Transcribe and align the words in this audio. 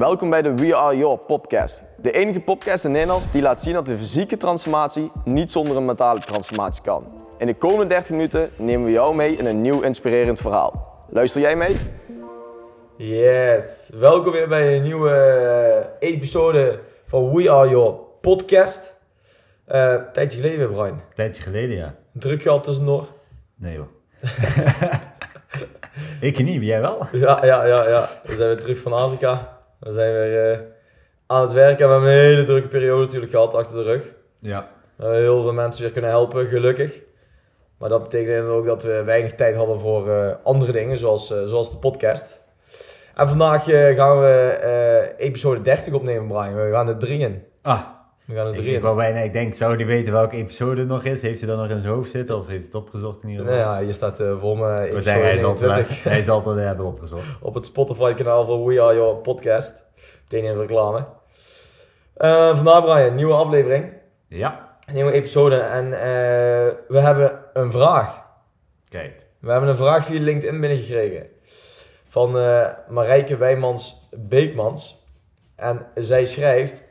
Welkom 0.00 0.30
bij 0.30 0.42
de 0.42 0.54
We 0.54 0.76
Are 0.76 0.96
Your 0.96 1.18
podcast. 1.26 1.82
De 1.96 2.12
enige 2.12 2.40
podcast 2.40 2.84
in 2.84 2.90
Nederland 2.90 3.32
die 3.32 3.42
laat 3.42 3.62
zien 3.62 3.72
dat 3.72 3.86
de 3.86 3.98
fysieke 3.98 4.36
transformatie 4.36 5.12
niet 5.24 5.52
zonder 5.52 5.76
een 5.76 5.84
mentale 5.84 6.20
transformatie 6.20 6.82
kan. 6.82 7.04
In 7.38 7.46
de 7.46 7.54
komende 7.54 7.86
30 7.86 8.10
minuten 8.10 8.48
nemen 8.56 8.84
we 8.84 8.92
jou 8.92 9.14
mee 9.14 9.36
in 9.36 9.46
een 9.46 9.60
nieuw 9.60 9.80
inspirerend 9.80 10.40
verhaal. 10.40 11.04
Luister 11.08 11.40
jij 11.40 11.56
mee? 11.56 11.76
Yes, 12.96 13.90
welkom 13.94 14.32
weer 14.32 14.48
bij 14.48 14.76
een 14.76 14.82
nieuwe 14.82 15.10
eh, 16.00 16.08
episode 16.10 16.80
van 17.04 17.34
We 17.34 17.50
Are 17.50 17.68
Your 17.68 17.94
podcast. 18.20 18.96
Eh 19.66 19.94
tijdje 20.12 20.40
geleden 20.40 20.58
weer, 20.58 20.76
Brian. 20.76 20.88
Een 20.88 21.14
tijdje 21.14 21.42
geleden, 21.42 21.76
ja. 21.76 21.94
Druk 22.12 22.42
gehad 22.42 22.64
tussendoor. 22.64 23.06
Nee 23.56 23.74
joh. 23.74 23.86
ik 26.30 26.42
niet, 26.42 26.62
jij 26.62 26.80
wel? 26.80 27.06
Ja, 27.12 27.44
ja, 27.44 27.64
ja, 27.64 27.88
ja. 27.88 28.08
We 28.24 28.34
zijn 28.34 28.48
weer 28.48 28.60
terug 28.60 28.78
van 28.78 28.92
Afrika. 28.92 29.58
We 29.80 29.92
zijn 29.92 30.12
weer 30.12 30.50
eh, 30.50 30.58
aan 31.26 31.40
het 31.40 31.52
werken. 31.52 31.86
We 31.86 31.92
hebben 31.92 32.10
een 32.10 32.18
hele 32.18 32.42
drukke 32.42 32.68
periode 32.68 33.04
natuurlijk 33.04 33.32
gehad 33.32 33.54
achter 33.54 33.76
de 33.76 33.82
rug. 33.82 34.02
Ja. 34.38 34.68
We 34.96 35.02
hebben 35.04 35.22
heel 35.22 35.42
veel 35.42 35.52
mensen 35.52 35.82
weer 35.82 35.92
kunnen 35.92 36.10
helpen, 36.10 36.46
gelukkig. 36.46 37.00
Maar 37.78 37.88
dat 37.88 38.02
betekent 38.02 38.48
ook 38.48 38.66
dat 38.66 38.82
we 38.82 39.02
weinig 39.04 39.34
tijd 39.34 39.56
hadden 39.56 39.80
voor 39.80 40.10
eh, 40.10 40.34
andere 40.42 40.72
dingen, 40.72 40.96
zoals, 40.96 41.32
eh, 41.32 41.44
zoals 41.44 41.70
de 41.70 41.76
podcast. 41.76 42.40
En 43.14 43.28
vandaag 43.28 43.64
gaan 43.94 44.20
we 44.20 45.14
episode 45.16 45.60
30 45.60 45.92
opnemen, 45.92 46.28
Brian. 46.28 46.54
We 46.54 46.70
gaan 46.70 46.88
er 46.88 46.98
drie 46.98 47.18
in. 47.18 47.44
Ah, 47.62 47.82
We 48.30 48.36
gaan 48.36 48.46
er 48.46 48.52
ik, 48.52 48.56
drie 48.58 48.68
ik 48.70 48.76
in. 48.76 48.82
wou 48.82 48.96
bijna, 48.96 49.18
ik 49.20 49.32
denk, 49.32 49.54
zou 49.54 49.76
die 49.76 49.86
weten 49.86 50.12
welke 50.12 50.36
episode 50.36 50.80
het 50.80 50.88
nog 50.88 51.04
is? 51.04 51.22
Heeft 51.22 51.40
hij 51.40 51.48
dan 51.48 51.58
nog 51.58 51.68
in 51.68 51.80
zijn 51.80 51.94
hoofd 51.94 52.10
zitten 52.10 52.36
of 52.36 52.46
heeft 52.46 52.56
hij 52.58 52.66
het 52.66 52.74
opgezocht 52.74 53.22
in 53.22 53.28
ieder 53.28 53.44
Nou 53.44 53.56
geval? 53.58 53.74
ja, 53.74 53.80
hier 53.84 53.94
staat 53.94 54.20
eh, 54.20 54.40
voor 54.40 54.58
me 54.58 54.64
We 54.66 54.80
episode 54.80 55.02
zeggen, 55.02 55.24
hij 55.30 55.38
zal 55.38 55.50
het, 55.50 55.60
wel- 55.60 55.68
29 55.74 56.54
hij 56.54 56.64
hebben 56.64 56.86
opgezocht. 56.86 57.26
op 57.48 57.54
het 57.54 57.64
Spotify 57.64 58.14
kanaal 58.14 58.46
van 58.46 58.64
We 58.64 58.80
Are 58.82 58.94
Your 58.94 59.16
Podcast. 59.16 59.86
Meteen 60.22 60.44
even 60.44 60.60
reclame. 60.60 61.06
Eh, 62.16 62.56
vandaag 62.56 62.84
Brian, 62.84 63.14
nieuwe 63.14 63.34
aflevering. 63.34 63.92
Ja, 64.28 64.68
Een 64.86 64.94
nieuwe 64.94 65.12
episode. 65.12 65.56
En 65.56 65.84
eh, 65.92 66.00
we 66.88 66.98
hebben 66.98 67.38
een 67.52 67.72
vraag. 67.72 68.22
kijk. 68.88 69.26
We 69.38 69.50
hebben 69.50 69.68
een 69.70 69.76
vraag 69.76 70.04
via 70.04 70.20
LinkedIn 70.20 70.60
binnengekregen. 70.60 71.26
Van 72.08 72.38
eh 72.38 72.66
Marijke 72.88 73.36
Wijmans 73.36 74.08
Beekmans. 74.16 75.06
En 75.56 75.86
zij 75.94 76.24
schrijft... 76.24 76.88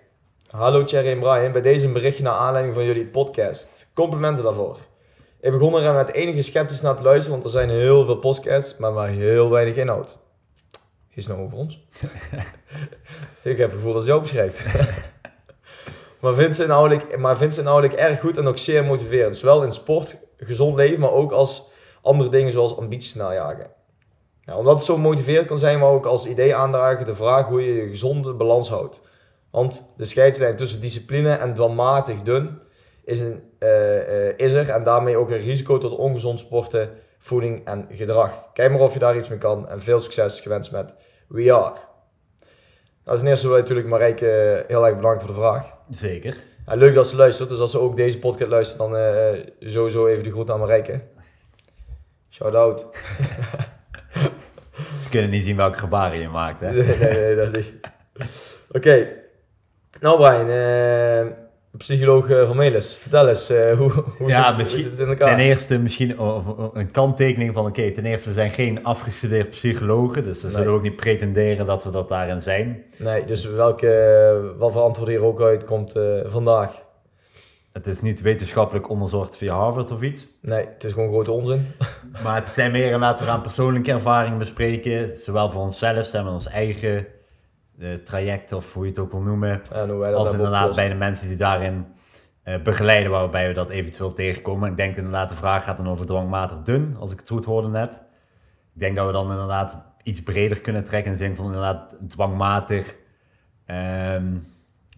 Hallo 0.49 0.83
Thierry 0.83 1.11
en 1.11 1.19
Brian, 1.19 1.51
bij 1.51 1.61
deze 1.61 1.85
een 1.85 1.93
berichtje 1.93 2.23
naar 2.23 2.33
aanleiding 2.33 2.75
van 2.75 2.85
jullie 2.85 3.05
podcast. 3.05 3.89
Complimenten 3.93 4.43
daarvoor. 4.43 4.77
Ik 5.41 5.51
begon 5.51 5.75
er 5.75 5.93
met 5.93 6.13
enige 6.13 6.41
sceptisch 6.41 6.81
naar 6.81 6.95
te 6.95 7.03
luisteren, 7.03 7.31
want 7.31 7.43
er 7.43 7.49
zijn 7.59 7.69
heel 7.69 8.05
veel 8.05 8.15
podcasts, 8.15 8.77
maar 8.77 8.93
maar 8.93 9.09
heel 9.09 9.49
weinig 9.49 9.75
inhoud. 9.75 10.19
Is 11.09 11.27
nou 11.27 11.41
over 11.41 11.57
ons? 11.57 11.87
ik 13.43 13.57
heb 13.57 13.69
het 13.69 13.71
gevoel 13.71 13.93
dat 13.93 14.01
ze 14.01 14.07
jou 14.07 14.21
beschrijft. 14.21 14.61
maar 16.21 16.33
vindt 16.33 16.55
ze 16.55 16.63
inhoudelijk, 16.63 17.17
maar 17.17 17.37
vindt 17.37 17.53
ze 17.53 17.61
inhoudelijk 17.61 17.99
erg 17.99 18.19
goed 18.19 18.37
en 18.37 18.47
ook 18.47 18.57
zeer 18.57 18.85
motiverend. 18.85 19.37
Zowel 19.37 19.63
in 19.63 19.71
sport, 19.71 20.17
gezond 20.37 20.75
leven, 20.75 20.99
maar 20.99 21.11
ook 21.11 21.31
als 21.31 21.69
andere 22.01 22.29
dingen 22.29 22.51
zoals 22.51 22.77
ambities 22.77 23.13
najagen. 23.13 23.71
Nou, 24.45 24.59
omdat 24.59 24.75
het 24.75 24.85
zo 24.85 24.97
motiverend 24.97 25.47
kan 25.47 25.59
zijn, 25.59 25.79
maar 25.79 25.89
ook 25.89 26.05
als 26.05 26.27
idee 26.27 26.55
aandragen 26.55 27.05
de 27.05 27.15
vraag 27.15 27.47
hoe 27.47 27.61
je 27.61 27.73
je 27.73 27.87
gezonde 27.87 28.33
balans 28.33 28.69
houdt. 28.69 29.01
Want 29.51 29.93
de 29.97 30.05
scheidslijn 30.05 30.55
tussen 30.55 30.81
discipline 30.81 31.35
en 31.35 31.53
dwangmatig 31.53 32.21
dun 32.21 32.59
is, 33.03 33.19
een, 33.19 33.43
eh, 33.59 34.27
eh, 34.27 34.33
is 34.37 34.53
er 34.53 34.69
en 34.69 34.83
daarmee 34.83 35.17
ook 35.17 35.29
een 35.29 35.39
risico 35.39 35.77
tot 35.77 35.95
ongezond 35.95 36.39
sporten, 36.39 36.89
voeding 37.19 37.65
en 37.65 37.87
gedrag. 37.91 38.43
Kijk 38.53 38.71
maar 38.71 38.79
of 38.79 38.93
je 38.93 38.99
daar 38.99 39.17
iets 39.17 39.29
mee 39.29 39.37
kan 39.37 39.69
en 39.69 39.81
veel 39.81 39.99
succes 39.99 40.39
gewenst 40.39 40.71
met 40.71 40.95
We 41.27 41.53
Are. 41.53 41.75
Nou, 43.05 43.17
ten 43.17 43.27
eerste 43.27 43.47
wil 43.47 43.55
ik 43.55 43.61
natuurlijk 43.61 43.89
Marijke 43.89 44.29
eh, 44.31 44.67
heel 44.67 44.85
erg 44.85 44.95
bedanken 44.95 45.21
voor 45.21 45.35
de 45.35 45.41
vraag. 45.41 45.73
Zeker. 45.89 46.43
Ja, 46.65 46.75
leuk 46.75 46.93
dat 46.93 47.07
ze 47.07 47.15
luistert, 47.15 47.49
dus 47.49 47.59
als 47.59 47.71
ze 47.71 47.79
ook 47.79 47.97
deze 47.97 48.19
podcast 48.19 48.49
luistert, 48.49 48.79
dan 48.79 48.95
sowieso 49.59 50.07
even 50.07 50.23
de 50.23 50.31
groet 50.31 50.49
aan 50.49 50.59
Marijke. 50.59 51.01
Shout 52.29 52.55
out. 52.55 52.85
Ze 55.01 55.09
kunnen 55.09 55.29
niet 55.29 55.43
zien 55.43 55.55
welke 55.55 55.77
gebaren 55.77 56.19
je 56.19 56.29
maakt, 56.29 56.59
hè? 56.59 56.71
Nee, 56.71 56.97
nee, 56.97 57.13
nee, 57.13 57.35
dat 57.35 57.51
niet. 57.51 57.73
Oké. 58.77 59.18
Nou 59.99 60.17
Brian, 60.17 60.49
eh, 60.49 61.31
psycholoog 61.77 62.29
eh, 62.29 62.47
van 62.47 62.55
Melis, 62.57 62.95
vertel 62.95 63.27
eens, 63.27 63.49
eh, 63.49 63.77
hoe, 63.77 63.91
hoe, 63.91 64.27
Ja, 64.29 64.35
zit, 64.35 64.45
hoe 64.45 64.57
misschien- 64.57 64.81
zit 64.81 64.91
het 64.91 64.99
in 64.99 65.07
elkaar? 65.07 65.27
Ten 65.27 65.39
eerste 65.45 65.77
misschien 65.77 66.19
of- 66.19 66.47
of 66.47 66.69
een 66.75 66.91
kanttekening 66.91 67.53
van, 67.53 67.65
oké, 67.65 67.91
ten 67.91 68.05
eerste 68.05 68.27
we 68.27 68.33
zijn 68.33 68.51
geen 68.51 68.83
afgestudeerd 68.83 69.49
psychologen, 69.49 70.23
dus 70.23 70.41
we 70.41 70.47
Nee. 70.47 70.55
zullen 70.57 70.73
ook 70.73 70.81
niet 70.81 70.95
pretenderen 70.95 71.65
dat 71.65 71.83
we 71.83 71.91
dat 71.91 72.07
daarin 72.07 72.41
zijn. 72.41 72.83
Nee, 72.97 73.25
dus 73.25 73.45
welke, 73.45 74.53
wat 74.57 74.71
voor 74.71 74.81
antwoord 74.81 75.09
hier 75.09 75.23
ook 75.23 75.41
uitkomt 75.41 75.93
vandaag? 76.25 76.87
Het 77.73 77.87
is 77.87 78.01
niet 78.01 78.21
wetenschappelijk 78.21 78.89
onderzocht 78.89 79.37
via 79.37 79.53
Harvard 79.53 79.91
of 79.91 80.01
iets. 80.01 80.27
Nee, 80.41 80.65
het 80.73 80.83
is 80.83 80.93
gewoon 80.93 81.09
grote 81.11 81.31
onzin. 81.31 81.67
Maar 82.23 82.35
het 82.35 82.49
zijn 82.49 82.71
meer 82.71 82.97
laten 82.97 83.23
we 83.25 83.29
gaan 83.31 83.41
persoonlijke 83.41 83.91
ervaringen 83.91 84.37
bespreken. 84.37 85.15
Zowel 85.15 85.49
voor 85.49 85.61
onszelf, 85.61 86.05
zijn 86.05 86.25
we 86.25 86.31
ons 86.31 86.47
eigen 86.47 87.07
traject 88.03 88.51
of 88.51 88.73
hoe 88.73 88.83
je 88.83 88.89
het 88.89 88.99
ook 88.99 89.11
wil 89.11 89.21
noemen. 89.21 89.61
En 89.73 89.89
hoe 89.89 89.99
wij 89.99 90.11
dat 90.11 90.19
Als 90.19 90.31
inderdaad 90.31 90.75
bij 90.75 90.89
de 90.89 90.95
mensen 90.95 91.27
die 91.27 91.37
daarin 91.37 91.85
eh, 92.43 92.61
begeleiden, 92.61 93.11
waarbij 93.11 93.47
we 93.47 93.53
dat 93.53 93.69
eventueel 93.69 94.13
tegenkomen. 94.13 94.69
Ik 94.69 94.77
denk 94.77 94.95
inderdaad 94.95 95.29
de 95.29 95.35
vraag 95.35 95.63
gaat 95.63 95.77
dan 95.77 95.89
over 95.89 96.05
dwangmatig 96.05 96.61
dun, 96.61 96.95
als 96.99 97.11
ik 97.11 97.19
het 97.19 97.27
goed 97.27 97.45
hoorde 97.45 97.67
net. 97.67 97.91
Ik 98.73 98.79
denk 98.79 98.95
dat 98.95 99.05
we 99.05 99.11
dan 99.11 99.31
inderdaad 99.31 99.77
iets 100.03 100.23
breder 100.23 100.61
kunnen 100.61 100.83
trekken 100.83 101.11
in 101.11 101.17
de 101.17 101.23
zin 101.23 101.35
van 101.35 101.45
inderdaad 101.45 101.95
dwangmatig 102.07 102.95
ehm, 103.65 104.35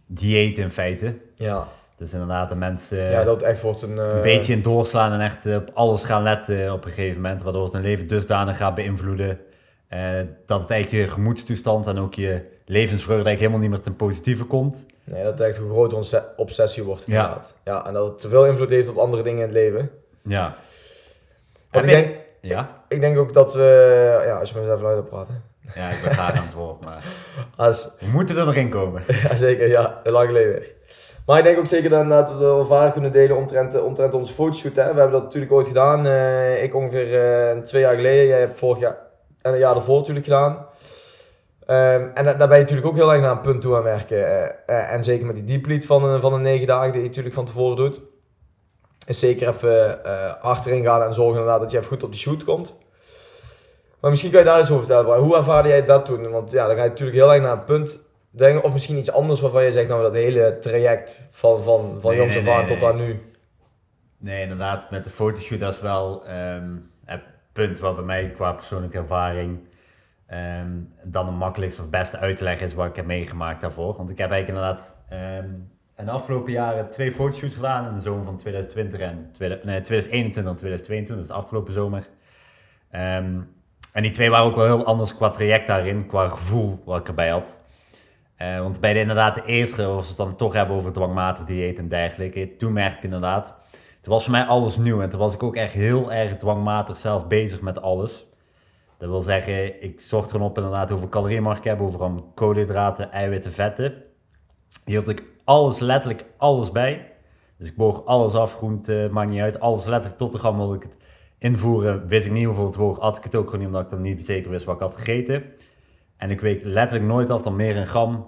dieet 0.05 0.57
in 0.57 0.69
feite. 0.69 1.17
Ja, 1.35 1.63
Dus 1.95 2.13
inderdaad 2.13 2.49
de 2.49 2.55
mensen 2.55 3.11
ja, 3.11 3.23
dat 3.23 3.41
echt 3.41 3.61
wordt 3.61 3.81
een... 3.81 3.99
eh, 3.99 4.15
een 4.15 4.21
beetje 4.21 4.53
in 4.53 4.61
doorslaan 4.61 5.11
en 5.11 5.21
echt 5.21 5.45
eh, 5.45 5.55
op 5.55 5.69
alles 5.73 6.03
gaan 6.03 6.23
letten 6.23 6.73
op 6.73 6.85
een 6.85 6.91
gegeven 6.91 7.21
moment. 7.21 7.41
Waardoor 7.43 7.63
het 7.63 7.73
hun 7.73 7.81
leven 7.81 8.07
dusdanig 8.07 8.57
gaat 8.57 8.75
beïnvloeden. 8.75 9.39
Eh, 9.91 10.00
dat 10.46 10.62
het 10.62 10.69
eigenlijk 10.69 11.06
je 11.06 11.12
gemoedstoestand 11.13 11.88
en 11.88 12.00
ook 12.00 12.13
je 12.13 12.41
levensvreugde 12.66 13.25
eigenlijk 13.25 13.40
helemaal 13.40 13.59
niet 13.59 13.69
meer 13.69 13.79
ten 13.81 13.96
positieve 14.07 14.44
komt. 14.46 14.85
Nee, 15.03 15.24
dat 15.24 15.40
het 15.40 15.47
echt 15.50 15.57
een 15.57 15.69
grote 15.69 16.24
obsessie 16.35 16.84
wordt 16.84 17.03
Ja. 17.06 17.13
inderdaad. 17.22 17.53
Ja. 17.63 17.85
en 17.88 17.94
dat 17.94 18.07
het 18.07 18.19
te 18.19 18.29
veel 18.29 18.46
invloed 18.46 18.69
heeft 18.69 18.88
op 18.90 18.97
andere 18.97 19.24
dingen 19.24 19.38
in 19.40 19.46
het 19.46 19.53
leven. 19.53 19.90
Ja. 20.24 20.53
Want 21.72 21.85
ik 21.85 21.91
denk, 21.91 22.16
Ja? 22.41 22.84
ik 22.88 23.00
denk 23.00 23.18
ook 23.18 23.34
dat 23.34 23.53
we... 23.53 24.22
Ja, 24.25 24.38
als 24.40 24.50
je 24.50 24.56
me 24.56 24.62
eens 24.62 24.72
even 24.72 24.84
luider 24.84 25.03
praten. 25.06 25.44
Ja, 25.75 25.90
ik 25.90 26.02
ben 26.03 26.12
graag 26.12 26.38
aan 26.38 26.44
het 26.46 26.53
woord, 26.53 26.81
maar 26.81 27.03
Als, 27.58 27.90
we 28.00 28.06
moeten 28.08 28.38
er 28.38 28.46
nog 28.46 28.56
in 28.56 28.69
komen. 28.69 29.03
Ja, 29.29 29.35
zeker. 29.35 29.68
Ja, 29.68 30.02
lang 30.03 30.28
geleden 30.28 30.52
weer. 30.53 30.72
Maar 31.25 31.38
ik 31.38 31.44
denk 31.44 31.58
ook 31.58 31.66
zeker 31.66 31.90
dat, 31.90 32.09
dat 32.09 32.29
we 32.29 32.38
wel 32.38 32.66
vaker 32.66 32.91
kunnen 32.91 33.12
delen 33.12 33.38
omtrent, 33.38 33.75
eh, 33.75 33.84
omtrent 33.85 34.13
onze 34.13 34.34
fotoshoot. 34.34 34.75
Hè. 34.75 34.81
We 34.94 35.00
hebben 35.00 35.12
dat 35.12 35.23
natuurlijk 35.23 35.52
ooit 35.52 35.68
gedaan. 35.68 36.06
eh, 36.06 36.63
ik 36.63 36.75
ongeveer 36.75 37.66
twee 37.66 37.81
jaar 37.81 37.96
geleden. 37.96 38.25
Jij 38.28 38.40
hebt 38.40 38.58
vorig 38.58 38.79
jaar 38.79 38.97
en 39.41 39.53
een 39.53 39.59
jaar 39.59 39.74
daarvoor 39.74 39.97
natuurlijk 39.97 40.25
gedaan. 40.25 40.66
Ehm, 41.66 42.07
en 42.13 42.25
da- 42.25 42.34
daar 42.34 42.47
ben 42.47 42.57
je 42.57 42.63
natuurlijk 42.63 42.88
ook 42.88 42.96
heel 42.96 43.12
erg 43.12 43.22
naar 43.22 43.31
een 43.31 43.41
punt 43.41 43.62
toe 43.62 43.75
aan 43.75 43.84
werken. 43.84 44.28
eh, 44.28 44.44
eh, 44.79 44.94
en 44.94 45.03
zeker 45.03 45.25
met 45.25 45.35
die 45.47 45.59
deep 45.59 45.84
van, 45.84 46.03
een- 46.03 46.22
van 46.22 46.34
de 46.34 46.40
negen 46.40 46.68
dagen 46.68 46.91
die 46.91 47.02
je 47.02 47.07
natuurlijk 47.07 47.35
van 47.35 47.46
tevoren 47.46 47.75
doet. 47.75 48.02
Is 49.07 49.19
zeker 49.19 49.47
even 49.47 50.03
eh 50.06 50.34
hard 50.40 50.66
erin 50.66 50.84
gaan 50.85 51.02
en 51.03 51.13
zorgen 51.13 51.34
inderdaad 51.40 51.62
dat 51.62 51.72
je 51.72 51.78
even 51.78 51.90
goed 51.90 52.03
op 52.03 52.12
die 52.12 52.19
shoot 52.19 52.44
komt. 52.44 52.78
Maar 54.02 54.09
misschien 54.09 54.31
kan 54.31 54.40
je 54.40 54.46
daar 54.46 54.59
iets 54.59 54.72
over 54.72 54.85
vertellen. 54.85 55.19
Hoe 55.19 55.35
ervaarde 55.35 55.69
jij 55.69 55.85
dat 55.85 56.06
toen? 56.06 56.31
Want 56.31 56.52
ja, 56.52 56.68
dan 56.68 56.75
ga 56.75 56.84
je 56.84 56.90
natuurlijk 56.90 57.18
heel 57.18 57.34
erg 57.34 57.41
naar 57.41 57.52
een 57.52 57.63
punt 57.63 58.03
denken. 58.29 58.63
Of 58.63 58.73
misschien 58.73 58.97
iets 58.97 59.12
anders 59.12 59.40
waarvan 59.41 59.63
je 59.63 59.72
zegt, 59.72 59.88
nou 59.88 60.02
dat 60.02 60.13
hele 60.13 60.58
traject 60.59 61.19
van, 61.29 61.63
van, 61.63 61.97
van 62.02 62.09
Nee, 62.12 62.19
jongs 62.19 62.35
nee, 62.35 62.50
af 62.53 62.66
nee, 62.68 62.78
tot 62.78 62.90
aan 62.90 62.96
nu. 62.96 63.22
Nee, 64.18 64.41
inderdaad, 64.41 64.91
met 64.91 65.03
de 65.03 65.09
fotoshoot, 65.09 65.59
dat 65.59 65.73
is 65.73 65.81
wel 65.81 66.25
ehm, 66.25 66.69
punt 67.51 67.79
wat 67.79 67.95
bij 67.95 68.03
mij 68.03 68.29
qua 68.29 68.51
persoonlijke 68.51 68.97
ervaring 68.97 69.59
ehm, 70.25 70.72
dan 71.03 71.25
de 71.25 71.31
makkelijkste 71.31 71.81
of 71.81 71.89
beste 71.89 72.17
uitleg 72.17 72.62
is 72.62 72.73
wat 72.73 72.88
ik 72.88 72.95
heb 72.95 73.06
meegemaakt 73.06 73.61
daarvoor. 73.61 73.96
Want 73.96 74.09
ik 74.09 74.17
heb 74.17 74.31
eigenlijk 74.31 74.59
inderdaad 74.59 74.97
ehm, 75.09 75.49
in 75.97 76.05
de 76.05 76.11
afgelopen 76.11 76.52
jaren 76.52 76.90
twee 76.90 77.11
fotoshoots 77.11 77.55
gedaan 77.55 77.87
in 77.87 77.93
de 77.93 78.02
zomer 78.02 78.23
van 78.23 78.37
2020 78.37 78.99
en 78.99 79.31
nee, 79.40 79.81
2021 79.81 80.52
en 80.52 80.58
2022, 80.58 81.16
dus 81.17 81.28
de 81.28 81.34
afgelopen 81.34 81.73
zomer. 81.73 82.08
Ehm, 82.90 83.40
en 83.91 84.02
die 84.02 84.11
twee 84.11 84.29
waren 84.29 84.46
ook 84.46 84.55
wel 84.55 84.66
heel 84.66 84.85
anders 84.85 85.16
qua 85.16 85.29
traject 85.29 85.67
daarin, 85.67 86.05
qua 86.05 86.28
gevoel 86.28 86.81
wat 86.85 86.99
ik 86.99 87.08
erbij 87.08 87.29
had. 87.29 87.59
Eh, 88.35 88.59
want 88.59 88.79
bij 88.79 88.93
de, 88.93 88.99
inderdaad 88.99 89.35
de 89.35 89.46
eerste, 89.46 89.85
als 89.85 90.03
we 90.03 90.08
het 90.08 90.17
dan 90.17 90.35
toch 90.35 90.53
hebben 90.53 90.75
over 90.75 90.93
dwangmatig 90.93 91.43
dieet 91.43 91.78
en 91.78 91.87
dergelijke, 91.87 92.55
toen 92.55 92.73
merkte 92.73 92.97
ik 92.97 93.03
inderdaad, 93.03 93.55
toen 94.01 94.13
was 94.13 94.23
voor 94.23 94.31
mij 94.31 94.45
alles 94.45 94.77
nieuw 94.77 95.01
en 95.01 95.09
toen 95.09 95.19
was 95.19 95.33
ik 95.33 95.43
ook 95.43 95.55
echt 95.55 95.73
heel 95.73 96.11
erg 96.11 96.35
dwangmatig 96.35 96.97
zelf 96.97 97.27
bezig 97.27 97.61
met 97.61 97.81
alles. 97.81 98.25
Dat 98.97 99.09
wil 99.09 99.21
zeggen, 99.21 99.83
ik 99.83 100.01
zocht 100.01 100.33
erop 100.33 100.57
inderdaad 100.57 100.89
hoeveel 100.89 101.09
calorieën 101.09 101.43
mag 101.43 101.57
ik 101.57 101.63
hebben, 101.63 101.85
overal 101.85 102.31
koolhydraten, 102.35 103.11
eiwitten, 103.11 103.51
vetten. 103.51 104.03
Hield 104.85 105.07
ik 105.07 105.23
alles, 105.43 105.79
letterlijk 105.79 106.25
alles 106.37 106.71
bij. 106.71 107.11
Dus 107.57 107.67
ik 107.67 107.75
boog 107.75 108.05
alles 108.05 108.33
af, 108.33 108.55
groente, 108.55 109.09
maakt 109.11 109.29
niet 109.29 109.41
uit, 109.41 109.59
alles 109.59 109.85
letterlijk 109.85 110.17
tot 110.17 110.31
de 110.31 110.37
gram 110.37 110.57
wilde 110.57 110.75
ik 110.75 110.83
het 110.83 110.97
invoeren. 111.37 112.07
Wist 112.07 112.25
ik 112.25 112.31
niet 112.31 112.45
hoeveel 112.45 112.65
het 112.65 112.75
woog, 112.75 112.99
at 112.99 113.17
ik 113.17 113.23
het 113.23 113.35
ook 113.35 113.45
gewoon 113.45 113.59
niet, 113.59 113.67
omdat 113.67 113.83
ik 113.83 113.89
dan 113.89 114.01
niet 114.01 114.25
zeker 114.25 114.51
wist 114.51 114.65
wat 114.65 114.75
ik 114.75 114.81
had 114.81 114.95
gegeten. 114.95 115.43
En 116.17 116.29
ik 116.29 116.41
week 116.41 116.63
letterlijk 116.63 117.05
nooit 117.05 117.29
af 117.29 117.41
dan 117.41 117.55
meer 117.55 117.77
een 117.77 117.87
gram 117.87 118.27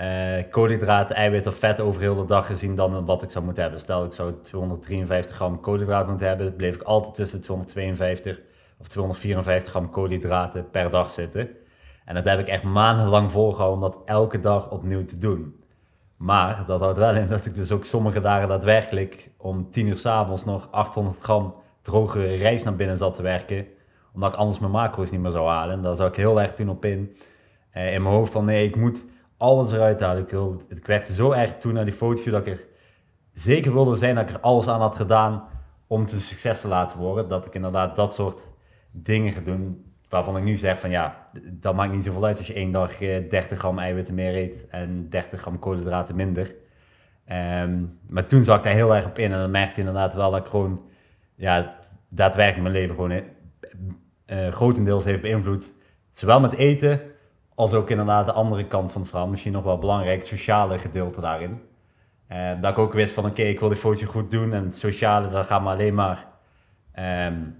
eh, 0.00 0.50
koolhydraten, 0.50 1.16
eiwit 1.16 1.46
of 1.46 1.54
vet 1.54 1.80
over 1.80 2.00
heel 2.00 2.14
de 2.14 2.24
dag 2.24 2.46
gezien 2.46 2.74
dan 2.74 3.04
wat 3.04 3.22
ik 3.22 3.30
zou 3.30 3.44
moeten 3.44 3.62
hebben. 3.62 3.80
Stel 3.80 4.04
ik 4.04 4.12
zou 4.12 4.40
253 4.40 5.36
gram 5.36 5.60
koolhydraten 5.60 6.08
moeten 6.08 6.26
hebben, 6.26 6.56
bleef 6.56 6.74
ik 6.74 6.82
altijd 6.82 7.14
tussen 7.14 7.40
252 7.40 8.40
of 8.78 8.88
254 8.88 9.70
gram 9.70 9.90
koolhydraten 9.90 10.70
per 10.70 10.90
dag 10.90 11.10
zitten. 11.10 11.48
En 12.04 12.14
dat 12.14 12.24
heb 12.24 12.38
ik 12.38 12.48
echt 12.48 12.62
maandenlang 12.62 13.30
volgehouden 13.30 13.82
om 13.82 13.90
dat 13.90 14.02
elke 14.04 14.38
dag 14.38 14.70
opnieuw 14.70 15.04
te 15.04 15.16
doen. 15.16 15.64
Maar 16.16 16.64
dat 16.66 16.80
houdt 16.80 16.98
wel 16.98 17.14
in 17.14 17.26
dat 17.26 17.46
ik 17.46 17.54
dus 17.54 17.72
ook 17.72 17.84
sommige 17.84 18.20
dagen 18.20 18.48
daadwerkelijk 18.48 19.30
om 19.36 19.70
10 19.70 19.86
uur 19.86 19.96
s 19.96 20.06
avonds 20.06 20.44
nog 20.44 20.68
800 20.70 21.20
gram 21.20 21.54
droge 21.82 22.34
rijst 22.34 22.64
naar 22.64 22.76
binnen 22.76 22.96
zat 22.96 23.14
te 23.14 23.22
werken. 23.22 23.66
Omdat 24.14 24.32
ik 24.32 24.38
anders 24.38 24.58
mijn 24.58 24.72
macro's 24.72 25.10
niet 25.10 25.20
meer 25.20 25.30
zou 25.30 25.48
halen. 25.48 25.74
En 25.74 25.82
daar 25.82 25.96
zou 25.96 26.08
ik 26.08 26.16
heel 26.16 26.40
erg 26.40 26.52
toen 26.52 26.68
op 26.68 26.84
in. 26.84 27.16
Eh, 27.70 27.94
in 27.94 28.02
mijn 28.02 28.14
hoofd 28.14 28.32
van 28.32 28.44
nee, 28.44 28.66
ik 28.66 28.76
moet 28.76 29.04
alles 29.40 29.72
eruit 29.72 30.00
halen. 30.00 30.22
Ik, 30.22 30.30
wil, 30.30 30.60
ik 30.68 30.86
werkte 30.86 31.12
zo 31.12 31.32
erg 31.32 31.56
toen 31.56 31.74
naar 31.74 31.84
die 31.84 31.94
foto's 31.94 32.24
dat 32.24 32.46
ik 32.46 32.52
er 32.52 32.64
zeker 33.32 33.72
wilde 33.72 33.96
zijn 33.96 34.14
dat 34.14 34.28
ik 34.28 34.34
er 34.34 34.40
alles 34.40 34.68
aan 34.68 34.80
had 34.80 34.96
gedaan 34.96 35.44
om 35.86 36.06
te 36.06 36.20
succes 36.20 36.60
te 36.60 36.68
laten 36.68 36.98
worden. 36.98 37.28
Dat 37.28 37.46
ik 37.46 37.54
inderdaad 37.54 37.96
dat 37.96 38.14
soort 38.14 38.50
dingen 38.90 39.32
ga 39.32 39.40
doen. 39.40 39.84
Waarvan 40.08 40.36
ik 40.36 40.44
nu 40.44 40.56
zeg 40.56 40.80
van 40.80 40.90
ja, 40.90 41.24
dat 41.42 41.74
maakt 41.74 41.92
niet 41.92 42.04
zoveel 42.04 42.24
uit 42.24 42.38
als 42.38 42.46
je 42.46 42.54
één 42.54 42.70
dag 42.70 42.98
30 42.98 43.50
eh, 43.50 43.58
gram 43.58 43.78
eiwitten 43.78 44.14
meer 44.14 44.34
eet 44.34 44.66
en 44.70 45.08
30 45.10 45.40
gram 45.40 45.58
koolhydraten 45.58 46.16
minder. 46.16 46.54
Ehm, 47.24 47.84
maar 48.08 48.26
toen 48.26 48.44
zag 48.44 48.56
ik 48.56 48.62
daar 48.62 48.72
heel 48.72 48.94
erg 48.94 49.06
op 49.06 49.18
in 49.18 49.32
en 49.32 49.38
dan 49.38 49.50
merkte 49.50 49.80
je 49.80 49.86
inderdaad 49.86 50.14
wel 50.14 50.30
dat 50.30 50.40
ik 50.40 50.46
gewoon 50.46 50.82
ja, 51.34 51.78
daadwerkelijk 52.08 52.62
mijn 52.62 52.74
leven 52.74 52.94
gewoon 52.94 53.22
uh, 54.26 54.48
grotendeels 54.48 55.04
heeft 55.04 55.22
beïnvloed. 55.22 55.72
Zowel 56.12 56.40
met 56.40 56.54
eten 56.54 57.00
als 57.60 57.72
ook 57.72 57.90
inderdaad 57.90 58.26
de 58.26 58.32
andere 58.32 58.66
kant 58.66 58.92
van 58.92 59.00
het 59.00 59.10
verhaal. 59.10 59.28
Misschien 59.28 59.52
nog 59.52 59.64
wel 59.64 59.78
belangrijk, 59.78 60.18
het 60.18 60.28
sociale 60.28 60.78
gedeelte 60.78 61.20
daarin. 61.20 61.60
Uh, 62.32 62.60
dat 62.60 62.70
ik 62.70 62.78
ook 62.78 62.92
wist 62.92 63.14
van 63.14 63.26
oké, 63.26 63.42
ik 63.42 63.60
wil 63.60 63.68
die 63.68 63.78
foto 63.78 64.06
goed 64.06 64.30
doen 64.30 64.52
en 64.52 64.64
het 64.64 64.76
sociale, 64.76 65.28
dat 65.28 65.46
gaat 65.46 65.62
me 65.62 65.68
alleen 65.68 65.94
maar 65.94 66.26
um, 66.98 67.58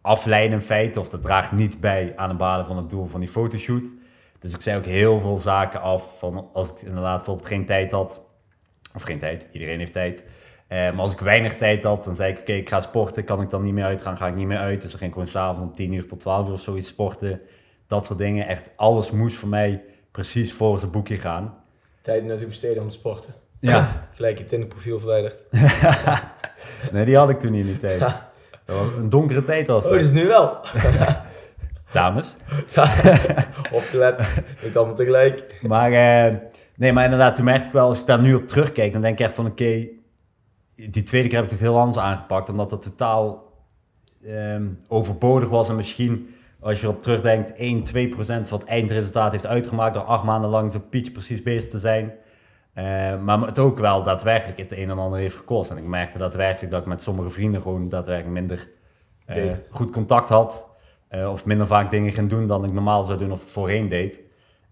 afleiden 0.00 0.52
in 0.52 0.60
feite. 0.64 1.00
Of 1.00 1.08
dat 1.08 1.22
draagt 1.22 1.52
niet 1.52 1.80
bij 1.80 2.12
aan 2.16 2.28
het 2.28 2.38
behalen 2.38 2.66
van 2.66 2.76
het 2.76 2.90
doel 2.90 3.06
van 3.06 3.20
die 3.20 3.28
fotoshoot. 3.28 3.92
Dus 4.38 4.54
ik 4.54 4.62
zei 4.62 4.76
ook 4.76 4.84
heel 4.84 5.18
veel 5.18 5.36
zaken 5.36 5.80
af 5.80 6.18
van 6.18 6.48
als 6.52 6.70
ik 6.70 6.78
inderdaad 6.78 7.16
bijvoorbeeld 7.16 7.48
geen 7.48 7.66
tijd 7.66 7.92
had. 7.92 8.22
Of 8.94 9.02
geen 9.02 9.18
tijd, 9.18 9.48
iedereen 9.52 9.78
heeft 9.78 9.92
tijd. 9.92 10.20
Uh, 10.22 10.78
maar 10.78 11.00
als 11.00 11.12
ik 11.12 11.18
weinig 11.18 11.54
tijd 11.56 11.84
had, 11.84 12.04
dan 12.04 12.14
zei 12.14 12.32
ik 12.32 12.38
oké, 12.38 12.52
ik 12.52 12.68
ga 12.68 12.80
sporten. 12.80 13.24
Kan 13.24 13.40
ik 13.40 13.50
dan 13.50 13.62
niet 13.62 13.74
meer 13.74 13.84
uitgaan, 13.84 14.16
ga 14.16 14.26
ik 14.26 14.34
niet 14.34 14.46
meer 14.46 14.58
uit. 14.58 14.80
Dus 14.80 14.90
dan 14.90 14.98
ging 14.98 15.10
ik 15.10 15.16
gewoon 15.16 15.32
s'avonds 15.32 15.60
om 15.60 15.72
10 15.72 15.92
uur 15.92 16.06
tot 16.06 16.20
12 16.20 16.46
uur 16.46 16.52
of 16.52 16.60
zoiets 16.60 16.88
sporten 16.88 17.40
dat 17.92 18.06
soort 18.06 18.18
dingen. 18.18 18.46
Echt 18.46 18.70
alles 18.76 19.10
moest 19.10 19.36
voor 19.36 19.48
mij 19.48 19.84
precies 20.10 20.52
volgens 20.52 20.82
het 20.82 20.90
boekje 20.90 21.16
gaan. 21.16 21.54
Tijd 22.02 22.22
natuurlijk 22.22 22.48
besteden 22.48 22.82
om 22.82 22.88
te 22.88 22.94
sporten. 22.94 23.34
Ja. 23.60 23.88
Gelijk 24.16 24.38
je 24.38 24.44
Tinder-profiel 24.44 24.98
verwijderd. 24.98 25.44
nee, 26.92 27.04
die 27.04 27.16
had 27.16 27.30
ik 27.30 27.40
toen 27.40 27.52
niet 27.52 27.60
in 27.60 27.66
die 27.66 27.76
tijd. 27.76 28.00
Dat 28.00 28.76
was 28.76 28.88
een 28.96 29.08
donkere 29.08 29.42
tijd 29.42 29.66
was 29.66 29.84
Oh, 29.84 29.90
dat 29.90 30.00
is 30.00 30.10
nu 30.10 30.26
wel. 30.26 30.58
Dames. 31.92 32.36
Opgelet, 33.72 34.44
niet 34.62 34.76
allemaal 34.76 34.94
tegelijk. 34.94 35.58
Maar, 35.62 35.90
uh, 35.90 36.38
nee, 36.76 36.92
maar 36.92 37.04
inderdaad, 37.04 37.34
toen 37.34 37.44
merkte 37.44 37.66
ik 37.66 37.72
wel, 37.72 37.88
als 37.88 38.00
ik 38.00 38.06
daar 38.06 38.20
nu 38.20 38.34
op 38.34 38.48
terugkijk, 38.48 38.92
dan 38.92 39.02
denk 39.02 39.18
ik 39.18 39.24
echt 39.24 39.34
van, 39.34 39.46
oké, 39.46 39.88
die 40.74 41.02
tweede 41.02 41.28
keer 41.28 41.36
heb 41.36 41.44
ik 41.44 41.50
het 41.52 41.60
heel 41.60 41.78
anders 41.78 41.98
aangepakt, 42.04 42.48
omdat 42.48 42.70
dat 42.70 42.82
totaal 42.82 43.52
um, 44.26 44.78
overbodig 44.88 45.48
was 45.48 45.68
en 45.68 45.76
misschien 45.76 46.34
als 46.62 46.80
je 46.80 46.86
erop 46.86 47.02
terugdenkt, 47.02 47.52
1, 47.52 47.82
2 47.82 48.08
procent 48.08 48.48
van 48.48 48.58
het 48.58 48.68
eindresultaat 48.68 49.32
heeft 49.32 49.46
uitgemaakt 49.46 49.94
door 49.94 50.02
acht 50.02 50.24
maanden 50.24 50.50
lang 50.50 50.72
zo 50.72 50.78
pitch 50.90 51.12
precies 51.12 51.42
bezig 51.42 51.70
te 51.70 51.78
zijn. 51.78 52.12
Uh, 52.74 52.84
maar 53.22 53.40
het 53.40 53.58
ook 53.58 53.78
wel 53.78 54.02
daadwerkelijk 54.02 54.58
het 54.58 54.72
een 54.72 54.90
en 54.90 54.98
ander 54.98 55.18
heeft 55.18 55.36
gekost. 55.36 55.70
En 55.70 55.76
ik 55.76 55.84
merkte 55.84 56.18
daadwerkelijk 56.18 56.72
dat 56.72 56.80
ik 56.80 56.88
met 56.88 57.02
sommige 57.02 57.30
vrienden 57.30 57.62
gewoon 57.62 57.88
daadwerkelijk 57.88 58.34
minder 58.34 58.68
uh, 59.26 59.52
goed 59.70 59.90
contact 59.90 60.28
had. 60.28 60.68
Uh, 61.10 61.30
of 61.30 61.44
minder 61.44 61.66
vaak 61.66 61.90
dingen 61.90 62.12
ging 62.12 62.30
doen 62.30 62.46
dan 62.46 62.64
ik 62.64 62.72
normaal 62.72 63.04
zou 63.04 63.18
doen 63.18 63.32
of 63.32 63.42
voorheen 63.42 63.88
deed. 63.88 64.20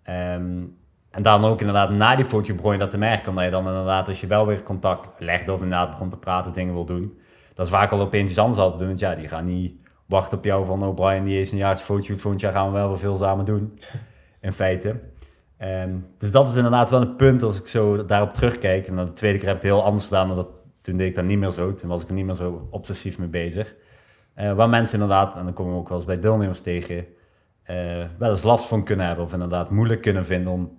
Um, 0.09 0.79
en 1.11 1.23
dan 1.23 1.45
ook 1.45 1.61
inderdaad 1.61 1.91
na 1.91 2.17
die 2.17 2.25
foto 2.25 2.55
begon 2.55 2.73
je 2.73 2.79
dat 2.79 2.91
te 2.91 2.99
merken. 2.99 3.29
Omdat 3.29 3.45
je 3.45 3.51
dan 3.51 3.67
inderdaad 3.67 4.09
als 4.09 4.21
je 4.21 4.27
wel 4.27 4.47
weer 4.47 4.63
contact 4.63 5.09
legde 5.19 5.53
of 5.53 5.63
inderdaad 5.63 5.91
begon 5.91 6.09
te 6.09 6.19
praten, 6.19 6.53
dingen 6.53 6.75
wil 6.75 6.85
doen. 6.85 7.19
Dat 7.55 7.67
is 7.67 7.73
vaak 7.73 7.93
al 7.93 8.01
opeens 8.01 8.31
iets 8.31 8.39
anders 8.39 8.59
altijd 8.59 8.79
doen. 8.79 8.89
Want 8.89 9.01
ja, 9.01 9.15
die 9.15 9.29
gaan 9.29 9.47
niet 9.47 9.90
wacht 10.11 10.33
op 10.33 10.45
jou 10.45 10.67
van, 10.67 10.83
oh 10.83 10.95
Brian, 10.95 11.25
die 11.25 11.41
is 11.41 11.53
een 11.53 11.59
jaartje 11.59 11.85
fotoshoot, 11.85 12.21
volgend 12.21 12.43
jaar 12.43 12.53
gaan 12.53 12.67
we 12.67 12.73
wel 12.73 12.89
weer 12.89 12.99
veel 12.99 13.17
samen 13.17 13.45
doen. 13.45 13.79
In 14.41 14.53
feite. 14.53 15.01
Um, 15.63 16.07
dus 16.19 16.31
dat 16.31 16.49
is 16.49 16.55
inderdaad 16.55 16.91
wel 16.91 17.01
een 17.01 17.17
punt 17.17 17.43
als 17.43 17.59
ik 17.59 17.67
zo 17.67 18.05
daarop 18.05 18.31
terugkijk. 18.31 18.87
En 18.87 18.97
dan 18.97 19.05
de 19.05 19.13
tweede 19.13 19.39
keer 19.39 19.47
heb 19.47 19.57
ik 19.57 19.63
het 19.63 19.73
heel 19.73 19.85
anders 19.85 20.05
gedaan. 20.05 20.27
Dan 20.27 20.37
dat, 20.37 20.49
toen 20.81 20.97
deed 20.97 21.09
ik 21.09 21.15
dat 21.15 21.25
niet 21.25 21.39
meer 21.39 21.51
zo. 21.51 21.75
Toen 21.75 21.89
was 21.89 22.03
ik 22.03 22.09
er 22.09 22.15
niet 22.15 22.25
meer 22.25 22.35
zo 22.35 22.69
obsessief 22.71 23.19
mee 23.19 23.29
bezig. 23.29 23.75
Uh, 24.37 24.53
waar 24.53 24.69
mensen 24.69 25.01
inderdaad, 25.01 25.37
en 25.37 25.45
dan 25.45 25.53
komen 25.53 25.73
we 25.73 25.79
ook 25.79 25.89
wel 25.89 25.97
eens 25.97 26.07
bij 26.07 26.21
deelnemers 26.21 26.61
tegen, 26.61 26.97
uh, 26.97 28.05
wel 28.19 28.31
eens 28.31 28.43
last 28.43 28.67
van 28.69 28.85
kunnen 28.85 29.07
hebben. 29.07 29.25
Of 29.25 29.33
inderdaad 29.33 29.71
moeilijk 29.71 30.01
kunnen 30.01 30.25
vinden 30.25 30.53
om 30.53 30.79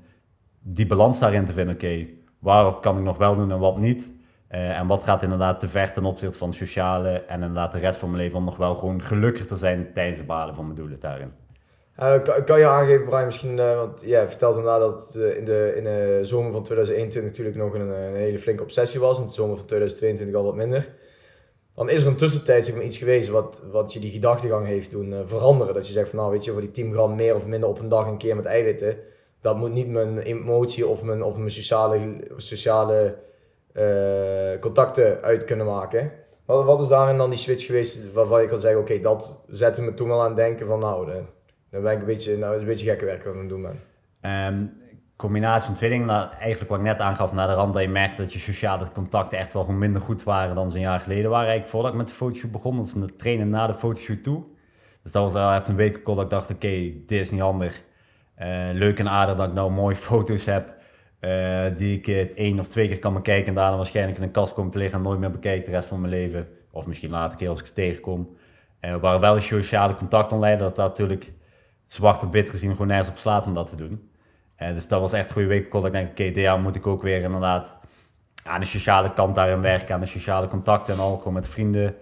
die 0.60 0.86
balans 0.86 1.20
daarin 1.20 1.46
te 1.46 1.54
vinden. 1.54 1.76
Oké, 1.76 1.86
okay, 1.86 2.14
waar 2.40 2.74
kan 2.74 2.98
ik 2.98 3.04
nog 3.04 3.18
wel 3.18 3.36
doen 3.36 3.52
en 3.52 3.60
wat 3.60 3.78
niet? 3.78 4.12
Uh, 4.52 4.80
en 4.80 4.88
wat 4.88 5.04
gaat 5.04 5.24
inderdaad 5.24 5.60
te 5.60 5.68
ver 5.68 5.92
ten 5.92 6.06
opzichte 6.06 6.38
van 6.38 6.54
sociale 6.54 7.10
en 7.10 7.42
inderdaad 7.42 7.72
de 7.72 7.80
rest 7.80 8.00
van 8.00 8.10
mijn 8.12 8.24
leven 8.24 8.38
om 8.38 8.46
nog 8.46 8.58
wel 8.58 8.76
gewoon 8.76 9.04
gelukkig 9.04 9.46
te 9.46 9.58
zijn 9.58 9.94
tijdens 9.94 10.18
het 10.18 10.28
behalen 10.28 10.56
van 10.56 10.64
mijn 10.64 10.78
doelen 10.78 11.00
daarin. 11.00 11.34
Uh, 12.00 12.44
kan, 12.46 12.60
je 12.60 12.68
aangeven, 12.68 13.06
Brian, 13.06 13.26
misschien, 13.26 13.58
uh, 13.58 13.76
want 13.76 14.02
ja, 14.02 14.28
vertelde 14.28 14.58
inderdaad 14.58 14.82
dat 14.82 15.16
in, 15.16 15.46
de, 15.46 15.74
in 15.76 15.84
de 15.84 16.20
zomer 16.22 16.52
van 16.52 16.64
2021 16.64 17.32
natuurlijk 17.32 17.58
nog 17.58 17.74
een, 17.74 17.90
een 17.90 18.16
hele 18.16 18.40
flinke 18.40 18.64
obsessie 18.64 19.00
was, 19.00 19.20
en 19.20 19.26
de 19.26 19.32
zomer 19.32 19.58
van 19.58 19.66
2022 19.66 20.36
al 20.36 20.44
wat 20.44 20.56
minder. 20.56 20.90
Dan 21.76 21.90
is 21.90 22.02
er 22.02 22.08
een 22.08 22.16
tussentijd 22.16 22.68
iets 22.68 22.98
geweest 22.98 23.30
wat, 23.30 23.62
wat 23.72 23.94
je 23.94 24.00
die 24.00 24.12
gedachtegang 24.12 24.66
heeft 24.66 24.92
doen 24.92 25.24
veranderen. 25.26 25.74
Dat 25.74 25.88
je 25.88 25.94
zegt 25.94 26.10
van 26.10 26.20
nou 26.20 26.32
weet 26.32 26.46
je, 26.46 26.52
voor 26.52 26.62
die 26.62 26.72
10 26.72 26.94
gram 26.94 27.16
meer 27.16 27.36
of 27.36 27.48
minder 27.48 27.70
op 27.70 27.80
een 27.80 27.90
dag 27.90 28.08
een 28.08 28.18
keer 28.18 28.36
met 28.36 28.46
eiwitten, 28.46 28.98
dat 29.42 29.58
moet 29.58 29.74
niet 29.74 29.88
mijn 29.88 30.20
emotie 30.20 30.88
of 30.88 31.04
mijn, 31.04 31.24
of 31.24 31.38
mijn 31.38 31.52
sociale, 31.52 32.00
sociale 32.38 33.16
contacten 34.60 35.22
uit 35.22 35.46
kunnen 35.46 35.66
maken. 35.66 36.12
Wat, 36.46 36.66
wat 36.66 36.82
is 36.82 36.88
daarin 36.88 37.18
dan 37.18 37.30
die 37.30 37.40
switch 37.40 37.66
geweest 37.66 38.14
waarvan 38.14 38.42
je 38.42 38.48
kan 38.48 38.60
zeggen, 38.60 38.80
oké, 38.80 39.00
dat 39.00 39.44
zette 39.48 39.82
me 39.82 39.94
toen 39.94 40.08
wel 40.08 40.22
aan 40.22 40.28
het 40.28 40.36
denken 40.36 40.68
van 40.68 40.80
nou, 40.80 41.26
dan, 41.70 41.82
ben 41.84 41.92
ik 41.92 42.00
een 42.00 42.06
beetje, 42.06 42.38
nou, 42.38 42.58
een 42.58 42.66
beetje 42.66 42.90
gekke 42.90 43.06
werk 43.06 43.24
wat 43.24 43.34
ik 43.34 43.40
aan 43.40 43.48
het 43.48 43.50
doen 43.50 43.62
ben. 43.62 43.80
Um, 44.48 44.74
combinatie 45.22 45.66
van 45.66 45.74
twee 45.74 45.90
dingen. 45.90 46.32
Eigenlijk 46.32 46.70
wat 46.70 46.80
ik 46.80 46.86
net 46.86 47.00
aangaf 47.00 47.34
naar 47.34 47.48
de 47.48 47.54
rand, 47.54 47.74
dat 47.74 47.82
je 47.82 47.90
merkte 47.90 48.22
dat 48.22 48.34
je 48.34 48.40
sociale 48.40 48.92
contacten 48.92 49.38
echt 49.38 49.54
wel 49.54 49.64
gewoon 49.64 49.80
minder 49.80 50.02
goed 50.02 50.24
waren 50.24 50.56
dan 50.56 50.70
ze 50.70 50.76
een 50.76 50.82
jaar 50.82 51.00
geleden 51.00 51.30
waren. 51.30 51.48
Eigenlijk 51.48 51.72
voordat 51.72 51.92
ik 51.92 51.98
met 51.98 52.08
de 52.08 52.14
fotoshoot 52.14 52.52
begon, 52.52 52.80
of 52.80 52.92
de 52.92 53.16
trainen 53.16 53.50
na 53.50 53.68
de 53.68 53.74
fotoshoot 53.74 54.24
toe. 54.24 54.44
Dus 55.04 55.12
dat 55.12 55.24
was 55.24 55.34
wel 55.34 55.52
echt 55.52 55.68
een 55.68 55.76
week 55.76 56.06
dat 56.06 56.22
ik 56.22 56.30
dacht, 56.30 56.52
oké, 56.52 56.94
dit 57.06 57.12
is 57.12 57.32
niet 57.32 57.42
handig. 57.42 57.84
Uh, 58.40 58.70
leuk 58.72 59.00
en 59.00 59.10
aardig 59.10 59.36
dat 59.36 59.48
ik 59.48 59.54
nou 59.54 59.72
mooie 59.72 59.96
foto's 60.10 60.46
heb. 60.46 60.74
Uh, 61.22 61.76
die 61.76 61.98
ik 61.98 62.08
één 62.36 62.60
of 62.60 62.68
twee 62.68 62.88
keer 62.88 63.00
kan 63.00 63.14
bekijken 63.14 63.48
en 63.48 63.54
daarna 63.54 63.76
waarschijnlijk 63.76 64.18
in 64.18 64.24
een 64.24 64.32
kast 64.32 64.54
kom 64.54 64.72
te 64.72 64.78
liggen 64.78 64.98
en 64.98 65.04
nooit 65.04 65.20
meer 65.20 65.32
bekijken 65.32 65.66
de 65.66 65.72
rest 65.72 65.88
van 65.88 66.00
mijn 66.00 66.14
leven. 66.14 66.48
Of 66.72 66.88
misschien 66.88 67.10
later 67.10 67.38
keer 67.38 67.50
als 67.50 67.60
ik 67.60 67.66
ze 67.66 67.74
tegenkom. 67.74 68.36
Uh, 68.82 68.96
waar 68.96 69.20
wel 69.20 69.36
een 69.36 69.42
sociale 69.42 69.94
contact 69.94 70.32
aan 70.32 70.40
dat 70.40 70.60
dat 70.60 70.78
natuurlijk 70.78 71.32
zwart 71.86 72.24
op 72.24 72.32
wit 72.32 72.50
gezien 72.50 72.72
gewoon 72.72 72.88
nergens 72.88 73.10
op 73.10 73.18
slaat 73.18 73.46
om 73.46 73.54
dat 73.54 73.70
te 73.70 73.76
doen. 73.76 74.10
Uh, 74.60 74.74
dus 74.74 74.88
dat 74.88 75.02
was 75.02 75.14
echt 75.14 75.28
een 75.28 75.34
goede 75.34 75.48
week. 75.48 75.74
Ik 75.74 75.92
denk, 75.92 76.10
oké, 76.10 76.28
okay, 76.28 76.60
moet 76.60 76.76
ik 76.76 76.88
ook 76.88 77.02
weer 77.02 77.22
inderdaad 77.22 77.80
aan 78.44 78.60
de 78.60 78.66
sociale 78.66 79.14
kant 79.14 79.36
daarin 79.36 79.62
werken, 79.62 79.94
aan 79.94 80.00
de 80.00 80.06
sociale 80.06 80.48
contacten 80.48 80.94
en 80.94 81.00
al 81.00 81.18
gewoon 81.18 81.34
met 81.34 81.50
vrienden 81.50 81.96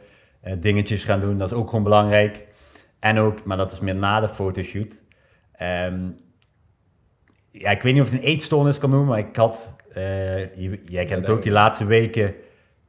dingetjes 0.59 1.03
gaan 1.03 1.19
doen. 1.19 1.37
Dat 1.37 1.51
is 1.51 1.57
ook 1.57 1.69
gewoon 1.69 1.83
belangrijk. 1.83 2.47
En 2.99 3.17
ook, 3.17 3.43
maar 3.43 3.57
dat 3.57 3.71
is 3.71 3.79
meer 3.79 3.95
na 3.95 4.19
de 4.19 4.27
fotoshoot. 4.27 5.01
Um, 5.61 6.17
ja, 7.51 7.69
ik 7.69 7.81
weet 7.81 7.93
niet 7.93 8.01
of 8.01 8.11
het 8.11 8.19
een 8.19 8.25
eetstoornis 8.25 8.77
kan 8.77 8.89
noemen, 8.89 9.07
maar 9.07 9.19
ik 9.19 9.35
had, 9.35 9.75
uh, 9.97 10.55
jij 10.85 11.05
kent 11.05 11.29
ook 11.29 11.41
die 11.41 11.51
laatste 11.51 11.85
weken 11.85 12.35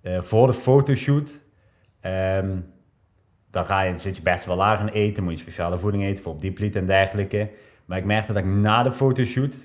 uh, 0.03 0.21
voor 0.21 0.47
de 0.47 0.55
fotoshoot. 0.55 1.41
Um, 2.03 2.73
dan 3.51 3.67
ga 3.67 3.83
je, 3.83 3.99
zit 3.99 4.17
je 4.17 4.23
best 4.23 4.45
wel 4.45 4.57
laag 4.57 4.81
in 4.81 4.89
eten, 4.89 5.23
moet 5.23 5.33
je 5.33 5.39
speciale 5.39 5.79
voeding 5.79 6.05
eten, 6.05 6.23
voor 6.23 6.39
dieplied 6.39 6.77
en 6.77 6.87
dergelijke. 6.87 7.51
Maar 7.85 7.99
ik 7.99 8.05
merkte 8.05 8.33
dat 8.33 8.43
ik 8.43 8.49
na 8.49 8.83
de 8.83 8.93
fotoshoot, 8.93 9.57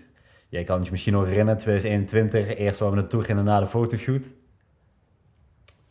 jij 0.50 0.64
kan 0.64 0.84
je 0.84 0.92
misschien 0.92 1.14
nog 1.14 1.26
herinneren, 1.26 1.60
2021, 1.60 2.58
eerst 2.58 2.80
waar 2.80 2.90
we 2.90 2.96
naartoe 2.96 3.24
gingen 3.24 3.44
na 3.44 3.60
de 3.60 3.68
fotoshoot. 3.68 4.26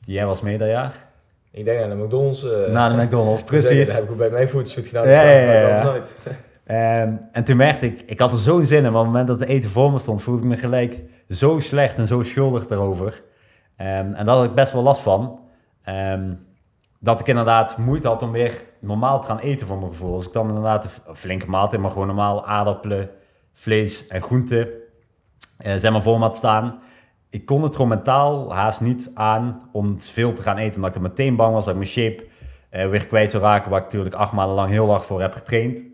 Jij 0.00 0.26
was 0.26 0.40
mee 0.40 0.58
dat 0.58 0.68
jaar? 0.68 1.12
Ik 1.50 1.64
denk 1.64 1.80
aan 1.80 1.90
de 1.90 1.96
McDonald's. 1.96 2.44
Uh, 2.44 2.68
na 2.68 2.88
de 2.88 3.02
McDonald's, 3.02 3.42
precies. 3.52 3.87
Dat 3.87 3.94
heb 3.94 4.04
ik 4.04 4.11
ook 4.11 4.16
bij 4.16 4.30
mijn 4.30 4.49
fotoshoot 4.49 4.88
gedaan. 4.88 5.08
Ja, 5.08 5.23
ja, 5.23 5.52
ja, 5.52 5.68
ja. 5.68 5.82
nooit. 5.82 6.16
Um, 6.66 7.18
en 7.33 7.44
toen 7.44 7.56
merkte 7.56 7.87
ik, 7.87 8.00
ik 8.00 8.18
had 8.18 8.33
er 8.33 8.38
zo'n 8.38 8.66
zin 8.66 8.85
in, 8.85 8.92
maar 8.92 9.00
op 9.00 9.06
het 9.06 9.06
moment 9.06 9.26
dat 9.26 9.40
het 9.40 9.49
eten 9.49 9.71
voor 9.71 9.92
me 9.92 9.99
stond, 9.99 10.23
voelde 10.23 10.42
ik 10.42 10.49
me 10.49 10.56
gelijk 10.56 11.02
zo 11.28 11.61
slecht 11.61 11.99
en 11.99 12.06
zo 12.06 12.23
schuldig 12.23 12.68
erover. 12.68 13.23
Um, 13.78 13.87
en 13.87 14.25
daar 14.25 14.37
had 14.37 14.44
ik 14.44 14.54
best 14.54 14.73
wel 14.73 14.83
last 14.83 15.00
van. 15.00 15.40
Um, 15.88 16.47
dat 17.00 17.21
ik 17.21 17.26
inderdaad 17.26 17.78
moeite 17.78 18.09
had 18.09 18.23
om 18.23 18.33
weer 18.33 18.62
normaal 18.80 19.21
te 19.21 19.26
gaan 19.26 19.38
eten 19.38 19.66
voor 19.66 19.78
mijn 19.78 19.90
gevoel. 19.90 20.14
Als 20.14 20.26
ik 20.26 20.33
dan 20.33 20.49
inderdaad 20.49 21.02
een 21.06 21.16
flinke 21.16 21.49
maaltijd, 21.49 21.80
maar 21.80 21.90
gewoon 21.90 22.06
normaal 22.06 22.47
aardappelen, 22.47 23.11
vlees 23.52 24.06
en 24.06 24.23
groenten, 24.23 24.68
uh, 25.66 25.90
maar 25.90 26.02
voor 26.02 26.18
me 26.18 26.25
had 26.25 26.37
staan. 26.37 26.80
Ik 27.30 27.47
kon 27.47 27.62
het 27.62 27.73
gewoon 27.73 27.88
mentaal 27.88 28.54
haast 28.54 28.80
niet 28.80 29.11
aan 29.14 29.68
om 29.73 30.00
veel 30.00 30.33
te 30.33 30.42
gaan 30.42 30.56
eten. 30.56 30.76
Omdat 30.76 30.90
ik 30.90 30.97
er 30.97 31.09
meteen 31.09 31.37
bang 31.37 31.54
was 31.54 31.64
dat 31.64 31.75
ik 31.75 31.80
mijn 31.80 31.90
shape 31.90 32.26
uh, 32.71 32.88
weer 32.88 33.06
kwijt 33.06 33.30
zou 33.30 33.42
raken. 33.42 33.71
Waar 33.71 33.78
ik 33.78 33.85
natuurlijk 33.85 34.14
acht 34.14 34.33
maanden 34.33 34.56
lang 34.56 34.71
heel 34.71 34.90
hard 34.90 35.04
voor 35.04 35.21
heb 35.21 35.33
getraind. 35.33 35.85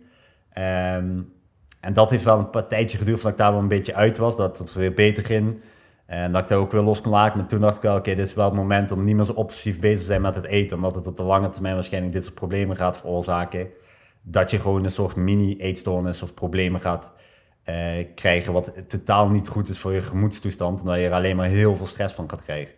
Um, 0.58 1.32
en 1.80 1.92
dat 1.92 2.10
heeft 2.10 2.24
wel 2.24 2.38
een 2.38 2.50
partijtje 2.50 2.98
geduurd 2.98 3.20
voordat 3.20 3.38
ik 3.38 3.44
daar 3.44 3.52
wel 3.52 3.60
een 3.60 3.68
beetje 3.68 3.94
uit 3.94 4.18
was. 4.18 4.36
Dat 4.36 4.58
het 4.58 4.72
weer 4.72 4.94
beter 4.94 5.24
ging. 5.24 5.60
En 6.06 6.32
dat 6.32 6.42
ik 6.42 6.48
daar 6.48 6.58
ook 6.58 6.72
weer 6.72 6.82
los 6.82 7.00
kon 7.00 7.12
laten. 7.12 7.38
Maar 7.38 7.48
toen 7.48 7.60
dacht 7.60 7.76
ik 7.76 7.82
wel, 7.82 7.96
oké, 7.96 8.14
dit 8.14 8.26
is 8.26 8.34
wel 8.34 8.44
het 8.44 8.54
moment 8.54 8.92
om 8.92 9.04
niet 9.04 9.16
meer 9.16 9.24
zo 9.24 9.32
obsessief 9.32 9.80
bezig 9.80 9.98
te 9.98 10.04
zijn 10.04 10.20
met 10.20 10.34
het 10.34 10.44
eten. 10.44 10.76
Omdat 10.76 10.94
het 10.94 11.06
op 11.06 11.16
de 11.16 11.22
lange 11.22 11.48
termijn 11.48 11.74
waarschijnlijk 11.74 12.12
dit 12.12 12.22
soort 12.22 12.34
problemen 12.34 12.76
gaat 12.76 12.96
veroorzaken. 12.96 13.68
Dat 14.22 14.50
je 14.50 14.58
gewoon 14.58 14.84
een 14.84 14.90
soort 14.90 15.16
mini-eetstoornis 15.16 16.22
of 16.22 16.34
problemen 16.34 16.80
gaat 16.80 17.12
uh, 17.66 18.06
krijgen. 18.14 18.52
Wat 18.52 18.72
totaal 18.88 19.28
niet 19.28 19.48
goed 19.48 19.68
is 19.68 19.78
voor 19.78 19.92
je 19.92 20.02
gemoedstoestand. 20.02 20.80
Omdat 20.80 20.96
je 20.96 21.06
er 21.06 21.12
alleen 21.12 21.36
maar 21.36 21.46
heel 21.46 21.76
veel 21.76 21.86
stress 21.86 22.14
van 22.14 22.30
gaat 22.30 22.42
krijgen. 22.42 22.74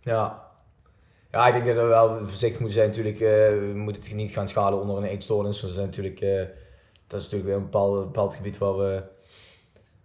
Ja. 0.00 0.44
Ja, 1.30 1.46
ik 1.46 1.52
denk 1.52 1.66
dat 1.66 1.76
we 1.76 1.82
wel 1.82 2.18
voorzichtig 2.18 2.60
moeten 2.60 2.78
zijn. 2.78 2.88
Natuurlijk, 2.88 3.20
uh, 3.20 3.28
we 3.28 3.72
moeten 3.74 4.02
het 4.02 4.14
niet 4.14 4.30
gaan 4.30 4.48
schalen 4.48 4.80
onder 4.80 4.96
een 4.96 5.04
eetstoornis. 5.04 5.62
We 5.62 5.68
zijn 5.68 5.86
natuurlijk... 5.86 6.20
Uh, 6.20 6.42
dat 7.06 7.20
is 7.20 7.24
natuurlijk 7.24 7.44
weer 7.44 7.54
een 7.54 7.70
bepaald, 7.70 8.04
bepaald 8.04 8.34
gebied 8.34 8.58
waar 8.58 8.76
we, 8.76 9.02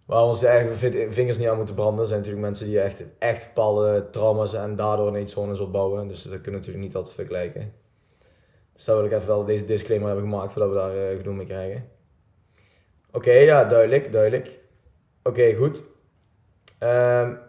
waar 0.06 0.22
we 0.22 0.28
onze 0.28 0.48
eigen 0.48 0.78
vingers 1.14 1.38
niet 1.38 1.48
aan 1.48 1.58
moeten 1.58 1.76
branden. 1.76 2.02
Er 2.02 2.08
zijn 2.08 2.20
natuurlijk 2.20 2.46
mensen 2.46 2.66
die 2.66 2.80
echt, 2.80 3.04
echt 3.20 3.48
bepaalde 3.48 4.10
trauma's 4.10 4.54
en 4.54 4.76
daardoor 4.76 5.08
een 5.08 5.16
eetzones 5.16 5.60
opbouwen. 5.60 6.08
Dus 6.08 6.22
dat 6.22 6.32
kunnen 6.32 6.52
we 6.52 6.58
natuurlijk 6.58 6.86
niet 6.86 6.96
altijd 6.96 7.16
vergelijken. 7.16 7.74
Dus 8.74 8.86
daar 8.86 8.96
wil 8.96 9.06
ik 9.06 9.12
even 9.12 9.28
wel 9.28 9.46
deze 9.46 9.66
disclaimer 9.66 10.08
hebben 10.08 10.30
gemaakt 10.30 10.52
voordat 10.52 10.70
we 10.70 10.76
daar 10.76 11.12
uh, 11.12 11.18
gedoe 11.18 11.34
mee 11.34 11.46
krijgen. 11.46 11.90
Oké, 13.12 13.32
ja, 13.32 13.66
duidelijk, 13.66 14.12
duidelijk. 14.12 14.60
Oké, 15.24 15.56
goed. 15.56 15.84
Um, 16.80 17.40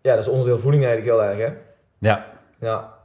ja, 0.00 0.14
dat 0.14 0.18
is 0.18 0.28
onderdeel 0.28 0.58
voeding 0.58 0.84
eigenlijk 0.84 1.16
heel 1.16 1.28
erg, 1.28 1.38
hè? 1.38 1.56
Ja. 1.98 2.40
Ja. 2.60 2.98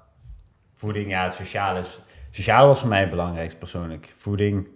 Voeding, 0.73 1.09
ja, 1.09 1.29
sociaal 1.29 1.77
is... 1.77 2.01
Sociaal 2.31 2.67
was 2.67 2.79
voor 2.79 2.89
mij 2.89 2.99
het 2.99 3.09
belangrijkste 3.09 3.57
persoonlijk. 3.57 4.05
Voeding, 4.05 4.67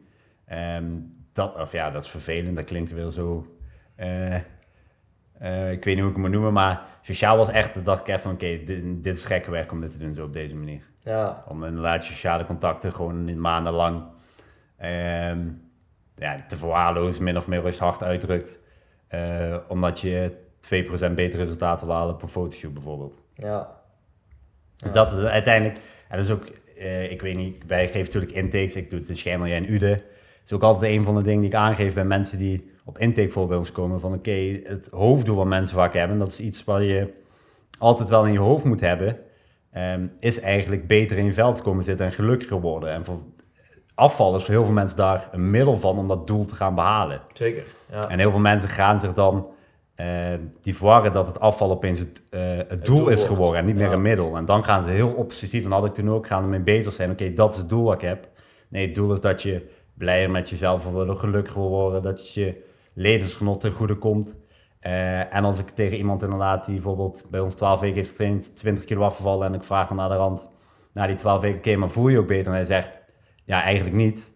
Um, 0.52 1.12
dat, 1.34 1.56
of 1.56 1.72
ja, 1.72 1.92
dat 1.92 2.04
is 2.04 2.10
vervelend, 2.10 2.56
dat 2.56 2.66
klinkt 2.66 2.92
wel 2.92 3.12
zo. 3.12 3.48
Uh, 3.98 4.36
uh, 5.42 5.72
ik 5.72 5.84
weet 5.84 5.96
niet 5.96 6.00
hoe 6.00 6.08
ik 6.08 6.16
het 6.16 6.18
moet 6.18 6.32
noemen, 6.32 6.54
maar 6.54 6.82
sociaal 7.02 7.38
was 7.38 7.50
echt, 7.50 7.74
dat 7.74 7.86
dacht 7.86 8.02
ik 8.02 8.08
even 8.08 8.22
van 8.22 8.32
oké, 8.32 8.46
okay, 8.46 8.64
dit, 8.64 9.04
dit, 9.04 9.18
is 9.18 9.26
gekke 9.26 9.52
werk 9.52 9.72
om 9.72 9.80
dit 9.80 9.92
te 9.92 9.98
doen 9.98 10.14
zo 10.14 10.24
op 10.24 10.34
deze 10.34 10.56
manier. 10.56 10.82
Ja. 11.00 11.44
Om 11.48 11.64
inderdaad 11.64 12.04
sociale 12.04 12.46
contacten 12.46 12.94
gewoon 12.94 13.40
maandenlang 13.40 14.04
um, 14.82 15.72
ja, 16.16 16.46
te 16.48 16.58
verwaarlozen, 16.58 17.24
min 17.24 17.38
of 17.38 17.48
meer 17.48 17.66
als 17.66 17.80
hard 17.80 18.04
uitdrukt. 18.04 18.60
Uh, 19.10 19.58
omdat 19.68 20.00
je 20.00 20.34
2% 21.10 21.14
beter 21.14 21.40
resultaten 21.40 21.88
wil 21.88 21.96
halen 21.96 22.14
op 22.14 22.22
een 22.22 22.28
fotoshoot 22.28 22.74
bijvoorbeeld. 22.74 23.22
Ja. 23.34 23.82
Dus 24.78 24.94
dat 24.94 25.12
is 25.12 25.24
uiteindelijk, 25.24 25.78
en 26.10 26.18
dat 26.18 26.26
is 26.26 26.32
ook, 26.32 26.48
ik 27.10 27.22
weet 27.22 27.36
niet, 27.36 27.64
wij 27.68 27.86
geven 27.86 28.00
natuurlijk 28.00 28.32
intakes, 28.32 28.76
ik 28.76 28.90
doe 28.90 29.00
het 29.00 29.10
in 29.10 29.16
jij 29.16 29.54
en 29.54 29.74
Ude 29.74 30.04
is 30.46 30.54
ook 30.54 30.62
altijd 30.62 30.92
een 30.92 31.04
van 31.04 31.16
de 31.16 31.24
dingen 31.24 31.40
die 31.40 31.50
ik 31.50 31.56
aangeef 31.56 31.94
bij 31.94 32.06
mensen 32.06 32.38
die 32.38 32.72
op 32.86 32.98
intake 32.98 33.30
voor 33.30 33.48
bij 33.48 33.58
ons 33.58 33.72
komen. 33.72 34.00
Van 34.00 34.14
oké, 34.14 34.60
het 34.64 34.88
hoofddoel 34.92 35.36
wat 35.36 35.46
mensen 35.46 35.76
vaak 35.76 35.94
hebben, 35.94 36.20
dat 36.20 36.28
is 36.28 36.40
iets 36.40 36.64
wat 36.64 36.82
je 36.82 37.14
altijd 37.80 38.10
wel 38.10 38.26
in 38.26 38.34
je 38.34 38.40
hoofd 38.40 38.64
moet 38.64 38.82
hebben. 38.82 39.18
Um, 39.78 40.12
is 40.20 40.40
eigenlijk 40.40 40.88
beter 40.88 41.18
in 41.18 41.26
je 41.26 41.34
veld 41.34 41.62
komen 41.62 41.84
zitten 41.84 42.06
en 42.06 42.12
gelukkiger 42.12 42.62
worden. 42.62 42.90
En 42.90 43.06
voor 43.06 43.22
afval 43.96 44.36
is 44.36 44.44
voor 44.44 44.54
heel 44.54 44.64
veel 44.64 44.74
mensen 44.74 44.98
daar 44.98 45.30
een 45.32 45.50
middel 45.50 45.78
van 45.78 45.98
om 45.98 46.08
dat 46.08 46.28
doel 46.28 46.46
te 46.46 46.56
gaan 46.56 46.76
behalen. 46.76 47.22
Zeker. 47.34 47.64
Ja. 47.92 48.10
En 48.10 48.20
heel 48.20 48.32
veel 48.32 48.40
mensen 48.40 48.70
gaan 48.70 49.00
zich 49.00 49.14
dan 49.14 49.48
uh, 49.98 50.08
die 50.62 50.76
verwarren 50.76 51.12
dat 51.12 51.28
het 51.28 51.40
afval 51.40 51.72
opeens 51.72 52.00
het, 52.00 52.22
uh, 52.32 52.58
het, 52.58 52.70
het 52.70 52.86
doel, 52.86 52.98
doel, 52.98 53.10
is 53.10 53.24
geworden 53.24 53.60
en 53.60 53.66
niet 53.66 53.76
meer 53.76 53.92
een 53.92 54.02
middel. 54.02 54.38
En 54.38 54.46
dan 54.46 54.64
gaan 54.64 54.84
ze 54.84 54.90
heel 54.90 55.12
obsessief, 55.12 55.66
en 55.66 55.72
had 55.72 55.86
ik 55.86 55.94
toen 55.94 56.10
ook, 56.10 56.28
gaan 56.28 56.44
ermee 56.44 56.60
bezig 56.60 56.94
zijn. 56.94 57.12
Oké, 57.12 57.34
dat 57.34 57.52
is 57.52 57.58
het 57.58 57.70
doel 57.70 57.84
wat 57.84 57.94
ik 57.94 58.08
heb. 58.08 58.30
Nee, 58.70 58.86
het 58.86 58.96
doel 58.96 59.14
is 59.14 59.22
dat 59.22 59.42
je 59.42 59.70
blijer 59.94 60.32
met 60.32 60.50
jezelf 60.50 60.84
wil 60.84 60.92
worden, 60.92 61.18
gelukkiger 61.18 61.62
wil 61.62 61.70
worden, 61.70 62.02
dat 62.02 62.34
je 62.34 62.64
levensgenot 62.94 63.60
ten 63.60 63.72
goede 63.72 63.96
komt. 63.96 64.42
Uh, 64.82 65.34
en 65.34 65.44
als 65.44 65.60
ik 65.60 65.70
tegen 65.70 65.98
iemand 65.98 66.24
inderdaad 66.24 66.66
die 66.66 66.74
bijvoorbeeld 66.74 67.26
bij 67.30 67.40
ons 67.40 67.56
12 67.56 67.80
weken 67.80 67.96
heeft 67.96 68.10
getraind, 68.10 68.56
20 68.56 68.86
kilo 68.86 69.02
afgevallen 69.02 69.48
en 69.48 69.54
ik 69.54 69.64
vraag 69.64 69.88
dan 69.88 69.98
naar 69.98 70.10
de 70.10 70.16
rand, 70.16 70.50
na 70.94 71.08
die 71.08 71.16
12 71.16 71.42
weken, 71.42 71.58
oké, 71.58 71.76
maar 71.76 71.90
voel 71.90 72.08
je 72.08 72.20
ook 72.20 72.28
beter? 72.28 72.48
En 72.48 72.58
hij 72.58 72.66
zegt, 72.66 73.04
ja, 73.44 73.62
eigenlijk 73.64 73.96
niet. 73.96 74.34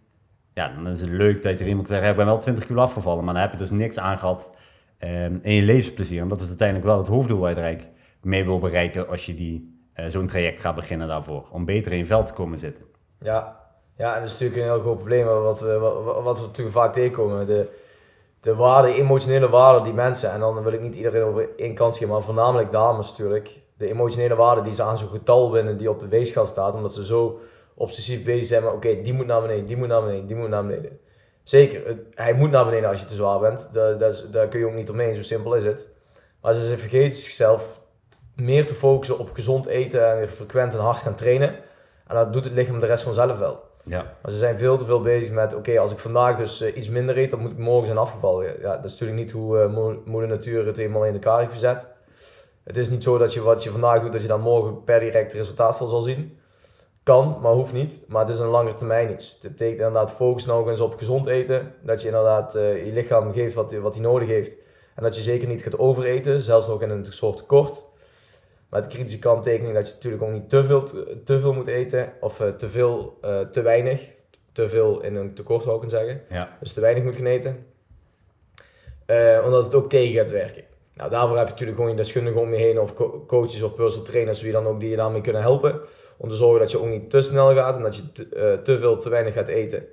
Ja, 0.54 0.74
dan 0.74 0.88
is 0.88 1.00
het 1.00 1.10
leuk 1.10 1.42
dat 1.42 1.58
je 1.58 1.68
iemand 1.68 1.88
zegt, 1.88 2.04
ik 2.04 2.16
ben 2.16 2.26
wel 2.26 2.38
20 2.38 2.66
kilo 2.66 2.80
afgevallen, 2.80 3.24
maar 3.24 3.34
dan 3.34 3.42
heb 3.42 3.52
je 3.52 3.58
dus 3.58 3.70
niks 3.70 3.98
aan 3.98 4.18
gehad 4.18 4.50
um, 4.98 5.38
in 5.42 5.52
je 5.52 5.62
levensplezier. 5.62 6.20
En 6.20 6.28
dat 6.28 6.40
is 6.40 6.48
uiteindelijk 6.48 6.88
wel 6.88 6.98
het 6.98 7.06
hoofddoel 7.06 7.38
waar 7.38 7.50
je 7.50 7.60
er 7.60 7.88
mee 8.22 8.44
wil 8.44 8.58
bereiken 8.58 9.08
als 9.08 9.26
je 9.26 9.34
die, 9.34 9.82
uh, 9.94 10.06
zo'n 10.08 10.26
traject 10.26 10.60
gaat 10.60 10.74
beginnen 10.74 11.08
daarvoor. 11.08 11.48
Om 11.50 11.64
beter 11.64 11.92
in 11.92 11.98
je 11.98 12.06
vel 12.06 12.24
te 12.24 12.32
komen 12.32 12.58
zitten. 12.58 12.84
Ja, 13.20 13.57
ja, 13.98 14.14
en 14.14 14.20
dat 14.20 14.28
is 14.28 14.32
natuurlijk 14.32 14.60
een 14.60 14.72
heel 14.72 14.80
groot 14.80 14.96
probleem 14.96 15.26
wat 15.26 15.60
we, 15.60 15.78
wat, 15.78 16.22
wat 16.22 16.38
we 16.38 16.46
natuurlijk 16.46 16.76
vaak 16.76 16.92
tegenkomen. 16.92 17.46
De, 17.46 17.68
de 18.40 18.54
waarde, 18.54 18.94
emotionele 18.94 19.48
waarde 19.48 19.82
die 19.82 19.92
mensen, 19.92 20.32
en 20.32 20.40
dan 20.40 20.62
wil 20.62 20.72
ik 20.72 20.80
niet 20.80 20.94
iedereen 20.94 21.22
over 21.22 21.48
één 21.56 21.74
kant 21.74 21.96
geven, 21.96 22.12
maar 22.12 22.22
voornamelijk 22.22 22.72
dames 22.72 23.10
natuurlijk. 23.10 23.60
De 23.76 23.88
emotionele 23.88 24.34
waarde 24.34 24.62
die 24.62 24.74
ze 24.74 24.82
aan 24.82 24.98
zo'n 24.98 25.08
getal 25.08 25.52
winnen 25.52 25.76
die 25.76 25.90
op 25.90 25.98
de 25.98 26.08
weegschaal 26.08 26.46
staat, 26.46 26.74
omdat 26.74 26.94
ze 26.94 27.04
zo 27.04 27.40
obsessief 27.74 28.24
bezig 28.24 28.46
zijn 28.46 28.64
met 28.64 28.72
oké, 28.72 29.02
die 29.02 29.12
moet 29.12 29.26
naar 29.26 29.40
beneden, 29.40 29.66
die 29.66 29.76
moet 29.76 29.88
naar 29.88 30.02
beneden, 30.02 30.26
die 30.26 30.36
moet 30.36 30.48
naar 30.48 30.66
beneden. 30.66 30.98
Zeker, 31.42 31.98
hij 32.14 32.34
moet 32.34 32.50
naar 32.50 32.64
beneden 32.64 32.90
als 32.90 33.00
je 33.00 33.06
te 33.06 33.14
zwaar 33.14 33.38
bent. 33.38 33.68
Daar, 33.72 33.98
daar, 33.98 34.14
daar 34.30 34.48
kun 34.48 34.60
je 34.60 34.66
ook 34.66 34.74
niet 34.74 34.90
omheen, 34.90 35.14
zo 35.14 35.22
simpel 35.22 35.54
is 35.54 35.64
het. 35.64 35.88
Maar 36.40 36.54
ze 36.54 36.78
vergeten 36.78 37.18
zichzelf 37.18 37.80
meer 38.34 38.66
te 38.66 38.74
focussen 38.74 39.18
op 39.18 39.30
gezond 39.32 39.66
eten 39.66 40.20
en 40.20 40.28
frequent 40.28 40.74
en 40.74 40.80
hard 40.80 40.98
gaan 40.98 41.14
trainen. 41.14 41.56
En 42.06 42.16
dat 42.16 42.32
doet 42.32 42.44
het 42.44 42.52
lichaam 42.52 42.80
de 42.80 42.86
rest 42.86 43.02
vanzelf 43.02 43.38
wel. 43.38 43.67
Ja. 43.88 44.16
Maar 44.22 44.32
ze 44.32 44.38
zijn 44.38 44.58
veel 44.58 44.76
te 44.76 44.84
veel 44.84 45.00
bezig 45.00 45.32
met, 45.32 45.54
oké, 45.54 45.78
als 45.78 45.92
ik 45.92 45.98
vandaag 45.98 46.36
dus 46.36 46.62
uh, 46.62 46.76
iets 46.76 46.88
minder 46.88 47.18
eet, 47.18 47.30
dan 47.30 47.40
moet 47.40 47.52
ik 47.52 47.58
morgen 47.58 47.86
zijn 47.86 47.98
afgevallen. 47.98 48.60
Ja, 48.60 48.76
dat 48.76 48.84
is 48.84 48.90
natuurlijk 48.90 49.18
niet 49.18 49.30
hoe 49.30 49.58
uh, 49.58 49.94
moeder 50.04 50.28
natuur 50.28 50.66
het 50.66 50.76
helemaal 50.76 51.04
in 51.04 51.12
elkaar 51.12 51.38
heeft 51.38 51.52
gezet. 51.52 51.88
Het 52.64 52.76
is 52.76 52.88
niet 52.88 53.02
zo 53.02 53.18
dat 53.18 53.32
je 53.32 53.42
wat 53.42 53.62
je 53.62 53.70
vandaag 53.70 54.00
doet, 54.00 54.12
dat 54.12 54.22
je 54.22 54.28
dan 54.28 54.40
morgen 54.40 54.84
per 54.84 55.00
direct 55.00 55.32
resultaat 55.32 55.76
van 55.76 55.88
zal 55.88 56.02
zien. 56.02 56.38
Kan, 57.02 57.38
maar 57.42 57.52
hoeft 57.52 57.72
niet. 57.72 58.00
Maar 58.06 58.20
het 58.20 58.30
is 58.30 58.38
een 58.38 58.48
lange 58.48 58.74
termijn 58.74 59.10
iets. 59.10 59.38
Het 59.40 59.50
betekent 59.50 59.78
inderdaad 59.78 60.12
focus 60.12 60.46
nou 60.46 60.70
eens 60.70 60.80
op 60.80 60.98
gezond 60.98 61.26
eten. 61.26 61.74
Dat 61.82 62.00
je 62.02 62.08
inderdaad 62.08 62.56
uh, 62.56 62.86
je 62.86 62.92
lichaam 62.92 63.32
geeft 63.32 63.54
wat, 63.54 63.72
wat 63.72 63.94
hij 63.94 64.02
nodig 64.02 64.28
heeft. 64.28 64.56
En 64.94 65.02
dat 65.02 65.16
je 65.16 65.22
zeker 65.22 65.48
niet 65.48 65.62
gaat 65.62 65.78
overeten, 65.78 66.42
zelfs 66.42 66.66
nog 66.66 66.82
in 66.82 66.90
een 66.90 67.06
soort 67.08 67.36
tekort. 67.36 67.84
Met 68.70 68.84
de 68.84 68.88
kritische 68.88 69.18
kanttekening 69.18 69.74
dat 69.74 69.88
je 69.88 69.94
natuurlijk 69.94 70.22
ook 70.22 70.32
niet 70.32 70.48
te 70.48 70.64
veel, 70.64 70.82
te 71.24 71.40
veel 71.40 71.52
moet 71.52 71.66
eten. 71.66 72.12
Of 72.20 72.40
uh, 72.40 72.48
te 72.48 72.68
veel, 72.68 73.18
uh, 73.24 73.40
te 73.40 73.62
weinig. 73.62 74.10
Te 74.52 74.68
veel 74.68 75.02
in 75.02 75.16
een 75.16 75.34
tekort 75.34 75.62
zou 75.62 75.74
ik 75.74 75.80
kunnen 75.80 75.98
zeggen. 75.98 76.24
Ja. 76.30 76.56
Dus 76.60 76.72
te 76.72 76.80
weinig 76.80 77.04
moet 77.04 77.16
gaan 77.16 77.26
eten. 77.26 77.66
Uh, 79.06 79.42
omdat 79.44 79.64
het 79.64 79.74
ook 79.74 79.88
tegen 79.88 80.14
gaat 80.14 80.30
werken. 80.30 80.64
Nou, 80.94 81.10
daarvoor 81.10 81.36
heb 81.36 81.46
je 81.46 81.52
natuurlijk 81.52 81.78
gewoon 81.78 81.92
je 81.92 81.98
deskundigen 81.98 82.40
om 82.40 82.50
je 82.50 82.56
heen. 82.56 82.80
Of 82.80 82.94
co 82.94 83.24
coaches 83.26 83.62
of 83.62 83.74
personal 83.74 84.06
trainers 84.06 84.42
wie 84.42 84.52
dan 84.52 84.66
ook 84.66 84.80
die 84.80 84.90
je 84.90 84.96
daarmee 84.96 85.20
kunnen 85.20 85.42
helpen. 85.42 85.80
Om 86.16 86.28
te 86.28 86.34
zorgen 86.34 86.60
dat 86.60 86.70
je 86.70 86.78
ook 86.78 86.88
niet 86.88 87.10
te 87.10 87.20
snel 87.20 87.54
gaat 87.54 87.76
en 87.76 87.82
dat 87.82 87.96
je 87.96 88.12
te, 88.12 88.60
te 88.62 88.78
veel, 88.78 88.96
te 88.96 89.08
weinig 89.08 89.34
gaat 89.34 89.48
eten. 89.48 89.86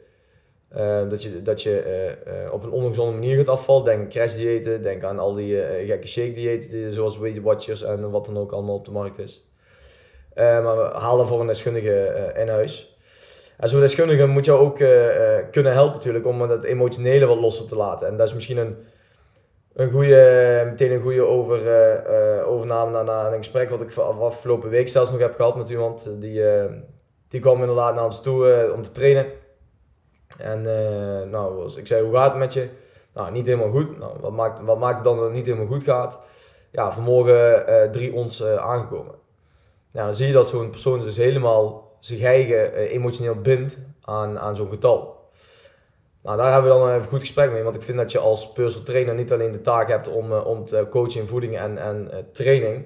Uh, 0.77 1.09
dat 1.09 1.23
je, 1.23 1.41
dat 1.41 1.61
je 1.61 1.83
uh, 2.27 2.43
uh, 2.43 2.53
op 2.53 2.63
een 2.63 2.71
ongezonde 2.71 3.13
manier 3.13 3.37
gaat 3.37 3.49
afvallen. 3.49 3.83
Denk 3.83 3.99
aan 3.99 4.09
crash 4.09 4.35
diëten, 4.35 4.81
denk 4.81 5.03
aan 5.03 5.19
al 5.19 5.33
die 5.33 5.57
gekke 5.85 6.07
shake 6.07 6.31
diëten 6.31 6.91
zoals 6.91 7.17
Weight 7.17 7.41
Watchers 7.41 7.83
en 7.83 8.11
wat 8.11 8.25
dan 8.25 8.37
ook 8.37 8.51
allemaal 8.51 8.75
op 8.75 8.85
de 8.85 8.91
markt 8.91 9.19
is. 9.19 9.49
maar 10.35 10.77
we 10.77 10.89
haal 10.93 11.17
daarvoor 11.17 11.41
een 11.41 11.47
deskundige 11.47 12.33
in 12.37 12.47
huis. 12.47 12.97
En 13.57 13.69
zo'n 13.69 13.79
deskundige 13.79 14.25
moet 14.25 14.45
jou 14.45 14.59
ook 14.59 14.75
kunnen 15.51 15.73
helpen 15.73 15.93
natuurlijk 15.93 16.25
om 16.25 16.47
dat 16.47 16.63
emotionele 16.63 17.25
wat 17.25 17.39
losser 17.39 17.67
te 17.67 17.75
laten. 17.75 18.07
En 18.07 18.17
dat 18.17 18.27
is 18.27 18.33
misschien 18.33 18.57
een, 18.57 18.75
een 19.73 19.91
goede, 19.91 20.63
meteen 20.65 20.91
een 20.91 21.01
goede 21.01 21.21
over, 21.21 21.59
overname 22.45 22.91
naar, 22.91 23.03
naar 23.03 23.31
een 23.31 23.37
gesprek 23.37 23.69
wat 23.69 23.81
ik 23.81 23.97
afgelopen 23.97 24.69
week 24.69 24.87
zelfs 24.87 25.11
nog 25.11 25.19
heb 25.19 25.35
gehad 25.35 25.55
met 25.55 25.69
iemand. 25.69 26.09
Die, 26.19 26.43
die 27.27 27.39
kwam 27.39 27.59
inderdaad 27.59 27.95
naar 27.95 28.05
ons 28.05 28.21
toe 28.21 28.71
om 28.73 28.83
te 28.83 28.91
trainen. 28.91 29.25
En 30.37 30.59
uh, 30.59 31.31
nou, 31.31 31.71
ik 31.77 31.87
zei, 31.87 32.03
hoe 32.03 32.15
gaat 32.15 32.29
het 32.29 32.39
met 32.39 32.53
je? 32.53 32.69
Nou, 33.13 33.31
niet 33.31 33.45
helemaal 33.45 33.71
goed. 33.71 33.97
Nou, 33.97 34.13
wat, 34.19 34.31
maakt, 34.31 34.61
wat 34.61 34.79
maakt 34.79 34.95
het 34.95 35.03
dan 35.03 35.15
dat 35.15 35.25
het 35.25 35.33
niet 35.33 35.45
helemaal 35.45 35.67
goed 35.67 35.83
gaat? 35.83 36.19
Ja, 36.71 36.91
vanmorgen 36.91 37.69
uh, 37.69 37.89
drie 37.89 38.13
ons 38.13 38.41
uh, 38.41 38.55
aangekomen. 38.55 39.15
Ja, 39.91 40.05
dan 40.05 40.15
zie 40.15 40.27
je 40.27 40.33
dat 40.33 40.49
zo'n 40.49 40.69
persoon 40.69 40.99
dus 40.99 41.17
helemaal 41.17 41.97
zich 41.99 42.21
eigen 42.21 42.73
emotioneel 42.73 43.35
bindt 43.35 43.77
aan, 44.01 44.39
aan 44.39 44.55
zo'n 44.55 44.69
getal. 44.69 45.15
Nou, 46.23 46.37
daar 46.37 46.51
hebben 46.53 46.71
we 46.71 46.77
dan 46.77 46.89
even 46.89 47.09
goed 47.09 47.19
gesprek 47.19 47.51
mee. 47.51 47.63
Want 47.63 47.75
ik 47.75 47.81
vind 47.81 47.97
dat 47.97 48.11
je 48.11 48.19
als 48.19 48.51
personal 48.51 48.85
trainer 48.85 49.15
niet 49.15 49.31
alleen 49.31 49.51
de 49.51 49.61
taak 49.61 49.87
hebt 49.87 50.07
om, 50.07 50.33
om 50.33 50.65
te 50.65 50.87
coachen 50.89 51.21
in 51.21 51.27
voeding 51.27 51.57
en, 51.57 51.77
en 51.77 52.27
training. 52.31 52.85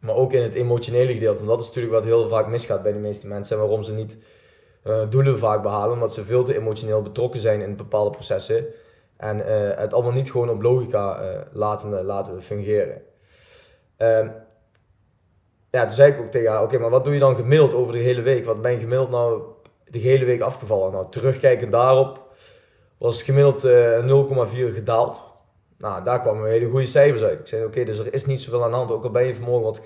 Maar 0.00 0.14
ook 0.14 0.32
in 0.32 0.42
het 0.42 0.54
emotionele 0.54 1.12
gedeelte. 1.12 1.40
En 1.40 1.46
dat 1.46 1.60
is 1.60 1.66
natuurlijk 1.66 1.94
wat 1.94 2.04
heel 2.04 2.28
vaak 2.28 2.46
misgaat 2.46 2.82
bij 2.82 2.92
de 2.92 2.98
meeste 2.98 3.26
mensen. 3.26 3.56
En 3.56 3.62
waarom 3.62 3.82
ze 3.82 3.92
niet 3.92 4.16
uh, 4.84 5.10
doelen 5.10 5.38
vaak 5.38 5.62
behalen. 5.62 5.92
Omdat 5.92 6.14
ze 6.14 6.24
veel 6.24 6.44
te 6.44 6.56
emotioneel 6.56 7.02
betrokken 7.02 7.40
zijn 7.40 7.60
in 7.60 7.76
bepaalde 7.76 8.10
processen. 8.10 8.66
En 9.16 9.38
uh, 9.38 9.44
het 9.76 9.94
allemaal 9.94 10.12
niet 10.12 10.30
gewoon 10.30 10.50
op 10.50 10.62
logica 10.62 11.22
uh, 11.22 11.40
laten, 11.52 12.02
laten 12.02 12.42
fungeren. 12.42 13.02
Ehm, 13.96 14.28
ja, 15.70 15.82
toen 15.82 15.94
zei 15.94 16.12
ik 16.12 16.20
ook 16.20 16.30
tegen 16.30 16.50
haar, 16.50 16.62
oké, 16.62 16.78
maar 16.78 16.90
wat 16.90 17.04
doe 17.04 17.14
je 17.14 17.20
dan 17.20 17.36
gemiddeld 17.36 17.74
over 17.74 17.92
de 17.92 17.98
hele 17.98 18.22
week? 18.22 18.44
Wat 18.44 18.62
ben 18.62 18.72
je 18.72 18.78
gemiddeld 18.78 19.10
nou 19.10 19.42
de 19.84 19.98
hele 19.98 20.24
week 20.24 20.40
afgevallen? 20.40 20.92
Nou, 20.92 21.06
terugkijkend 21.10 21.72
daarop 21.72 22.20
was 22.98 23.16
het 23.16 23.24
gemiddeld 23.24 23.66
0,4 24.50 24.74
gedaald. 24.74 25.24
Nou, 25.78 26.04
daar 26.04 26.20
kwamen 26.20 26.50
hele 26.50 26.70
goede 26.70 26.86
cijfers 26.86 27.22
uit. 27.22 27.38
Ik 27.38 27.46
zei, 27.46 27.64
oké, 27.64 27.84
dus 27.84 27.98
er 27.98 28.14
is 28.14 28.26
niet 28.26 28.42
zoveel 28.42 28.64
aan 28.64 28.70
de 28.70 28.76
hand. 28.76 28.90
Ook 28.90 29.04
al 29.04 29.10
ben 29.10 29.26
je 29.26 29.34
vanmorgen 29.34 29.64
wat 29.64 29.80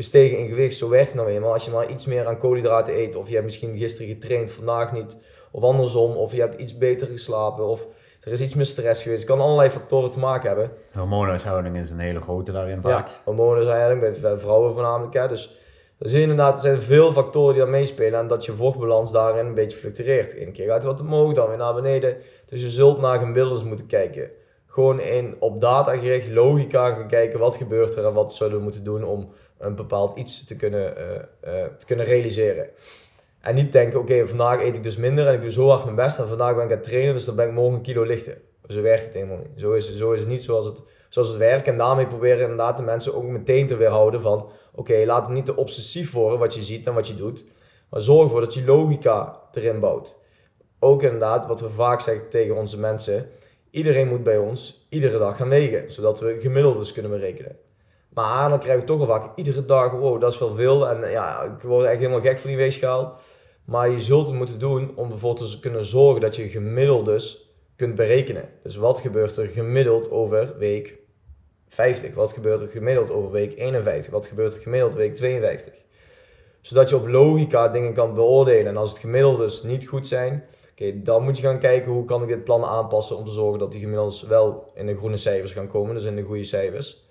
gestegen 0.00 0.38
in 0.38 0.48
gewicht, 0.48 0.76
zo 0.76 0.88
werkt 0.88 1.06
het 1.06 1.16
nou 1.16 1.28
eenmaal. 1.28 1.52
Als 1.52 1.64
je 1.64 1.70
maar 1.70 1.90
iets 1.90 2.06
meer 2.06 2.26
aan 2.26 2.38
koolhydraten 2.38 2.98
eet, 2.98 3.16
of 3.16 3.26
je 3.28 3.32
hebt 3.32 3.44
misschien 3.44 3.76
gisteren 3.76 4.12
getraind, 4.12 4.50
vandaag 4.50 4.92
niet, 4.92 5.16
of 5.50 5.62
andersom, 5.62 6.16
of 6.16 6.32
je 6.32 6.40
hebt 6.40 6.60
iets 6.60 6.78
beter 6.78 7.06
geslapen, 7.06 7.66
of 7.66 7.86
er 8.20 8.32
is 8.32 8.40
iets 8.40 8.54
meer 8.54 8.66
stress 8.66 9.02
geweest. 9.02 9.22
Het 9.22 9.30
kan 9.30 9.40
allerlei 9.40 9.70
factoren 9.70 10.10
te 10.10 10.18
maken 10.18 10.48
hebben. 10.48 10.70
Hormoonhuishouding 10.94 11.76
is 11.76 11.90
een 11.90 11.98
hele 11.98 12.20
grote 12.20 12.52
daarin 12.52 12.82
vaak. 12.82 13.06
Ja, 13.06 13.14
hormoonhuishouding, 13.24 14.20
bij 14.20 14.38
vrouwen 14.38 14.72
voornamelijk. 14.72 15.14
Hè. 15.14 15.28
Dus 15.28 15.58
er 15.98 16.08
zijn 16.08 16.22
inderdaad 16.22 16.54
er 16.54 16.62
zijn 16.62 16.82
veel 16.82 17.12
factoren 17.12 17.52
die 17.52 17.62
daar 17.62 17.70
meespelen 17.70 18.18
en 18.18 18.26
dat 18.26 18.44
je 18.44 18.52
vochtbalans 18.52 19.12
daarin 19.12 19.46
een 19.46 19.54
beetje 19.54 19.78
fluctueert. 19.78 20.40
Eén 20.40 20.52
keer 20.52 20.66
gaat 20.66 20.74
het 20.74 20.84
wat 20.84 21.00
omhoog, 21.00 21.32
dan 21.32 21.48
weer 21.48 21.56
naar 21.56 21.74
beneden. 21.74 22.16
Dus 22.46 22.62
je 22.62 22.70
zult 22.70 23.00
naar 23.00 23.18
gemiddeldes 23.18 23.64
moeten 23.64 23.86
kijken 23.86 24.30
gewoon 24.70 25.00
in, 25.00 25.36
op 25.38 25.60
data 25.60 25.96
gericht, 25.96 26.30
logica 26.30 26.94
gaan 26.94 27.06
kijken 27.06 27.38
wat 27.38 27.56
gebeurt 27.56 27.94
er 27.94 28.06
en 28.06 28.12
wat 28.12 28.34
zullen 28.34 28.56
we 28.56 28.62
moeten 28.62 28.84
doen 28.84 29.04
om 29.04 29.28
een 29.60 29.74
bepaald 29.74 30.18
iets 30.18 30.44
te 30.44 30.56
kunnen, 30.56 30.94
uh, 30.98 31.54
uh, 31.54 31.64
te 31.78 31.86
kunnen 31.86 32.06
realiseren. 32.06 32.68
En 33.40 33.54
niet 33.54 33.72
denken, 33.72 33.98
oké, 33.98 34.28
vandaag 34.28 34.60
eet 34.62 34.74
ik 34.74 34.82
dus 34.82 34.96
minder 34.96 35.26
en 35.26 35.34
ik 35.34 35.40
doe 35.40 35.52
zo 35.52 35.68
hard 35.68 35.84
mijn 35.84 35.96
best 35.96 36.18
en 36.18 36.28
vandaag 36.28 36.54
ben 36.54 36.64
ik 36.64 36.70
aan 36.70 36.76
het 36.76 36.84
trainen, 36.84 37.14
dus 37.14 37.24
dan 37.24 37.36
ben 37.36 37.48
ik 37.48 37.54
morgen 37.54 37.74
een 37.74 37.82
kilo 37.82 38.02
lichter. 38.02 38.40
Zo 38.68 38.82
werkt 38.82 39.04
het 39.04 39.14
helemaal 39.14 39.36
niet. 39.36 39.50
Zo 39.56 39.72
is, 39.72 39.96
zo 39.96 40.12
is 40.12 40.20
het 40.20 40.28
niet 40.28 40.42
zoals 40.42 40.64
het, 40.64 40.82
zoals 41.08 41.28
het 41.28 41.36
werkt. 41.36 41.66
En 41.66 41.76
daarmee 41.76 42.06
proberen 42.06 42.40
inderdaad 42.40 42.76
de 42.76 42.82
mensen 42.82 43.14
ook 43.14 43.24
meteen 43.24 43.66
te 43.66 43.76
weerhouden 43.76 44.20
van, 44.20 44.50
oké, 44.74 45.02
laat 45.06 45.26
het 45.26 45.34
niet 45.34 45.46
te 45.46 45.56
obsessief 45.56 46.12
worden 46.12 46.38
wat 46.38 46.54
je 46.54 46.62
ziet 46.62 46.86
en 46.86 46.94
wat 46.94 47.08
je 47.08 47.16
doet, 47.16 47.44
maar 47.90 48.00
zorg 48.00 48.24
ervoor 48.24 48.40
dat 48.40 48.54
je 48.54 48.64
logica 48.64 49.40
erin 49.52 49.80
bouwt. 49.80 50.16
Ook 50.78 51.02
inderdaad, 51.02 51.46
wat 51.46 51.60
we 51.60 51.70
vaak 51.70 52.00
zeggen 52.00 52.28
tegen 52.28 52.56
onze 52.56 52.78
mensen, 52.78 53.30
Iedereen 53.70 54.08
moet 54.08 54.22
bij 54.22 54.38
ons 54.38 54.86
iedere 54.88 55.18
dag 55.18 55.36
gaan 55.36 55.48
wegen, 55.48 55.92
zodat 55.92 56.20
we 56.20 56.36
gemiddeldes 56.40 56.92
kunnen 56.92 57.10
berekenen. 57.10 57.56
Maar 58.14 58.48
dan 58.48 58.58
krijg 58.58 58.80
ik 58.80 58.86
toch 58.86 58.98
wel 58.98 59.06
vaak 59.06 59.36
iedere 59.36 59.64
dag, 59.64 59.92
wow, 59.92 60.20
dat 60.20 60.32
is 60.32 60.38
wel 60.38 60.54
veel. 60.54 60.88
En 60.88 61.10
ja, 61.10 61.42
ik 61.42 61.62
word 61.62 61.84
echt 61.84 61.98
helemaal 61.98 62.20
gek 62.20 62.38
van 62.38 62.48
die 62.48 62.58
weegschaal. 62.58 63.18
Maar 63.64 63.90
je 63.90 64.00
zult 64.00 64.26
het 64.26 64.36
moeten 64.36 64.58
doen 64.58 64.92
om 64.96 65.08
bijvoorbeeld 65.08 65.50
te 65.50 65.60
kunnen 65.60 65.84
zorgen 65.84 66.20
dat 66.20 66.36
je 66.36 66.48
gemiddeldes 66.48 67.54
kunt 67.76 67.94
berekenen. 67.94 68.48
Dus 68.62 68.76
wat 68.76 68.98
gebeurt 68.98 69.36
er 69.36 69.46
gemiddeld 69.46 70.10
over 70.10 70.58
week 70.58 70.98
50? 71.68 72.14
Wat 72.14 72.32
gebeurt 72.32 72.62
er 72.62 72.68
gemiddeld 72.68 73.10
over 73.10 73.30
week 73.30 73.58
51? 73.58 74.12
Wat 74.12 74.26
gebeurt 74.26 74.54
er 74.54 74.60
gemiddeld 74.60 74.94
week 74.94 75.14
52? 75.14 75.74
Zodat 76.60 76.90
je 76.90 76.96
op 76.96 77.08
logica 77.08 77.68
dingen 77.68 77.92
kan 77.92 78.14
beoordelen. 78.14 78.66
En 78.66 78.76
als 78.76 78.90
het 78.90 78.98
gemiddeldes 78.98 79.62
niet 79.62 79.86
goed 79.86 80.06
zijn, 80.06 80.44
Oké, 80.80 81.02
dan 81.02 81.22
moet 81.22 81.36
je 81.36 81.42
gaan 81.42 81.58
kijken 81.58 81.92
hoe 81.92 82.04
kan 82.04 82.22
ik 82.22 82.28
dit 82.28 82.44
plan 82.44 82.64
aanpassen 82.64 83.16
om 83.16 83.24
te 83.24 83.30
zorgen 83.30 83.58
dat 83.58 83.72
die 83.72 83.80
gemiddeld 83.80 84.20
wel 84.28 84.70
in 84.74 84.86
de 84.86 84.96
groene 84.96 85.16
cijfers 85.16 85.52
gaan 85.52 85.68
komen, 85.68 85.94
dus 85.94 86.04
in 86.04 86.16
de 86.16 86.22
goede 86.22 86.44
cijfers. 86.44 87.08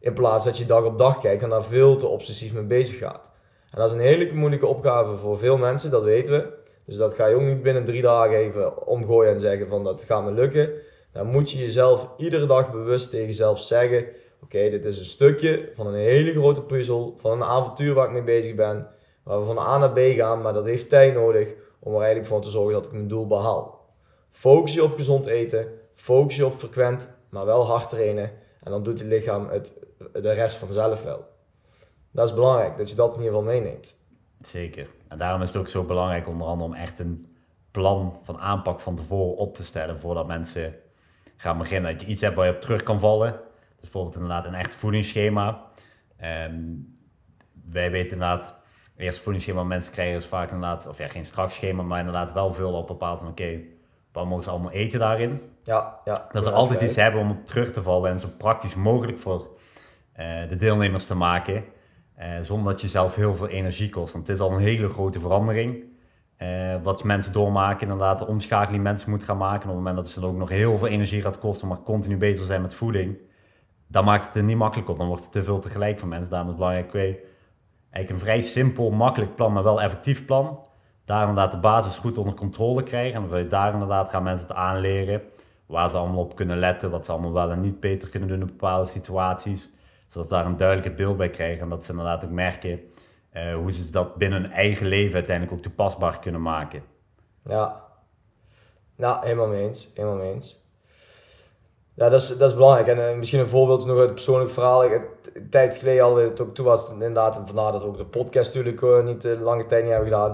In 0.00 0.12
plaats 0.12 0.44
dat 0.44 0.58
je 0.58 0.66
dag 0.66 0.84
op 0.84 0.98
dag 0.98 1.20
kijkt 1.20 1.42
en 1.42 1.48
daar 1.48 1.64
veel 1.64 1.96
te 1.96 2.06
obsessief 2.06 2.52
mee 2.52 2.62
bezig 2.62 2.98
gaat. 2.98 3.32
En 3.70 3.78
dat 3.78 3.86
is 3.86 3.92
een 3.92 4.06
hele 4.06 4.32
moeilijke 4.32 4.66
opgave 4.66 5.16
voor 5.16 5.38
veel 5.38 5.56
mensen, 5.56 5.90
dat 5.90 6.02
weten 6.02 6.32
we. 6.32 6.58
Dus 6.84 6.96
dat 6.96 7.14
ga 7.14 7.26
je 7.26 7.34
ook 7.34 7.42
niet 7.42 7.62
binnen 7.62 7.84
drie 7.84 8.02
dagen 8.02 8.36
even 8.36 8.86
omgooien 8.86 9.32
en 9.32 9.40
zeggen 9.40 9.68
van 9.68 9.84
dat 9.84 10.04
gaat 10.04 10.24
me 10.24 10.30
lukken. 10.30 10.70
Dan 11.12 11.26
moet 11.26 11.50
je 11.50 11.58
jezelf 11.58 12.08
iedere 12.16 12.46
dag 12.46 12.70
bewust 12.70 13.10
tegen 13.10 13.26
jezelf 13.26 13.58
zeggen: 13.58 14.06
Oké, 14.42 14.70
dit 14.70 14.84
is 14.84 14.98
een 14.98 15.04
stukje 15.04 15.70
van 15.74 15.86
een 15.86 15.94
hele 15.94 16.32
grote 16.32 16.62
puzzel, 16.62 17.14
van 17.16 17.30
een 17.30 17.48
avontuur 17.48 17.94
waar 17.94 18.06
ik 18.06 18.12
mee 18.12 18.22
bezig 18.22 18.54
ben, 18.54 18.88
waar 19.22 19.38
we 19.38 19.44
van 19.44 19.58
A 19.58 19.78
naar 19.78 19.92
B 19.92 19.98
gaan, 19.98 20.42
maar 20.42 20.52
dat 20.52 20.66
heeft 20.66 20.88
tijd 20.88 21.14
nodig 21.14 21.54
om 21.78 21.92
er 21.92 21.98
eigenlijk 21.98 22.28
voor 22.28 22.40
te 22.40 22.50
zorgen 22.50 22.72
dat 22.72 22.84
ik 22.84 22.92
mijn 22.92 23.08
doel 23.08 23.26
behaal. 23.26 23.80
Focus 24.30 24.74
je 24.74 24.84
op 24.84 24.94
gezond 24.94 25.26
eten, 25.26 25.66
focus 25.92 26.36
je 26.36 26.46
op 26.46 26.54
frequent, 26.54 27.16
maar 27.28 27.44
wel 27.44 27.66
hard 27.66 27.88
trainen. 27.88 28.30
En 28.62 28.70
dan 28.70 28.82
doet 28.82 28.98
het 28.98 29.08
lichaam 29.08 29.48
het, 29.48 29.72
de 30.12 30.32
rest 30.32 30.56
vanzelf 30.56 31.02
wel. 31.02 31.28
Dat 32.10 32.28
is 32.28 32.34
belangrijk, 32.34 32.76
dat 32.76 32.90
je 32.90 32.96
dat 32.96 33.14
in 33.14 33.22
ieder 33.22 33.38
geval 33.38 33.52
meeneemt. 33.52 33.96
Zeker. 34.40 34.90
En 35.08 35.18
daarom 35.18 35.42
is 35.42 35.48
het 35.48 35.56
ook 35.56 35.68
zo 35.68 35.84
belangrijk 35.84 36.28
onder 36.28 36.46
andere 36.46 36.70
om 36.70 36.76
echt 36.76 36.98
een 36.98 37.34
plan 37.70 38.18
van 38.22 38.40
aanpak 38.40 38.80
van 38.80 38.96
tevoren 38.96 39.36
op 39.36 39.54
te 39.54 39.64
stellen 39.64 39.98
voordat 39.98 40.26
mensen 40.26 40.74
gaan 41.36 41.58
beginnen. 41.58 41.92
Dat 41.92 42.00
je 42.00 42.06
iets 42.06 42.20
hebt 42.20 42.36
waar 42.36 42.46
je 42.46 42.54
op 42.54 42.60
terug 42.60 42.82
kan 42.82 43.00
vallen. 43.00 43.32
Dus 43.70 43.80
bijvoorbeeld 43.80 44.14
inderdaad 44.14 44.44
een 44.44 44.54
echt 44.54 44.74
voedingsschema. 44.74 45.64
Um, 46.48 46.98
wij 47.70 47.90
weten 47.90 48.12
inderdaad 48.12 48.54
eerst 48.96 49.18
voedingsschema 49.18 49.64
mensen 49.64 49.92
krijgen 49.92 50.16
is 50.16 50.26
vaak 50.26 50.50
inderdaad, 50.50 50.86
of 50.86 50.98
ja, 50.98 51.06
geen 51.06 51.24
strak 51.24 51.50
schema, 51.50 51.82
maar 51.82 51.98
inderdaad 51.98 52.32
wel 52.32 52.52
veel 52.52 52.72
op 52.72 52.86
bepaald 52.86 53.18
van 53.18 53.28
oké, 53.28 53.60
wat 54.12 54.26
mogen 54.26 54.44
ze 54.44 54.50
allemaal 54.50 54.70
eten 54.70 54.98
daarin? 54.98 55.42
Ja, 55.62 56.00
ja. 56.04 56.28
Dat 56.32 56.44
ze 56.44 56.50
altijd 56.50 56.80
iets 56.80 56.96
hebben 56.96 57.20
om 57.20 57.30
op 57.30 57.46
terug 57.46 57.72
te 57.72 57.82
vallen 57.82 58.10
en 58.10 58.18
zo 58.18 58.28
praktisch 58.38 58.74
mogelijk 58.74 59.18
voor 59.18 59.56
de 60.48 60.56
deelnemers 60.56 61.06
te 61.06 61.14
maken, 61.14 61.64
uh, 62.18 62.26
zonder 62.40 62.72
dat 62.72 62.80
je 62.80 62.88
zelf 62.88 63.14
heel 63.14 63.34
veel 63.34 63.48
energie 63.48 63.88
kost. 63.88 64.12
Want 64.12 64.26
het 64.26 64.36
is 64.36 64.42
al 64.42 64.52
een 64.52 64.58
hele 64.58 64.88
grote 64.88 65.20
verandering. 65.20 65.84
Uh, 66.38 66.82
wat 66.82 67.04
mensen 67.04 67.32
doormaken, 67.32 67.80
inderdaad, 67.80 68.18
de 68.18 68.26
omschakeling 68.26 68.82
mensen 68.82 69.10
moeten 69.10 69.28
gaan 69.28 69.36
maken. 69.36 69.68
Op 69.68 69.74
het 69.74 69.76
moment 69.76 69.96
dat 69.96 70.08
ze 70.08 70.20
dan 70.20 70.30
ook 70.30 70.36
nog 70.36 70.48
heel 70.48 70.78
veel 70.78 70.88
energie 70.88 71.22
gaat 71.22 71.38
kosten, 71.38 71.68
maar 71.68 71.82
continu 71.82 72.16
bezig 72.16 72.46
zijn 72.46 72.62
met 72.62 72.74
voeding, 72.74 73.18
dan 73.86 74.04
maakt 74.04 74.26
het 74.26 74.34
er 74.34 74.42
niet 74.42 74.56
makkelijk 74.56 74.88
op. 74.88 74.96
Dan 74.96 75.06
wordt 75.06 75.22
het 75.22 75.32
te 75.32 75.42
veel 75.42 75.58
tegelijk 75.58 75.98
voor 75.98 76.08
mensen. 76.08 76.30
Daarom 76.30 76.48
is 76.48 76.54
het 76.54 76.64
belangrijk, 76.64 76.94
oké, 76.94 77.28
eigenlijk 77.90 78.10
een 78.10 78.18
vrij 78.18 78.40
simpel, 78.40 78.90
makkelijk 78.90 79.34
plan, 79.34 79.52
maar 79.52 79.62
wel 79.62 79.82
effectief 79.82 80.24
plan. 80.24 80.58
Daar 81.04 81.28
inderdaad 81.28 81.52
de 81.52 81.58
basis 81.58 81.96
goed 81.96 82.18
onder 82.18 82.34
controle 82.34 82.82
krijgen. 82.82 83.22
En 83.22 83.28
dan 83.28 83.48
daar 83.48 83.72
inderdaad 83.72 84.10
gaan 84.10 84.22
mensen 84.22 84.46
het 84.46 84.56
aanleren. 84.56 85.22
Waar 85.66 85.90
ze 85.90 85.96
allemaal 85.96 86.20
op 86.20 86.36
kunnen 86.36 86.58
letten. 86.58 86.90
Wat 86.90 87.04
ze 87.04 87.12
allemaal 87.12 87.32
wel 87.32 87.50
en 87.50 87.60
niet 87.60 87.80
beter 87.80 88.08
kunnen 88.08 88.28
doen 88.28 88.40
in 88.40 88.46
bepaalde 88.46 88.86
situaties. 88.86 89.70
Zodat 90.10 90.28
ze 90.28 90.34
daar 90.34 90.46
een 90.46 90.56
duidelijke 90.56 90.94
beeld 90.94 91.16
bij 91.16 91.30
krijgen. 91.30 91.62
En 91.62 91.68
dat 91.68 91.84
ze 91.84 91.90
inderdaad 91.90 92.24
ook 92.24 92.30
merken 92.30 92.80
uh, 93.32 93.54
hoe 93.54 93.72
ze 93.72 93.90
dat 93.90 94.16
binnen 94.16 94.42
hun 94.42 94.50
eigen 94.50 94.86
leven 94.86 95.14
uiteindelijk 95.14 95.56
ook 95.56 95.62
toepasbaar 95.62 96.18
kunnen 96.18 96.42
maken. 96.42 96.82
Ja, 97.44 97.84
nou, 98.96 99.24
helemaal 99.24 99.46
mee 99.46 99.66
eens. 99.66 99.90
Helemaal 99.94 100.20
eens. 100.20 100.64
Ja, 101.94 102.08
dat 102.08 102.20
is, 102.20 102.28
dat 102.28 102.50
is 102.50 102.56
belangrijk. 102.56 102.86
En 102.86 102.98
uh, 102.98 103.18
misschien 103.18 103.40
een 103.40 103.48
voorbeeld 103.48 103.86
nog 103.86 103.96
uit 103.96 104.04
het 104.04 104.14
persoonlijk 104.14 104.50
verhaal. 104.50 104.84
Ik, 104.84 104.92
een 105.34 105.50
tijd 105.50 105.78
geleden 105.78 106.02
hadden 106.02 106.22
we 106.22 106.42
het 106.42 106.54
toen 106.54 106.64
was 106.64 106.90
inderdaad, 106.90 107.36
en 107.36 107.46
vandaar 107.46 107.72
dat 107.72 107.82
we 107.82 107.88
ook 107.88 107.96
de 107.96 108.06
podcast 108.06 108.54
natuurlijk 108.54 108.82
uh, 108.82 109.04
niet 109.04 109.24
lange 109.24 109.66
tijd 109.66 109.82
niet 109.82 109.92
hebben 109.92 110.10
gedaan. 110.10 110.30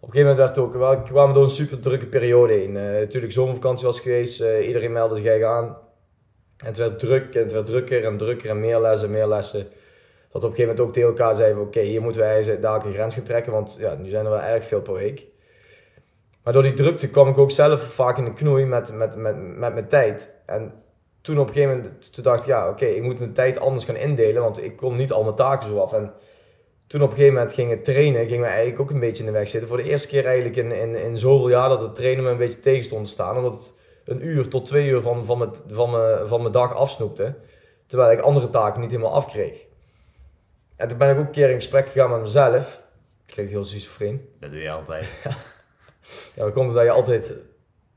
Op 0.00 0.08
een 0.08 0.14
gegeven 0.14 0.36
moment 0.36 0.56
werd 0.56 0.58
ook, 0.58 0.72
we 0.72 1.02
kwamen 1.02 1.34
door 1.34 1.44
een 1.44 1.50
super 1.50 1.80
drukke 1.80 2.06
periode 2.06 2.52
heen. 2.52 2.72
natuurlijk 2.72 3.32
zomervakantie 3.32 3.86
was 3.86 4.00
geweest, 4.00 4.40
iedereen 4.40 4.92
meldde 4.92 5.16
zich 5.16 5.42
aan. 5.42 5.76
En 6.58 6.66
het 6.66 6.76
werd 6.76 6.98
druk 6.98 7.34
en 7.34 7.42
het 7.42 7.52
werd 7.52 7.66
drukker 7.66 8.04
en 8.04 8.16
drukker 8.16 8.50
en 8.50 8.60
meer 8.60 8.80
lessen 8.80 9.08
en 9.08 9.14
meer 9.14 9.26
lessen. 9.26 9.66
Dat 10.32 10.44
op 10.44 10.50
een 10.50 10.56
gegeven 10.56 10.60
moment 10.60 10.80
ook 10.80 10.92
tegen 10.92 11.08
elkaar 11.08 11.34
zeiden 11.34 11.62
oké, 11.62 11.80
hier 11.80 12.02
moeten 12.02 12.20
wij 12.20 12.60
daar 12.60 12.86
een 12.86 12.92
grens 12.92 13.14
gaan 13.14 13.22
trekken, 13.22 13.52
want 13.52 13.76
ja, 13.78 13.94
nu 13.94 14.08
zijn 14.08 14.24
er 14.24 14.30
wel 14.30 14.40
erg 14.40 14.64
veel 14.64 14.80
per 14.80 14.94
week. 14.94 15.26
Maar 16.42 16.52
door 16.52 16.62
die 16.62 16.72
drukte 16.72 17.10
kwam 17.10 17.28
ik 17.28 17.38
ook 17.38 17.50
zelf 17.50 17.82
vaak 17.82 18.18
in 18.18 18.24
de 18.24 18.32
knoei 18.32 18.64
met, 18.64 18.92
met, 18.92 19.16
met, 19.16 19.58
met 19.58 19.74
mijn 19.74 19.88
tijd. 19.88 20.34
En 20.46 20.72
toen 21.20 21.38
op 21.38 21.48
een 21.48 21.52
gegeven 21.54 21.76
moment 21.76 22.12
toen 22.12 22.24
dacht 22.24 22.40
ik, 22.40 22.46
ja, 22.46 22.68
oké, 22.68 22.84
ik 22.84 23.02
moet 23.02 23.18
mijn 23.18 23.32
tijd 23.32 23.58
anders 23.58 23.84
gaan 23.84 23.96
indelen, 23.96 24.42
want 24.42 24.62
ik 24.62 24.76
kom 24.76 24.96
niet 24.96 25.12
al 25.12 25.22
mijn 25.22 25.34
taken 25.34 25.68
zo 25.68 25.78
af. 25.78 25.92
En 25.92 26.12
toen 26.86 27.02
op 27.02 27.10
een 27.10 27.16
gegeven 27.16 27.34
moment 27.34 27.54
ging 27.54 27.70
het 27.70 27.84
trainen, 27.84 28.26
ging 28.26 28.40
me 28.40 28.46
eigenlijk 28.46 28.80
ook 28.80 28.90
een 28.90 29.00
beetje 29.00 29.24
in 29.24 29.32
de 29.32 29.38
weg 29.38 29.48
zitten. 29.48 29.68
Voor 29.68 29.78
de 29.78 29.88
eerste 29.88 30.08
keer 30.08 30.26
eigenlijk 30.26 30.56
in, 30.56 30.72
in, 30.72 30.96
in 30.96 31.18
zoveel 31.18 31.48
jaar 31.48 31.68
dat 31.68 31.80
het 31.80 31.94
trainen 31.94 32.24
me 32.24 32.30
een 32.30 32.36
beetje 32.36 32.60
tegen 32.60 32.84
stond 32.84 33.06
te 33.06 33.12
staan. 33.12 33.36
Omdat 33.36 33.74
een 34.08 34.26
uur 34.26 34.48
tot 34.48 34.66
twee 34.66 34.88
uur 34.88 35.00
van, 35.00 35.26
van, 35.26 35.38
mijn, 35.38 35.50
van, 35.66 35.90
mijn, 35.90 36.28
van 36.28 36.40
mijn 36.40 36.52
dag 36.52 36.74
afsnoepte. 36.74 37.34
Terwijl 37.86 38.12
ik 38.12 38.20
andere 38.20 38.50
taken 38.50 38.80
niet 38.80 38.90
helemaal 38.90 39.12
afkreeg. 39.12 39.66
En 40.76 40.88
toen 40.88 40.98
ben 40.98 41.10
ik 41.10 41.18
ook 41.18 41.26
een 41.26 41.30
keer 41.30 41.50
in 41.50 41.54
gesprek 41.54 41.88
gegaan 41.88 42.10
met 42.10 42.20
mezelf. 42.20 42.82
Klinkt 43.26 43.50
heel 43.50 43.64
schizofreen. 43.64 44.28
Dat 44.40 44.50
doe 44.50 44.60
je 44.60 44.70
altijd. 44.70 45.06
ja, 46.34 46.42
dan 46.42 46.52
komt 46.52 46.66
het 46.66 46.74
dat 46.74 46.84
je 46.84 46.90
altijd 46.90 47.34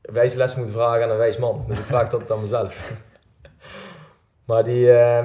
wijze 0.02 0.36
les 0.36 0.56
moet 0.56 0.70
vragen 0.70 1.02
aan 1.02 1.10
een 1.10 1.16
wijs 1.16 1.38
man. 1.38 1.64
Dus 1.66 1.78
ik 1.78 1.84
vraag 1.84 2.08
dat 2.08 2.30
aan 2.30 2.40
mezelf. 2.40 2.92
Maar 4.44 4.64
die, 4.64 4.86
uh, 4.86 5.16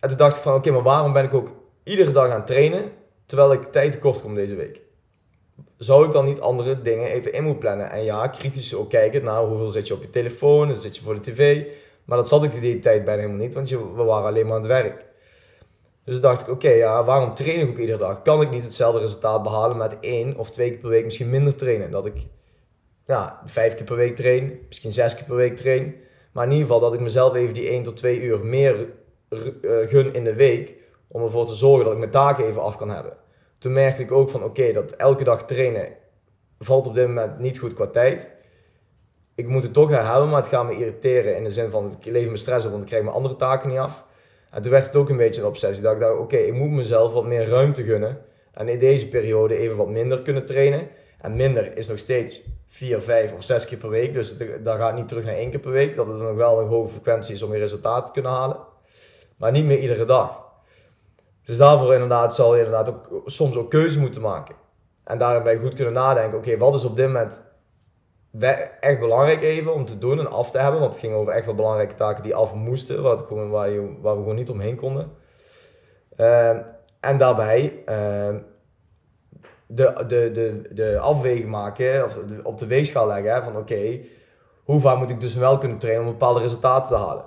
en 0.00 0.08
toen 0.08 0.16
dacht 0.16 0.36
ik 0.36 0.42
van, 0.42 0.54
oké, 0.54 0.70
maar 0.70 0.82
waarom 0.82 1.12
ben 1.12 1.24
ik 1.24 1.34
ook 1.34 1.50
iedere 1.82 2.10
dag 2.10 2.30
aan 2.30 2.36
het 2.36 2.46
trainen, 2.46 2.92
terwijl 3.26 3.52
ik 3.52 3.62
tijd 3.62 3.92
tekort 3.92 4.20
kom 4.20 4.34
deze 4.34 4.54
week? 4.54 4.80
Zou 5.76 6.06
ik 6.06 6.12
dan 6.12 6.24
niet 6.24 6.40
andere 6.40 6.80
dingen 6.80 7.06
even 7.06 7.32
in 7.32 7.42
moeten 7.42 7.60
plannen? 7.60 7.90
En 7.90 8.04
ja, 8.04 8.26
kritisch 8.26 8.74
ook 8.74 8.90
kijken 8.90 9.24
naar 9.24 9.42
hoeveel 9.42 9.70
zit 9.70 9.86
je 9.86 9.94
op 9.94 10.02
je 10.02 10.10
telefoon, 10.10 10.80
zit 10.80 10.96
je 10.96 11.02
voor 11.02 11.14
de 11.14 11.20
tv. 11.20 11.66
Maar 12.04 12.16
dat 12.16 12.28
zat 12.28 12.42
ik 12.42 12.60
die 12.60 12.78
tijd 12.78 13.04
bijna 13.04 13.20
helemaal 13.20 13.42
niet, 13.44 13.54
want 13.54 13.68
je, 13.68 13.94
we 13.94 14.02
waren 14.02 14.26
alleen 14.26 14.46
maar 14.46 14.54
aan 14.54 14.62
het 14.62 14.70
werk. 14.70 15.04
Dus 16.04 16.20
dacht 16.20 16.40
ik, 16.40 16.48
oké, 16.48 16.68
ja, 16.68 17.04
waarom 17.04 17.34
train 17.34 17.58
ik 17.58 17.68
ook 17.68 17.78
iedere 17.78 17.98
dag? 17.98 18.22
Kan 18.22 18.42
ik 18.42 18.50
niet 18.50 18.64
hetzelfde 18.64 19.00
resultaat 19.00 19.42
behalen 19.42 19.76
met 19.76 19.96
één 20.00 20.36
of 20.36 20.50
twee 20.50 20.70
keer 20.70 20.78
per 20.78 20.88
week 20.88 21.04
misschien 21.04 21.30
minder 21.30 21.56
trainen? 21.56 21.90
Dat 21.90 22.06
ik 22.06 22.26
ja, 23.06 23.42
vijf 23.44 23.74
keer 23.74 23.84
per 23.84 23.96
week 23.96 24.16
train, 24.16 24.58
misschien 24.66 24.92
zes 24.92 25.14
keer 25.14 25.24
per 25.24 25.36
week 25.36 25.56
train. 25.56 25.94
Maar 26.32 26.44
in 26.44 26.50
ieder 26.50 26.66
geval 26.66 26.80
dat 26.80 26.94
ik 26.94 27.00
mezelf 27.00 27.34
even 27.34 27.54
die 27.54 27.68
1 27.68 27.82
tot 27.82 27.96
2 27.96 28.20
uur 28.20 28.44
meer 28.44 28.88
uh, 29.28 29.40
gun 29.86 30.14
in 30.14 30.24
de 30.24 30.34
week. 30.34 30.74
Om 31.08 31.22
ervoor 31.22 31.46
te 31.46 31.54
zorgen 31.54 31.84
dat 31.84 31.92
ik 31.92 31.98
mijn 31.98 32.10
taken 32.10 32.46
even 32.46 32.62
af 32.62 32.76
kan 32.76 32.90
hebben. 32.90 33.16
Toen 33.58 33.72
merkte 33.72 34.02
ik 34.02 34.12
ook 34.12 34.30
van 34.30 34.44
oké, 34.44 34.72
dat 34.72 34.92
elke 34.92 35.24
dag 35.24 35.44
trainen 35.44 35.88
valt 36.58 36.86
op 36.86 36.94
dit 36.94 37.06
moment 37.06 37.38
niet 37.38 37.58
goed 37.58 37.74
qua 37.74 37.86
tijd. 37.86 38.30
Ik 39.34 39.48
moet 39.48 39.62
het 39.62 39.72
toch 39.72 39.90
herhalen, 39.90 40.28
maar 40.28 40.40
het 40.40 40.48
gaat 40.48 40.66
me 40.66 40.76
irriteren 40.76 41.36
in 41.36 41.44
de 41.44 41.52
zin 41.52 41.70
van 41.70 41.96
ik 42.00 42.04
leef 42.12 42.30
me 42.30 42.36
stress 42.36 42.64
op, 42.64 42.70
want 42.70 42.82
ik 42.82 42.88
krijg 42.88 43.02
mijn 43.02 43.14
andere 43.14 43.36
taken 43.36 43.68
niet 43.68 43.78
af. 43.78 44.04
En 44.50 44.62
toen 44.62 44.70
werd 44.70 44.86
het 44.86 44.96
ook 44.96 45.08
een 45.08 45.16
beetje 45.16 45.40
een 45.40 45.46
obsessie. 45.46 45.82
Dat 45.82 45.94
ik 45.94 46.00
dacht, 46.00 46.18
oké, 46.18 46.36
ik 46.36 46.54
moet 46.54 46.70
mezelf 46.70 47.12
wat 47.12 47.24
meer 47.24 47.48
ruimte 47.48 47.82
gunnen. 47.82 48.18
En 48.52 48.68
in 48.68 48.78
deze 48.78 49.08
periode 49.08 49.56
even 49.56 49.76
wat 49.76 49.88
minder 49.88 50.22
kunnen 50.22 50.46
trainen. 50.46 50.88
En 51.20 51.36
minder 51.36 51.76
is 51.76 51.88
nog 51.88 51.98
steeds 51.98 52.48
4, 52.66 53.00
5 53.00 53.32
of 53.32 53.42
6 53.42 53.66
keer 53.66 53.78
per 53.78 53.88
week. 53.88 54.12
Dus 54.12 54.36
dat 54.62 54.76
gaat 54.76 54.94
niet 54.94 55.08
terug 55.08 55.24
naar 55.24 55.34
één 55.34 55.50
keer 55.50 55.60
per 55.60 55.70
week. 55.70 55.96
Dat 55.96 56.08
het 56.08 56.18
nog 56.18 56.34
wel 56.34 56.60
een 56.60 56.68
hoge 56.68 56.88
frequentie 56.88 57.34
is 57.34 57.42
om 57.42 57.52
je 57.52 57.58
resultaat 57.58 58.06
te 58.06 58.12
kunnen 58.12 58.30
halen. 58.30 58.56
Maar 59.36 59.52
niet 59.52 59.64
meer 59.64 59.78
iedere 59.78 60.04
dag. 60.04 60.47
Dus 61.48 61.56
daarvoor 61.56 61.92
inderdaad 61.92 62.34
zal 62.34 62.54
je 62.54 62.64
inderdaad 62.64 62.88
ook 62.88 63.22
soms 63.24 63.56
ook 63.56 63.70
keuzes 63.70 63.96
moeten 63.96 64.20
maken. 64.20 64.54
En 65.04 65.18
daarbij 65.18 65.56
goed 65.56 65.74
kunnen 65.74 65.92
nadenken. 65.92 66.38
Oké, 66.38 66.58
wat 66.58 66.74
is 66.74 66.84
op 66.84 66.96
dit 66.96 67.06
moment 67.06 67.42
echt 68.80 69.00
belangrijk 69.00 69.42
even 69.42 69.74
om 69.74 69.84
te 69.84 69.98
doen 69.98 70.18
en 70.18 70.30
af 70.30 70.50
te 70.50 70.58
hebben. 70.58 70.80
Want 70.80 70.92
het 70.92 71.02
ging 71.02 71.14
over 71.14 71.32
echt 71.32 71.46
wel 71.46 71.54
belangrijke 71.54 71.94
taken 71.94 72.22
die 72.22 72.34
af 72.34 72.54
moesten. 72.54 73.02
Waar, 73.50 73.70
je, 73.70 73.96
waar 74.00 74.14
we 74.14 74.20
gewoon 74.20 74.34
niet 74.34 74.50
omheen 74.50 74.76
konden. 74.76 75.12
Uh, 76.16 76.56
en 77.00 77.16
daarbij 77.18 77.82
uh, 77.86 78.34
de, 79.66 80.04
de, 80.06 80.30
de, 80.32 80.68
de 80.70 80.98
afweging 80.98 81.48
maken, 81.48 82.04
of 82.04 82.18
op 82.42 82.58
de 82.58 82.66
weegschaal 82.66 83.06
leggen 83.06 83.42
van 83.42 83.56
oké, 83.56 84.00
hoe 84.64 84.80
vaak 84.80 84.98
moet 84.98 85.10
ik 85.10 85.20
dus 85.20 85.34
wel 85.34 85.58
kunnen 85.58 85.78
trainen 85.78 86.04
om 86.04 86.10
bepaalde 86.10 86.40
resultaten 86.40 86.88
te 86.88 87.04
halen. 87.04 87.24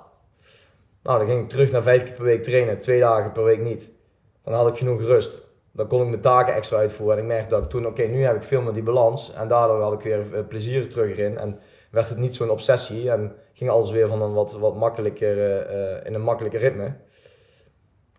Nou, 1.02 1.18
dan 1.18 1.28
ging 1.28 1.42
ik 1.42 1.48
terug 1.48 1.70
naar 1.70 1.82
vijf 1.82 2.04
keer 2.04 2.14
per 2.14 2.24
week 2.24 2.42
trainen, 2.42 2.80
twee 2.80 3.00
dagen 3.00 3.32
per 3.32 3.44
week 3.44 3.60
niet. 3.60 4.00
Dan 4.44 4.54
had 4.54 4.68
ik 4.68 4.76
genoeg 4.76 5.00
rust. 5.00 5.38
Dan 5.72 5.86
kon 5.86 6.02
ik 6.02 6.08
mijn 6.08 6.20
taken 6.20 6.54
extra 6.54 6.76
uitvoeren. 6.76 7.16
En 7.16 7.22
ik 7.22 7.28
merkte 7.28 7.48
dat 7.48 7.62
ik 7.62 7.70
toen, 7.70 7.86
oké, 7.86 8.02
nu 8.02 8.22
heb 8.22 8.36
ik 8.36 8.42
veel 8.42 8.62
meer 8.62 8.72
die 8.72 8.82
balans. 8.82 9.34
En 9.34 9.48
daardoor 9.48 9.80
had 9.80 9.92
ik 9.92 10.00
weer 10.00 10.34
eh, 10.34 10.46
plezier 10.48 10.88
terug 10.88 11.16
erin. 11.16 11.38
En 11.38 11.60
werd 11.90 12.08
het 12.08 12.18
niet 12.18 12.36
zo'n 12.36 12.50
obsessie. 12.50 13.10
En 13.10 13.36
ging 13.52 13.70
alles 13.70 13.90
weer 13.90 14.08
van 14.08 14.22
een 14.22 14.32
wat, 14.32 14.52
wat 14.52 14.76
makkelijker, 14.76 15.36
uh, 15.70 16.06
in 16.06 16.14
een 16.14 16.22
makkelijker 16.22 16.60
ritme. 16.60 16.96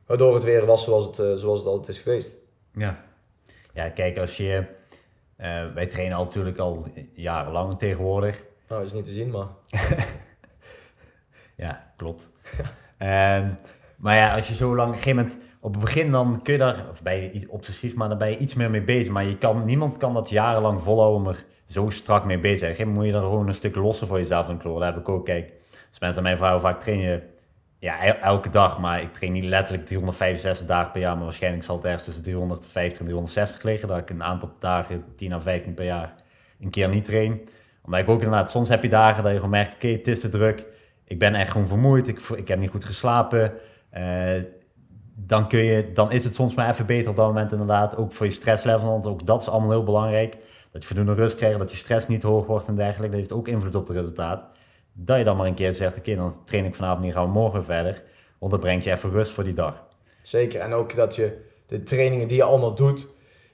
Waardoor 0.05 0.33
het 0.33 0.43
weer 0.43 0.65
was 0.65 0.83
zoals 0.83 1.05
het, 1.05 1.17
uh, 1.17 1.33
zoals 1.35 1.59
het 1.59 1.67
altijd 1.67 1.87
is 1.87 1.99
geweest. 1.99 2.37
Ja, 2.73 3.03
ja, 3.73 3.89
kijk, 3.89 4.17
als 4.17 4.37
je. 4.37 4.65
Uh, 5.37 5.73
wij 5.73 5.87
trainen 5.87 6.17
al 6.17 6.23
natuurlijk 6.23 6.57
al 6.57 6.87
jarenlang 7.13 7.77
tegenwoordig. 7.77 8.43
Nou, 8.67 8.81
dat 8.81 8.91
is 8.91 8.93
niet 8.93 9.05
te 9.05 9.13
zien, 9.13 9.29
maar. 9.29 9.47
ja, 11.63 11.83
klopt. 11.97 12.29
um, 12.99 13.57
maar 13.97 14.15
ja, 14.15 14.35
als 14.35 14.47
je 14.47 14.55
zo 14.55 14.75
lang. 14.75 14.87
Op 14.87 14.95
een 14.95 15.01
gegeven 15.01 15.25
moment. 15.25 15.39
Op 15.63 15.73
het 15.73 15.83
begin 15.83 16.11
dan 16.11 16.41
kun 16.41 16.53
je 16.53 16.59
daar. 16.59 16.85
Of 16.89 16.99
je 17.03 17.31
iets 17.31 17.47
obsessief, 17.47 17.95
maar 17.95 18.09
dan 18.09 18.17
ben 18.17 18.29
je 18.29 18.37
iets 18.37 18.55
meer 18.55 18.69
mee 18.69 18.83
bezig. 18.83 19.13
Maar 19.13 19.25
je 19.25 19.37
kan, 19.37 19.63
niemand 19.63 19.97
kan 19.97 20.13
dat 20.13 20.29
jarenlang 20.29 20.81
volhouden 20.81 21.21
om 21.21 21.27
er 21.27 21.45
zo 21.65 21.89
strak 21.89 22.25
mee 22.25 22.39
bezig 22.39 22.75
zijn. 22.75 22.87
Moet 22.87 23.05
je 23.05 23.11
dan 23.11 23.21
gewoon 23.21 23.47
een 23.47 23.53
stuk 23.53 23.75
losser 23.75 24.07
voor 24.07 24.17
jezelf 24.17 24.49
in 24.49 24.57
kloren. 24.57 24.81
Dat 24.81 24.93
heb 24.93 25.01
ik 25.01 25.09
ook. 25.09 25.25
Kijk, 25.25 25.53
als 25.89 25.99
mensen 25.99 26.17
aan 26.17 26.23
mij 26.23 26.37
vragen 26.37 26.61
vaak 26.61 26.79
train 26.79 26.99
je 26.99 27.21
ja, 27.79 28.19
elke 28.19 28.49
dag, 28.49 28.79
maar 28.79 29.01
ik 29.01 29.13
train 29.13 29.31
niet 29.31 29.43
letterlijk 29.43 29.85
365 29.85 30.65
dagen 30.65 30.91
per 30.91 31.01
jaar, 31.01 31.15
maar 31.15 31.23
waarschijnlijk 31.23 31.63
zal 31.63 31.75
het 31.75 31.85
ergens 31.85 32.03
tussen 32.03 32.23
350 32.23 32.99
en 32.99 33.05
360 33.05 33.63
liggen, 33.63 33.87
dat 33.87 33.97
ik 33.97 34.09
een 34.09 34.23
aantal 34.23 34.51
dagen, 34.59 35.05
10 35.15 35.33
à 35.33 35.39
15 35.39 35.73
per 35.73 35.85
jaar, 35.85 36.15
een 36.59 36.69
keer 36.69 36.89
niet 36.89 37.03
train. 37.03 37.41
Omdat 37.85 37.99
ik 37.99 38.09
ook 38.09 38.21
inderdaad, 38.21 38.49
soms 38.49 38.69
heb 38.69 38.83
je 38.83 38.89
dagen 38.89 39.23
dat 39.23 39.31
je 39.31 39.37
gewoon 39.37 39.51
merkt, 39.51 39.75
oké, 39.75 39.87
het 39.87 40.07
is 40.07 40.19
te 40.19 40.29
druk, 40.29 40.65
ik 41.05 41.19
ben 41.19 41.35
echt 41.35 41.51
gewoon 41.51 41.67
vermoeid, 41.67 42.07
ik, 42.07 42.19
ik 42.19 42.47
heb 42.47 42.59
niet 42.59 42.69
goed 42.69 42.85
geslapen. 42.85 43.53
Uh, 43.97 44.41
dan, 45.15 45.47
kun 45.47 45.63
je, 45.63 45.91
dan 45.91 46.11
is 46.11 46.23
het 46.23 46.35
soms 46.35 46.53
maar 46.53 46.69
even 46.69 46.85
beter 46.85 47.09
op 47.09 47.15
dat 47.15 47.27
moment 47.27 47.51
inderdaad, 47.51 47.97
ook 47.97 48.11
voor 48.11 48.25
je 48.25 48.31
stresslevel, 48.31 48.89
want 48.89 49.05
ook 49.05 49.25
dat 49.25 49.41
is 49.41 49.49
allemaal 49.49 49.71
heel 49.71 49.83
belangrijk. 49.83 50.37
Dat 50.71 50.81
je 50.81 50.87
voldoende 50.87 51.13
rust 51.13 51.35
krijgt, 51.35 51.59
dat 51.59 51.71
je 51.71 51.77
stress 51.77 52.07
niet 52.07 52.23
hoog 52.23 52.45
wordt 52.45 52.67
en 52.67 52.75
dergelijke, 52.75 53.09
dat 53.09 53.19
heeft 53.19 53.33
ook 53.33 53.47
invloed 53.47 53.75
op 53.75 53.87
het 53.87 53.97
resultaat 53.97 54.45
dat 54.93 55.17
je 55.17 55.23
dan 55.23 55.37
maar 55.37 55.47
een 55.47 55.53
keer 55.53 55.73
zegt, 55.73 55.97
oké, 55.97 56.15
dan 56.15 56.43
train 56.45 56.65
ik 56.65 56.75
vanavond 56.75 57.03
niet, 57.03 57.13
gaan 57.13 57.25
we 57.25 57.31
morgen 57.31 57.63
verder. 57.63 58.03
Want 58.39 58.51
dat 58.51 58.61
brengt 58.61 58.83
je 58.83 58.91
even 58.91 59.11
rust 59.11 59.31
voor 59.31 59.43
die 59.43 59.53
dag. 59.53 59.87
Zeker, 60.21 60.59
en 60.59 60.73
ook 60.73 60.95
dat 60.95 61.15
je 61.15 61.37
de 61.67 61.83
trainingen 61.83 62.27
die 62.27 62.37
je 62.37 62.43
allemaal 62.43 62.75
doet, 62.75 63.07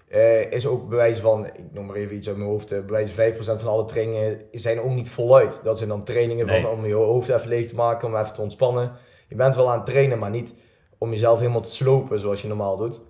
uh, 0.09 0.51
is 0.51 0.67
ook 0.67 0.89
bewijs 0.89 1.19
van, 1.19 1.45
ik 1.45 1.71
noem 1.71 1.85
maar 1.85 1.95
even 1.95 2.15
iets 2.15 2.27
uit 2.27 2.37
mijn 2.37 2.49
hoofd, 2.49 2.71
uh, 2.71 2.79
bewijs 2.85 3.11
5% 3.11 3.61
van 3.61 3.69
alle 3.69 3.85
trainingen 3.85 4.41
zijn 4.51 4.79
ook 4.79 4.91
niet 4.91 5.09
voluit. 5.09 5.61
Dat 5.63 5.77
zijn 5.77 5.89
dan 5.89 6.03
trainingen 6.03 6.47
van, 6.47 6.67
om 6.67 6.85
je 6.85 6.93
hoofd 6.93 7.29
even 7.29 7.47
leeg 7.47 7.67
te 7.67 7.75
maken, 7.75 8.07
om 8.07 8.15
even 8.15 8.33
te 8.33 8.41
ontspannen. 8.41 8.91
Je 9.27 9.35
bent 9.35 9.55
wel 9.55 9.71
aan 9.71 9.77
het 9.77 9.85
trainen, 9.85 10.19
maar 10.19 10.29
niet 10.29 10.53
om 10.99 11.09
jezelf 11.09 11.39
helemaal 11.39 11.61
te 11.61 11.71
slopen 11.71 12.19
zoals 12.19 12.41
je 12.41 12.47
normaal 12.47 12.77
doet. 12.77 13.01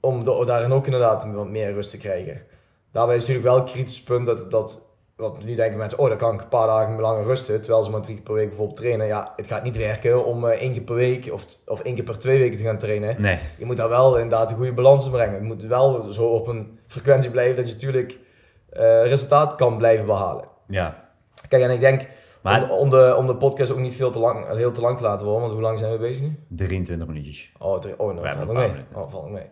Om 0.00 0.24
daarin 0.24 0.72
ook 0.72 0.84
inderdaad 0.84 1.32
wat 1.32 1.48
meer 1.48 1.72
rust 1.72 1.90
te 1.90 1.96
krijgen. 1.96 2.42
Daarbij 2.92 3.16
is 3.16 3.20
natuurlijk 3.20 3.48
wel 3.48 3.58
een 3.58 3.72
kritisch 3.72 4.02
punt 4.02 4.26
dat, 4.26 4.50
dat 4.50 4.82
want 5.20 5.44
nu 5.44 5.54
denken 5.54 5.78
mensen, 5.78 5.98
oh, 5.98 6.08
dan 6.08 6.16
kan 6.16 6.34
ik 6.34 6.40
een 6.40 6.48
paar 6.48 6.66
dagen 6.66 7.00
langer 7.00 7.24
rusten, 7.24 7.60
terwijl 7.60 7.84
ze 7.84 7.90
maar 7.90 8.00
drie 8.00 8.14
keer 8.14 8.24
per 8.24 8.34
week 8.34 8.48
bijvoorbeeld 8.48 8.78
trainen. 8.78 9.06
Ja, 9.06 9.32
het 9.36 9.46
gaat 9.46 9.62
niet 9.62 9.76
werken 9.76 10.24
om 10.24 10.44
uh, 10.44 10.50
één 10.50 10.72
keer 10.72 10.82
per 10.82 10.94
week 10.94 11.32
of, 11.32 11.46
of 11.66 11.80
één 11.80 11.94
keer 11.94 12.04
per 12.04 12.18
twee 12.18 12.38
weken 12.38 12.56
te 12.56 12.64
gaan 12.64 12.78
trainen. 12.78 13.20
Nee. 13.20 13.38
Je 13.58 13.64
moet 13.64 13.76
daar 13.76 13.88
wel 13.88 14.18
inderdaad 14.18 14.50
een 14.50 14.56
goede 14.56 14.72
balans 14.72 15.04
in 15.04 15.10
brengen. 15.10 15.34
Je 15.34 15.46
moet 15.46 15.62
wel 15.62 16.12
zo 16.12 16.26
op 16.26 16.46
een 16.46 16.78
frequentie 16.86 17.30
blijven 17.30 17.56
dat 17.56 17.68
je 17.68 17.74
natuurlijk 17.74 18.18
uh, 18.72 19.02
resultaat 19.02 19.54
kan 19.54 19.76
blijven 19.76 20.06
behalen. 20.06 20.44
Ja. 20.66 21.08
Kijk, 21.48 21.62
en 21.62 21.70
ik 21.70 21.80
denk, 21.80 22.06
maar... 22.42 22.62
om, 22.62 22.70
om, 22.70 22.90
de, 22.90 23.14
om 23.18 23.26
de 23.26 23.36
podcast 23.36 23.72
ook 23.72 23.78
niet 23.78 23.94
veel 23.94 24.10
te 24.10 24.18
lang, 24.18 24.48
heel 24.56 24.72
te 24.72 24.80
lang 24.80 24.96
te 24.96 25.02
laten 25.02 25.24
worden, 25.24 25.42
want 25.42 25.52
hoe 25.52 25.62
lang 25.62 25.78
zijn 25.78 25.92
we 25.92 25.98
bezig 25.98 26.20
nu? 26.20 26.38
23 26.48 27.06
minuutjes. 27.06 27.52
Oh, 27.58 27.78
drie, 27.78 27.98
oh 27.98 28.14
nou, 28.14 28.30
valt 28.30 28.52
mee. 28.52 28.72
Oh, 28.94 29.10
valt 29.10 29.30
mee. 29.30 29.46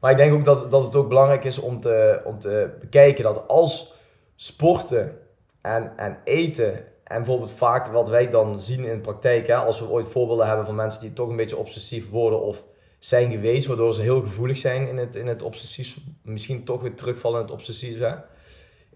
Maar 0.00 0.10
ik 0.10 0.16
denk 0.16 0.34
ook 0.34 0.44
dat, 0.44 0.70
dat 0.70 0.84
het 0.84 0.96
ook 0.96 1.08
belangrijk 1.08 1.44
is 1.44 1.58
om 1.58 1.80
te, 1.80 2.20
om 2.24 2.38
te 2.38 2.76
bekijken 2.80 3.24
dat 3.24 3.48
als 3.48 3.94
sporten 4.36 5.18
en, 5.60 5.92
en 5.96 6.18
eten. 6.24 6.74
En 7.04 7.16
bijvoorbeeld 7.16 7.50
vaak 7.50 7.86
wat 7.86 8.08
wij 8.08 8.30
dan 8.30 8.58
zien 8.60 8.84
in 8.84 8.94
de 8.94 9.00
praktijk, 9.00 9.46
hè, 9.46 9.54
als 9.54 9.80
we 9.80 9.88
ooit 9.88 10.06
voorbeelden 10.06 10.46
hebben 10.46 10.66
van 10.66 10.74
mensen 10.74 11.00
die 11.00 11.12
toch 11.12 11.28
een 11.28 11.36
beetje 11.36 11.56
obsessief 11.56 12.10
worden 12.10 12.42
of 12.42 12.64
zijn 12.98 13.30
geweest, 13.30 13.66
waardoor 13.66 13.94
ze 13.94 14.02
heel 14.02 14.20
gevoelig 14.20 14.56
zijn 14.56 14.88
in 14.88 14.96
het, 14.96 15.14
in 15.14 15.26
het 15.26 15.42
obsessief, 15.42 15.98
misschien 16.22 16.64
toch 16.64 16.82
weer 16.82 16.94
terugvallen 16.94 17.40
in 17.40 17.44
het 17.44 17.54
obsessief 17.54 17.98
zijn, 17.98 18.24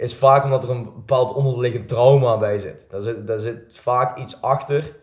is 0.00 0.14
vaak 0.14 0.44
omdat 0.44 0.62
er 0.62 0.70
een 0.70 0.84
bepaald 0.84 1.34
onderliggend 1.34 1.88
trauma 1.88 2.38
bij 2.38 2.58
zit. 2.58 2.86
Daar 2.90 3.02
zit, 3.02 3.26
daar 3.26 3.38
zit 3.38 3.78
vaak 3.78 4.18
iets 4.18 4.42
achter, 4.42 4.96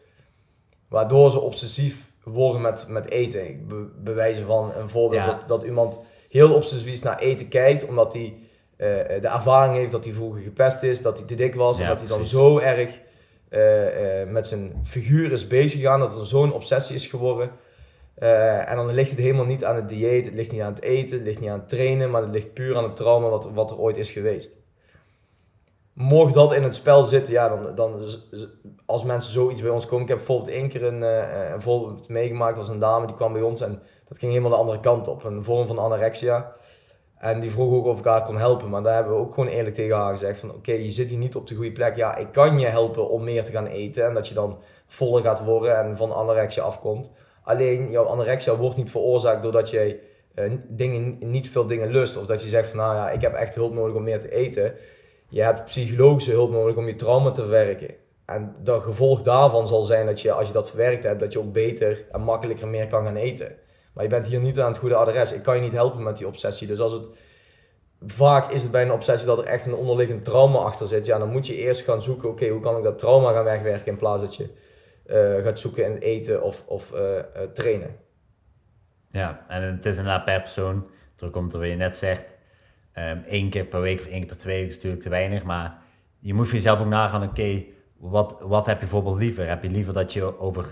waardoor 0.88 1.31
ze 1.31 1.39
obsessief 1.39 2.12
worden 2.23 2.62
met, 2.62 2.86
met 2.88 3.10
eten. 3.10 3.47
Ik 3.47 3.60
bewijzen 4.03 4.45
van 4.45 4.73
een 4.75 4.89
voorbeeld 4.89 5.25
dat, 5.25 5.47
dat 5.47 5.63
iemand 5.63 5.99
heel 6.29 6.53
obsessief 6.53 7.03
naar 7.03 7.19
eten 7.19 7.47
kijkt, 7.47 7.86
omdat 7.86 8.13
hij 8.13 8.33
uh, 8.77 8.88
de 9.21 9.27
ervaring 9.27 9.75
heeft 9.75 9.91
dat 9.91 10.03
hij 10.03 10.13
vroeger 10.13 10.41
gepest 10.41 10.83
is, 10.83 11.01
dat 11.01 11.17
hij 11.17 11.27
te 11.27 11.36
dik 11.36 11.55
was 11.55 11.79
en 11.79 11.88
dat 11.88 11.99
hij 11.99 12.10
dan 12.10 12.25
zo 12.25 12.60
erg 12.60 12.99
uh, 13.49 14.21
uh, 14.21 14.29
met 14.29 14.47
zijn 14.47 14.81
figuur 14.83 15.31
is 15.31 15.47
bezig 15.47 15.79
gegaan, 15.79 15.99
dat 15.99 16.19
er 16.19 16.25
zo'n 16.25 16.53
obsessie 16.53 16.95
is 16.95 17.07
geworden. 17.07 17.49
en 18.65 18.75
dan 18.75 18.93
ligt 18.93 19.10
het 19.10 19.19
helemaal 19.19 19.45
niet 19.45 19.65
aan 19.65 19.75
het 19.75 19.89
dieet, 19.89 20.25
het 20.25 20.33
ligt 20.33 20.51
niet 20.51 20.62
aan 20.62 20.73
het 20.73 20.83
eten, 20.83 21.17
het 21.17 21.25
ligt 21.25 21.39
niet 21.39 21.49
aan 21.49 21.60
het 21.60 21.69
trainen, 21.69 22.10
maar 22.10 22.21
het 22.21 22.31
ligt 22.31 22.53
puur 22.53 22.77
aan 22.77 22.83
het 22.83 22.95
trauma 22.95 23.29
wat, 23.29 23.49
wat 23.53 23.71
er 23.71 23.77
ooit 23.77 23.97
is 23.97 24.12
geweest. 24.12 24.65
Mocht 25.97 26.33
dat 26.33 26.53
in 26.53 26.63
het 26.63 26.75
spel 26.75 27.03
zitten, 27.03 27.33
ja, 27.33 27.49
dan, 27.49 27.75
dan 27.75 28.01
als 28.86 29.03
mensen 29.03 29.33
zoiets 29.33 29.62
bij 29.62 29.71
ons 29.71 29.86
komen. 29.86 30.01
Ik 30.01 30.07
heb 30.07 30.17
bijvoorbeeld 30.17 30.49
één 30.49 30.69
keer 30.69 30.83
een, 30.83 31.01
een 31.53 31.62
voorbeeld 31.62 32.10
meegemaakt 32.10 32.57
als 32.57 32.69
een 32.69 32.79
dame 32.79 33.05
die 33.05 33.15
kwam 33.15 33.33
bij 33.33 33.41
ons 33.41 33.62
en 33.62 33.81
dat 34.07 34.17
ging 34.17 34.31
helemaal 34.31 34.51
de 34.51 34.57
andere 34.57 34.79
kant 34.79 35.07
op. 35.07 35.23
Een 35.23 35.43
vorm 35.43 35.67
van 35.67 35.79
anorexia. 35.79 36.51
En 37.17 37.39
die 37.39 37.51
vroeg 37.51 37.73
ook 37.73 37.86
of 37.86 37.99
ik 37.99 38.05
haar 38.05 38.23
kon 38.23 38.38
helpen. 38.38 38.69
Maar 38.69 38.83
daar 38.83 38.93
hebben 38.93 39.13
we 39.13 39.19
ook 39.19 39.33
gewoon 39.33 39.49
eerlijk 39.49 39.75
tegen 39.75 39.95
haar 39.95 40.12
gezegd 40.12 40.39
van... 40.39 40.53
Oké, 40.53 40.71
je 40.71 40.91
zit 40.91 41.10
hier 41.10 41.17
niet 41.17 41.36
op 41.36 41.47
de 41.47 41.55
goede 41.55 41.71
plek. 41.71 41.95
Ja, 41.95 42.15
ik 42.15 42.31
kan 42.31 42.60
je 42.60 42.67
helpen 42.67 43.10
om 43.10 43.23
meer 43.23 43.45
te 43.45 43.51
gaan 43.51 43.65
eten. 43.65 44.05
En 44.05 44.13
dat 44.13 44.27
je 44.27 44.33
dan 44.33 44.57
voller 44.88 45.23
gaat 45.23 45.43
worden 45.43 45.77
en 45.77 45.97
van 45.97 46.15
anorexia 46.15 46.63
afkomt. 46.63 47.12
Alleen, 47.43 47.89
jouw 47.89 48.05
anorexia 48.05 48.55
wordt 48.55 48.77
niet 48.77 48.91
veroorzaakt 48.91 49.43
doordat 49.43 49.69
jij 49.69 49.99
uh, 50.36 50.53
dingen, 50.67 51.17
niet 51.19 51.49
veel 51.49 51.67
dingen 51.67 51.88
lust. 51.88 52.17
Of 52.17 52.25
dat 52.25 52.43
je 52.43 52.49
zegt 52.49 52.69
van, 52.69 52.77
nou 52.77 52.95
ja, 52.95 53.10
ik 53.10 53.21
heb 53.21 53.33
echt 53.33 53.55
hulp 53.55 53.73
nodig 53.73 53.95
om 53.95 54.03
meer 54.03 54.19
te 54.19 54.31
eten. 54.31 54.73
Je 55.29 55.41
hebt 55.41 55.65
psychologische 55.65 56.31
hulp 56.31 56.51
nodig 56.51 56.75
om 56.75 56.87
je 56.87 56.95
trauma 56.95 57.31
te 57.31 57.41
verwerken. 57.41 57.95
En 58.25 58.55
dat 58.63 58.81
gevolg 58.81 59.21
daarvan 59.21 59.67
zal 59.67 59.81
zijn 59.81 60.05
dat 60.05 60.21
je, 60.21 60.31
als 60.31 60.47
je 60.47 60.53
dat 60.53 60.69
verwerkt 60.69 61.03
hebt, 61.03 61.19
dat 61.19 61.33
je 61.33 61.39
ook 61.39 61.53
beter 61.53 62.05
en 62.11 62.21
makkelijker 62.21 62.67
meer 62.67 62.87
kan 62.87 63.05
gaan 63.05 63.15
eten. 63.15 63.55
Maar 63.93 64.03
je 64.03 64.09
bent 64.09 64.27
hier 64.27 64.39
niet 64.39 64.59
aan 64.59 64.71
het 64.71 64.77
goede 64.77 64.95
adres. 64.95 65.31
Ik 65.31 65.43
kan 65.43 65.55
je 65.55 65.61
niet 65.61 65.73
helpen 65.73 66.03
met 66.03 66.17
die 66.17 66.27
obsessie. 66.27 66.67
Dus 66.67 66.79
als 66.79 66.93
het 66.93 67.05
vaak 68.05 68.51
is 68.51 68.61
het 68.61 68.71
bij 68.71 68.81
een 68.81 68.91
obsessie 68.91 69.27
dat 69.27 69.37
er 69.37 69.45
echt 69.45 69.65
een 69.65 69.75
onderliggend 69.75 70.25
trauma 70.25 70.57
achter 70.57 70.87
zit. 70.87 71.05
Ja, 71.05 71.17
dan 71.17 71.29
moet 71.29 71.47
je 71.47 71.55
eerst 71.55 71.81
gaan 71.81 72.03
zoeken, 72.03 72.29
oké, 72.29 72.47
hoe 72.47 72.59
kan 72.59 72.77
ik 72.77 72.83
dat 72.83 72.97
trauma 72.97 73.33
gaan 73.33 73.43
wegwerken 73.43 73.87
in 73.87 73.97
plaats 73.97 74.21
dat 74.21 74.35
je 74.35 74.49
uh, 75.07 75.45
gaat 75.45 75.59
zoeken 75.59 75.85
in 75.85 75.97
eten 75.97 76.43
of, 76.43 76.63
of 76.67 76.93
uh, 76.93 77.15
uh, 77.15 77.21
trainen. 77.53 77.95
Ja, 79.11 79.45
en 79.47 79.63
het 79.63 79.85
is 79.85 79.97
inderdaad 79.97 80.25
per 80.25 80.41
persoon. 80.41 80.87
Terugkomt 81.15 81.53
er 81.53 81.59
wat 81.59 81.67
je 81.67 81.75
net 81.75 81.95
zegt. 81.95 82.35
Um, 82.97 83.23
één 83.23 83.49
keer 83.49 83.65
per 83.65 83.81
week 83.81 83.99
of 83.99 84.05
één 84.05 84.17
keer 84.17 84.27
per 84.27 84.38
twee 84.38 84.55
weken 84.55 84.69
is 84.69 84.75
natuurlijk 84.75 85.03
te 85.03 85.10
weinig. 85.10 85.43
Maar 85.43 85.77
je 86.19 86.33
moet 86.33 86.45
voor 86.45 86.55
jezelf 86.55 86.79
ook 86.79 86.88
nagaan, 86.88 87.23
oké, 87.23 87.63
wat, 87.97 88.38
wat 88.41 88.65
heb 88.65 88.75
je 88.75 88.81
bijvoorbeeld 88.81 89.17
liever? 89.17 89.47
Heb 89.47 89.63
je 89.63 89.69
liever 89.69 89.93
dat 89.93 90.13
je 90.13 90.39
over 90.39 90.65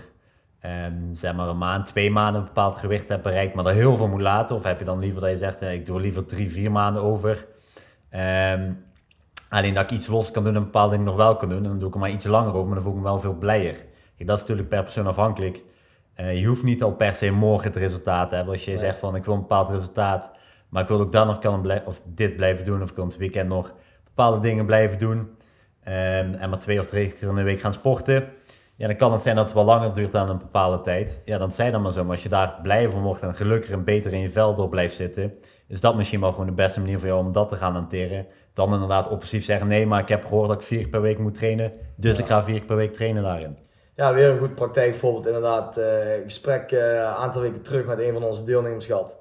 um, 0.64 1.14
zeg 1.14 1.34
maar 1.34 1.48
een 1.48 1.58
maand, 1.58 1.86
twee 1.86 2.10
maanden 2.10 2.40
een 2.40 2.46
bepaald 2.46 2.76
gewicht 2.76 3.08
hebt 3.08 3.22
bereikt, 3.22 3.54
maar 3.54 3.64
dat 3.64 3.72
heel 3.72 3.96
veel 3.96 4.08
moet 4.08 4.20
laten? 4.20 4.56
Of 4.56 4.62
heb 4.62 4.78
je 4.78 4.84
dan 4.84 4.98
liever 4.98 5.20
dat 5.20 5.30
je 5.30 5.36
zegt, 5.36 5.62
eh, 5.62 5.72
ik 5.72 5.86
doe 5.86 6.00
liever 6.00 6.26
drie, 6.26 6.50
vier 6.50 6.70
maanden 6.70 7.02
over. 7.02 7.46
Um, 8.14 8.84
alleen 9.48 9.74
dat 9.74 9.82
ik 9.82 9.90
iets 9.90 10.06
los 10.06 10.30
kan 10.30 10.44
doen 10.44 10.54
en 10.54 10.62
bepaalde 10.62 10.90
dingen 10.90 11.06
nog 11.06 11.16
wel 11.16 11.36
kan 11.36 11.48
doen. 11.48 11.62
En 11.62 11.68
dan 11.68 11.78
doe 11.78 11.88
ik 11.88 11.94
er 11.94 12.00
maar 12.00 12.10
iets 12.10 12.24
langer 12.24 12.54
over, 12.54 12.66
maar 12.66 12.74
dan 12.74 12.82
voel 12.82 12.92
ik 12.92 12.98
me 12.98 13.04
wel 13.04 13.18
veel 13.18 13.34
blijer. 13.34 13.74
Kijk, 14.16 14.28
dat 14.28 14.36
is 14.36 14.40
natuurlijk 14.40 14.68
per 14.68 14.82
persoon 14.82 15.06
afhankelijk. 15.06 15.62
Uh, 16.20 16.40
je 16.40 16.46
hoeft 16.46 16.62
niet 16.62 16.82
al 16.82 16.92
per 16.92 17.12
se 17.12 17.30
morgen 17.30 17.66
het 17.66 17.76
resultaat 17.76 18.28
te 18.28 18.34
hebben. 18.34 18.54
Als 18.54 18.64
je 18.64 18.76
zegt 18.76 18.98
van 18.98 19.16
ik 19.16 19.24
wil 19.24 19.34
een 19.34 19.40
bepaald 19.40 19.68
resultaat, 19.68 20.32
maar 20.68 20.82
ik 20.82 20.88
wil 20.88 21.00
ook 21.00 21.12
dan 21.12 21.26
nog 21.26 21.38
kan 21.38 21.82
of 21.84 22.02
dit 22.04 22.36
blijven 22.36 22.64
doen, 22.64 22.82
of 22.82 22.90
ik 22.90 22.96
wil 22.96 23.04
het 23.04 23.16
weekend 23.16 23.48
nog 23.48 23.72
bepaalde 24.04 24.40
dingen 24.40 24.66
blijven 24.66 24.98
doen. 24.98 25.18
Um, 25.18 26.34
en 26.34 26.50
maar 26.50 26.58
twee 26.58 26.78
of 26.78 26.84
drie 26.84 27.12
keer 27.12 27.28
in 27.28 27.34
de 27.34 27.42
week 27.42 27.60
gaan 27.60 27.72
sporten. 27.72 28.28
Ja, 28.76 28.86
dan 28.86 28.96
kan 28.96 29.12
het 29.12 29.22
zijn 29.22 29.36
dat 29.36 29.44
het 29.44 29.54
wel 29.54 29.64
langer 29.64 29.94
duurt 29.94 30.12
dan 30.12 30.28
een 30.28 30.38
bepaalde 30.38 30.80
tijd. 30.80 31.20
Ja, 31.24 31.38
dan 31.38 31.50
zijn 31.50 31.72
dan 31.72 31.82
maar 31.82 31.92
zo. 31.92 32.02
Maar 32.02 32.12
als 32.12 32.22
je 32.22 32.28
daar 32.28 32.58
blij 32.62 32.88
van 32.88 33.02
wordt 33.02 33.22
en 33.22 33.34
gelukkiger 33.34 33.76
en 33.76 33.84
beter 33.84 34.12
in 34.12 34.20
je 34.20 34.28
vel 34.28 34.54
door 34.54 34.68
blijft 34.68 34.94
zitten, 34.94 35.34
is 35.68 35.80
dat 35.80 35.96
misschien 35.96 36.20
wel 36.20 36.30
gewoon 36.30 36.46
de 36.46 36.52
beste 36.52 36.80
manier 36.80 36.98
voor 36.98 37.08
jou 37.08 37.24
om 37.24 37.32
dat 37.32 37.48
te 37.48 37.56
gaan 37.56 37.72
hanteren. 37.72 38.26
Dan 38.52 38.72
inderdaad 38.72 39.08
oppressief 39.08 39.44
zeggen, 39.44 39.68
nee, 39.68 39.86
maar 39.86 40.00
ik 40.00 40.08
heb 40.08 40.24
gehoord 40.24 40.48
dat 40.48 40.60
ik 40.60 40.66
vier 40.66 40.78
keer 40.78 40.88
per 40.88 41.00
week 41.00 41.18
moet 41.18 41.34
trainen, 41.34 41.72
dus 41.96 42.18
ik 42.18 42.26
ga 42.26 42.42
vier 42.42 42.56
keer 42.56 42.66
per 42.66 42.76
week 42.76 42.92
trainen 42.92 43.22
daarin. 43.22 43.58
Ja, 43.94 44.14
weer 44.14 44.28
een 44.28 44.38
goed 44.38 44.54
praktijkvoorbeeld 44.54 45.26
inderdaad. 45.26 45.78
Uh, 45.78 45.84
gesprek 46.24 46.72
uh, 46.72 46.94
een 46.94 47.04
aantal 47.04 47.42
weken 47.42 47.62
terug 47.62 47.86
met 47.86 47.98
een 47.98 48.12
van 48.12 48.22
onze 48.22 48.44
deelnemers 48.44 48.86
gehad. 48.86 49.20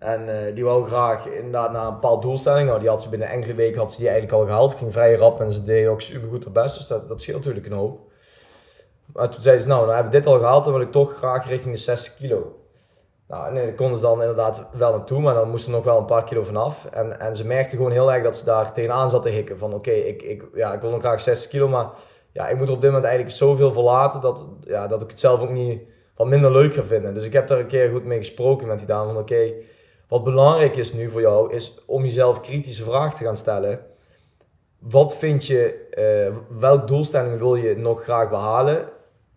En 0.00 0.28
uh, 0.28 0.54
die 0.54 0.64
wou 0.64 0.88
graag 0.88 1.26
inderdaad 1.26 1.72
naar 1.72 1.86
een 1.86 1.92
bepaald 1.92 2.22
doelstelling. 2.22 2.68
Nou, 2.68 2.80
die 2.80 2.88
had 2.88 3.02
ze 3.02 3.08
binnen 3.08 3.28
enkele 3.28 3.54
weken 3.54 3.80
had 3.80 3.92
ze 3.92 3.98
die 3.98 4.08
eigenlijk 4.08 4.38
al 4.38 4.46
gehaald. 4.46 4.74
Ging 4.74 4.92
vrij 4.92 5.14
rap 5.14 5.40
en 5.40 5.52
ze 5.52 5.64
deed 5.64 5.86
ook 5.86 6.00
super 6.00 6.28
goed 6.28 6.44
haar 6.44 6.52
best. 6.52 6.76
Dus 6.76 6.86
dat, 6.86 7.08
dat 7.08 7.22
scheelt 7.22 7.38
natuurlijk 7.38 7.66
een 7.66 7.72
hoop. 7.72 8.00
Maar 9.12 9.28
toen 9.28 9.42
zei 9.42 9.58
ze, 9.58 9.68
nou, 9.68 9.86
dan 9.86 9.94
hebben 9.94 10.12
we 10.12 10.18
dit 10.18 10.26
al 10.26 10.38
gehaald, 10.38 10.64
dan 10.64 10.72
wil 10.72 10.82
ik 10.82 10.92
toch 10.92 11.16
graag 11.16 11.48
richting 11.48 11.74
de 11.74 11.80
60 11.80 12.16
kilo. 12.16 12.54
Nou, 13.28 13.52
nee, 13.52 13.64
daar 13.64 13.74
konden 13.74 13.96
ze 13.96 14.02
dan 14.02 14.20
inderdaad 14.20 14.66
wel 14.72 14.90
naartoe, 14.90 15.20
maar 15.20 15.34
dan 15.34 15.50
moesten 15.50 15.70
er 15.70 15.76
nog 15.76 15.86
wel 15.86 15.98
een 15.98 16.04
paar 16.04 16.24
kilo 16.24 16.42
vanaf. 16.42 16.86
En, 16.92 17.20
en 17.20 17.36
ze 17.36 17.46
merkte 17.46 17.76
gewoon 17.76 17.90
heel 17.90 18.12
erg 18.12 18.22
dat 18.22 18.36
ze 18.36 18.44
daar 18.44 18.72
tegenaan 18.72 19.10
zat 19.10 19.22
te 19.22 19.28
hikken. 19.28 19.58
Van 19.58 19.74
oké, 19.74 19.90
ik, 19.90 20.22
ik, 20.22 20.44
ja, 20.54 20.72
ik 20.72 20.80
wil 20.80 20.90
nog 20.90 21.00
graag 21.00 21.20
60 21.20 21.50
kilo, 21.50 21.68
maar 21.68 21.90
ja, 22.32 22.48
ik 22.48 22.56
moet 22.56 22.68
er 22.68 22.74
op 22.74 22.80
dit 22.80 22.90
moment 22.90 23.08
eigenlijk 23.08 23.36
zoveel 23.36 23.72
verlaten 23.72 24.20
dat, 24.20 24.44
ja, 24.60 24.86
dat 24.86 25.02
ik 25.02 25.10
het 25.10 25.20
zelf 25.20 25.40
ook 25.40 25.50
niet 25.50 25.82
wat 26.16 26.26
minder 26.26 26.52
leuk 26.52 26.74
ga 26.74 26.82
vinden. 26.82 27.14
Dus 27.14 27.24
ik 27.24 27.32
heb 27.32 27.48
daar 27.48 27.58
een 27.58 27.66
keer 27.66 27.90
goed 27.90 28.04
mee 28.04 28.18
gesproken 28.18 28.66
met 28.66 28.78
die 28.78 28.86
dame 28.86 29.12
van 29.12 29.22
oké, 29.22 29.52
wat 30.10 30.24
belangrijk 30.24 30.76
is 30.76 30.92
nu 30.92 31.10
voor 31.10 31.20
jou, 31.20 31.54
is 31.54 31.78
om 31.86 32.04
jezelf 32.04 32.40
kritische 32.40 32.84
vragen 32.84 33.16
te 33.16 33.24
gaan 33.24 33.36
stellen. 33.36 33.80
Wat 34.78 35.16
vind 35.16 35.46
je, 35.46 35.88
uh, 36.30 36.58
welke 36.58 36.86
doelstelling 36.86 37.38
wil 37.38 37.54
je 37.54 37.76
nog 37.76 38.02
graag 38.02 38.30
behalen? 38.30 38.88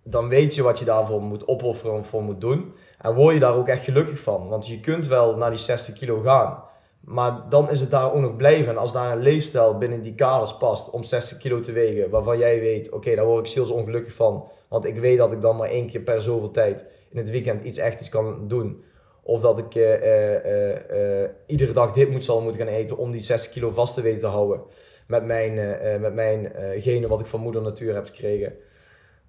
Dan 0.03 0.29
weet 0.29 0.55
je 0.55 0.63
wat 0.63 0.79
je 0.79 0.86
daarvoor 0.86 1.21
moet 1.21 1.47
opofferen 1.47 1.97
of 1.97 2.07
voor 2.07 2.23
moet 2.23 2.41
doen. 2.41 2.73
En 2.99 3.15
word 3.15 3.33
je 3.33 3.39
daar 3.39 3.55
ook 3.55 3.67
echt 3.67 3.83
gelukkig 3.83 4.19
van. 4.19 4.49
Want 4.49 4.67
je 4.67 4.79
kunt 4.79 5.07
wel 5.07 5.36
naar 5.36 5.49
die 5.49 5.59
60 5.59 5.95
kilo 5.95 6.21
gaan. 6.21 6.63
Maar 6.99 7.49
dan 7.49 7.69
is 7.69 7.79
het 7.79 7.91
daar 7.91 8.13
ook 8.13 8.21
nog 8.21 8.36
blijven. 8.36 8.71
En 8.71 8.77
als 8.77 8.93
daar 8.93 9.12
een 9.12 9.21
leefstijl 9.21 9.77
binnen 9.77 10.01
die 10.01 10.15
kaders 10.15 10.57
past 10.57 10.89
om 10.89 11.03
60 11.03 11.38
kilo 11.38 11.59
te 11.59 11.71
wegen, 11.71 12.09
waarvan 12.09 12.38
jij 12.38 12.59
weet, 12.59 12.91
oké, 12.91 13.15
daar 13.15 13.25
word 13.25 13.45
ik 13.45 13.51
ziels 13.51 13.69
ongelukkig 13.69 14.13
van. 14.13 14.47
Want 14.69 14.86
ik 14.86 14.99
weet 14.99 15.17
dat 15.17 15.31
ik 15.31 15.41
dan 15.41 15.55
maar 15.55 15.69
één 15.69 15.88
keer 15.88 16.01
per 16.01 16.21
zoveel 16.21 16.51
tijd 16.51 16.89
in 17.09 17.17
het 17.17 17.29
weekend 17.29 17.62
iets 17.62 17.77
echt 17.77 17.99
iets 17.99 18.09
kan 18.09 18.47
doen. 18.47 18.83
Of 19.23 19.41
dat 19.41 19.57
ik 19.57 19.75
uh, 19.75 20.03
uh, 20.03 21.21
uh, 21.21 21.29
iedere 21.45 21.73
dag 21.73 21.91
dit 21.91 22.09
moet, 22.09 22.23
zal 22.23 22.41
moeten 22.41 22.62
gaan 22.62 22.73
eten 22.73 22.97
om 22.97 23.12
die 23.12 23.21
60 23.21 23.51
kilo 23.51 23.71
vast 23.71 23.93
te 23.93 24.01
weten 24.01 24.19
te 24.19 24.27
houden. 24.27 24.62
Met 25.07 25.25
mijn, 25.25 25.53
met 26.01 26.13
mijn 26.13 26.51
genen 26.77 27.09
wat 27.09 27.19
ik 27.19 27.25
van 27.25 27.39
moeder 27.39 27.62
natuur 27.62 27.93
heb 27.93 28.05
gekregen. 28.05 28.53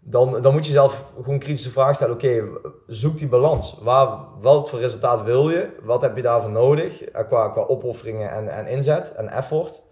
Dan, 0.01 0.43
dan 0.43 0.53
moet 0.53 0.67
je 0.67 0.73
zelf 0.73 1.13
gewoon 1.23 1.39
kritische 1.39 1.71
vraag 1.71 1.95
stellen. 1.95 2.15
Oké, 2.15 2.49
zoek 2.87 3.19
die 3.19 3.29
balans. 3.29 3.79
Waar, 3.83 4.19
wat 4.41 4.71
voor 4.71 4.79
resultaat 4.79 5.23
wil 5.23 5.51
je? 5.51 5.71
Wat 5.83 6.03
heb 6.03 6.17
je 6.17 6.23
daarvoor 6.23 6.51
nodig? 6.51 7.05
Qua, 7.13 7.49
qua 7.49 7.63
opofferingen 7.63 8.31
en, 8.31 8.49
en 8.49 8.67
inzet 8.67 9.15
en 9.15 9.29
effort. 9.29 9.83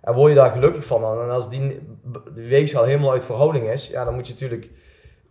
En 0.00 0.14
word 0.14 0.28
je 0.28 0.38
daar 0.38 0.50
gelukkig 0.50 0.84
van? 0.84 1.20
En 1.20 1.30
als 1.30 1.50
die, 1.50 1.80
weegschaal 2.34 2.84
helemaal 2.84 3.12
uit 3.12 3.24
verhouding 3.24 3.70
is, 3.70 3.88
ja, 3.88 4.04
dan 4.04 4.14
moet 4.14 4.26
je 4.26 4.32
natuurlijk 4.32 4.70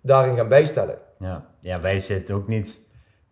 daarin 0.01 0.35
gaan 0.35 0.47
bijstellen. 0.47 0.97
Ja, 1.19 1.49
ja 1.61 1.81
wij 1.81 1.99
zitten 1.99 2.35
ook 2.35 2.47
niet 2.47 2.79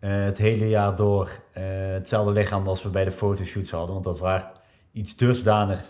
het 0.10 0.38
hele 0.38 0.70
jaar 0.70 0.96
door 0.96 1.30
uh, 1.58 1.64
hetzelfde 1.94 2.32
lichaam 2.32 2.68
als 2.68 2.84
we 2.84 2.90
bij 2.90 3.04
de 3.04 3.12
fotoshoots 3.12 3.72
hadden. 3.72 3.94
Want 3.94 4.06
dat 4.06 4.18
vraagt 4.18 4.52
iets 4.92 5.16
dusdanig 5.16 5.82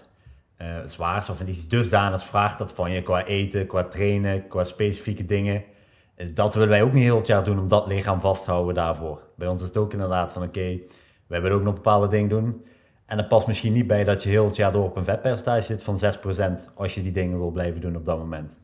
uh, 0.62 0.68
zwaars 0.86 1.30
of 1.30 1.42
iets 1.42 1.68
dusdanig 1.68 2.24
vraagt 2.24 2.58
dat 2.58 2.74
van 2.74 2.92
je 2.92 3.02
qua 3.02 3.26
eten, 3.26 3.68
qua 3.68 3.84
trainen, 3.84 4.48
qua 4.48 4.64
specifieke 4.64 5.26
dingen. 5.26 5.64
Dat 6.34 6.54
willen 6.54 6.70
wij 6.70 6.84
ook 6.84 6.94
niet 6.94 7.04
heel 7.04 7.18
het 7.18 7.28
jaar 7.28 7.44
doen 7.44 7.60
om 7.60 7.68
dat 7.68 7.88
lichaam 7.88 8.22
vast 8.22 8.44
te 8.44 8.52
houden 8.52 8.76
daarvoor. 8.76 9.28
Bij 9.36 9.48
ons 9.48 9.62
is 9.62 9.68
het 9.68 9.78
ook 9.78 9.92
inderdaad 9.92 10.32
van 10.32 10.42
oké, 10.44 10.60
okay, 10.60 10.84
wij 11.28 11.42
willen 11.42 11.58
ook 11.58 11.64
nog 11.64 11.74
bepaalde 11.74 12.08
dingen 12.08 12.30
doen. 12.30 12.66
En 13.06 13.18
dat 13.18 13.28
past 13.28 13.48
misschien 13.48 13.74
niet 13.74 13.88
bij 13.88 14.04
dat 14.04 14.24
je 14.24 14.30
heel 14.30 14.46
het 14.46 14.56
jaar 14.56 14.72
door 14.72 14.84
op 14.84 14.96
een 14.96 15.04
vetpercentage 15.04 15.62
zit 15.62 15.84
van 15.84 16.00
6% 16.70 16.74
als 16.76 16.96
je 16.96 17.02
die 17.02 17.12
dingen 17.12 17.38
wil 17.38 17.52
blijven 17.52 17.82
doen 17.82 17.96
op 17.96 18.06
dat 18.06 18.18
moment. 18.18 18.60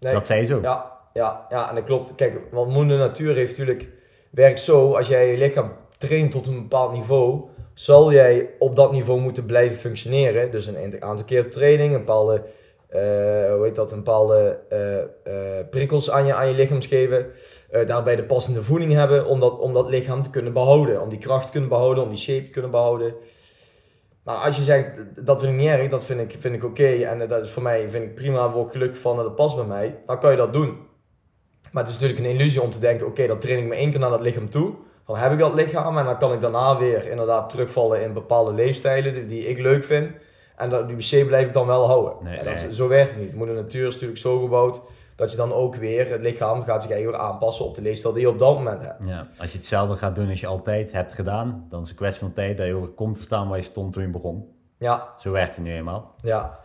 Nee, 0.00 0.12
dat 0.12 0.26
zei 0.26 0.40
je 0.40 0.46
zo. 0.46 0.60
Ja, 0.62 0.92
ja, 1.12 1.46
ja, 1.48 1.68
en 1.68 1.74
dat 1.74 1.84
klopt. 1.84 2.14
Kijk, 2.14 2.40
want 2.50 2.72
moeder 2.72 2.98
natuur 2.98 3.34
heeft 3.34 3.58
natuurlijk, 3.58 3.88
werkt 4.34 4.60
zo, 4.60 4.92
als 4.92 5.08
jij 5.08 5.30
je 5.30 5.38
lichaam 5.38 5.72
traint 5.98 6.30
tot 6.30 6.46
een 6.46 6.62
bepaald 6.62 6.92
niveau, 6.92 7.42
zal 7.74 8.12
jij 8.12 8.50
op 8.58 8.76
dat 8.76 8.92
niveau 8.92 9.20
moeten 9.20 9.44
blijven 9.44 9.78
functioneren. 9.78 10.50
Dus 10.50 10.66
een 10.66 11.02
aantal 11.02 11.24
keer 11.24 11.50
training, 11.50 11.92
een 11.92 11.98
bepaalde, 11.98 12.42
uh, 12.90 13.74
dat, 13.74 13.92
een 13.92 13.98
bepaalde 13.98 14.58
uh, 14.72 14.96
uh, 15.34 15.68
prikkels 15.70 16.10
aan 16.10 16.26
je, 16.26 16.34
aan 16.34 16.48
je 16.48 16.54
lichaam 16.54 16.82
geven. 16.82 17.26
daarbij 17.86 18.16
de 18.16 18.24
passende 18.24 18.62
voeding 18.62 18.92
hebben 18.92 19.26
om 19.26 19.40
dat, 19.40 19.58
om 19.58 19.72
dat 19.72 19.90
lichaam 19.90 20.22
te 20.22 20.30
kunnen 20.30 20.52
behouden. 20.52 21.00
Om 21.00 21.08
die 21.08 21.18
kracht 21.18 21.46
te 21.46 21.52
kunnen 21.52 21.68
behouden, 21.68 22.04
om 22.04 22.08
die 22.08 22.18
shape 22.18 22.44
te 22.44 22.52
kunnen 22.52 22.70
behouden. 22.70 23.14
Nou, 24.24 24.44
als 24.44 24.56
je 24.56 24.62
zegt, 24.62 25.26
dat 25.26 25.40
vind 25.40 25.52
ik 25.52 25.58
niet 25.58 25.68
erg, 25.68 25.90
dat 25.90 26.04
vind 26.04 26.20
ik, 26.20 26.36
vind 26.38 26.54
ik 26.54 26.64
oké. 26.64 26.86
en 26.86 27.28
dat 27.28 27.42
is 27.42 27.50
voor 27.50 27.62
mij, 27.62 27.90
vind 27.90 28.04
ik 28.04 28.14
prima, 28.14 28.50
word 28.50 28.70
gelukkig 28.70 28.98
van 28.98 29.18
en 29.18 29.22
dat 29.22 29.34
past 29.34 29.56
bij 29.56 29.64
mij. 29.64 29.98
Dan 30.06 30.18
kan 30.18 30.30
je 30.30 30.36
dat 30.36 30.52
doen. 30.52 30.76
Maar 31.72 31.82
het 31.82 31.92
is 31.92 31.98
natuurlijk 31.98 32.26
een 32.26 32.34
illusie 32.34 32.62
om 32.62 32.70
te 32.70 32.78
denken, 32.78 33.06
oké, 33.06 33.26
dat 33.26 33.40
train 33.40 33.58
ik 33.58 33.64
me 33.64 33.74
één 33.74 33.90
keer 33.90 34.00
naar 34.00 34.10
dat 34.10 34.20
lichaam 34.20 34.50
toe. 34.50 34.74
Dan 35.06 35.16
heb 35.16 35.32
ik 35.32 35.38
dat 35.38 35.54
lichaam 35.54 35.98
en 35.98 36.04
dan 36.04 36.18
kan 36.18 36.32
ik 36.32 36.40
daarna 36.40 36.78
weer 36.78 37.10
inderdaad 37.10 37.48
terugvallen 37.48 38.02
in 38.02 38.12
bepaalde 38.12 38.52
leefstijlen 38.52 39.28
die, 39.28 39.48
ik 39.48 39.58
leuk 39.58 39.84
vind. 39.84 40.10
En 40.56 40.70
dat, 40.70 40.88
die 40.88 40.96
PC 40.96 41.26
blijf 41.26 41.46
ik 41.46 41.52
dan 41.52 41.66
wel 41.66 41.86
houden. 41.86 42.14
Nee, 42.22 42.42
dat, 42.42 42.74
Zo 42.74 42.88
werkt 42.88 43.10
het 43.10 43.20
niet. 43.20 43.34
Moeder 43.34 43.54
natuur 43.54 43.86
is 43.86 43.92
natuurlijk 43.92 44.20
zo 44.20 44.40
gebouwd 44.40 44.80
dat 45.16 45.30
je 45.30 45.36
dan 45.36 45.52
ook 45.52 45.74
weer, 45.74 46.10
het 46.10 46.22
lichaam 46.22 46.62
gaat 46.62 46.82
zich 46.82 46.90
eigenlijk 46.90 47.22
weer 47.22 47.30
aanpassen 47.30 47.64
op 47.64 47.74
de 47.74 47.82
leefstijl 47.82 48.14
die 48.14 48.22
je 48.22 48.28
op 48.28 48.38
dat 48.38 48.54
moment 48.54 48.80
hebt. 48.80 49.08
Ja, 49.08 49.28
als 49.38 49.52
je 49.52 49.58
hetzelfde 49.58 49.96
gaat 49.96 50.14
doen 50.14 50.28
als 50.28 50.40
je 50.40 50.46
altijd 50.46 50.92
hebt 50.92 51.12
gedaan, 51.12 51.64
dan 51.68 51.80
is 51.80 51.88
het 51.88 51.90
een 51.90 52.02
kwestie 52.02 52.20
van 52.20 52.32
tijd 52.32 52.56
dat 52.56 52.66
je 52.66 52.74
ook 52.74 52.96
komt 52.96 53.14
te 53.14 53.22
staan 53.22 53.48
waar 53.48 53.58
je 53.58 53.64
stond 53.64 53.92
toen 53.92 54.02
je 54.02 54.08
begon. 54.08 54.48
Ja. 54.78 55.08
Zo 55.18 55.30
werkt 55.30 55.56
het 55.56 55.64
nu 55.64 55.72
eenmaal. 55.72 56.14
Ja 56.22 56.60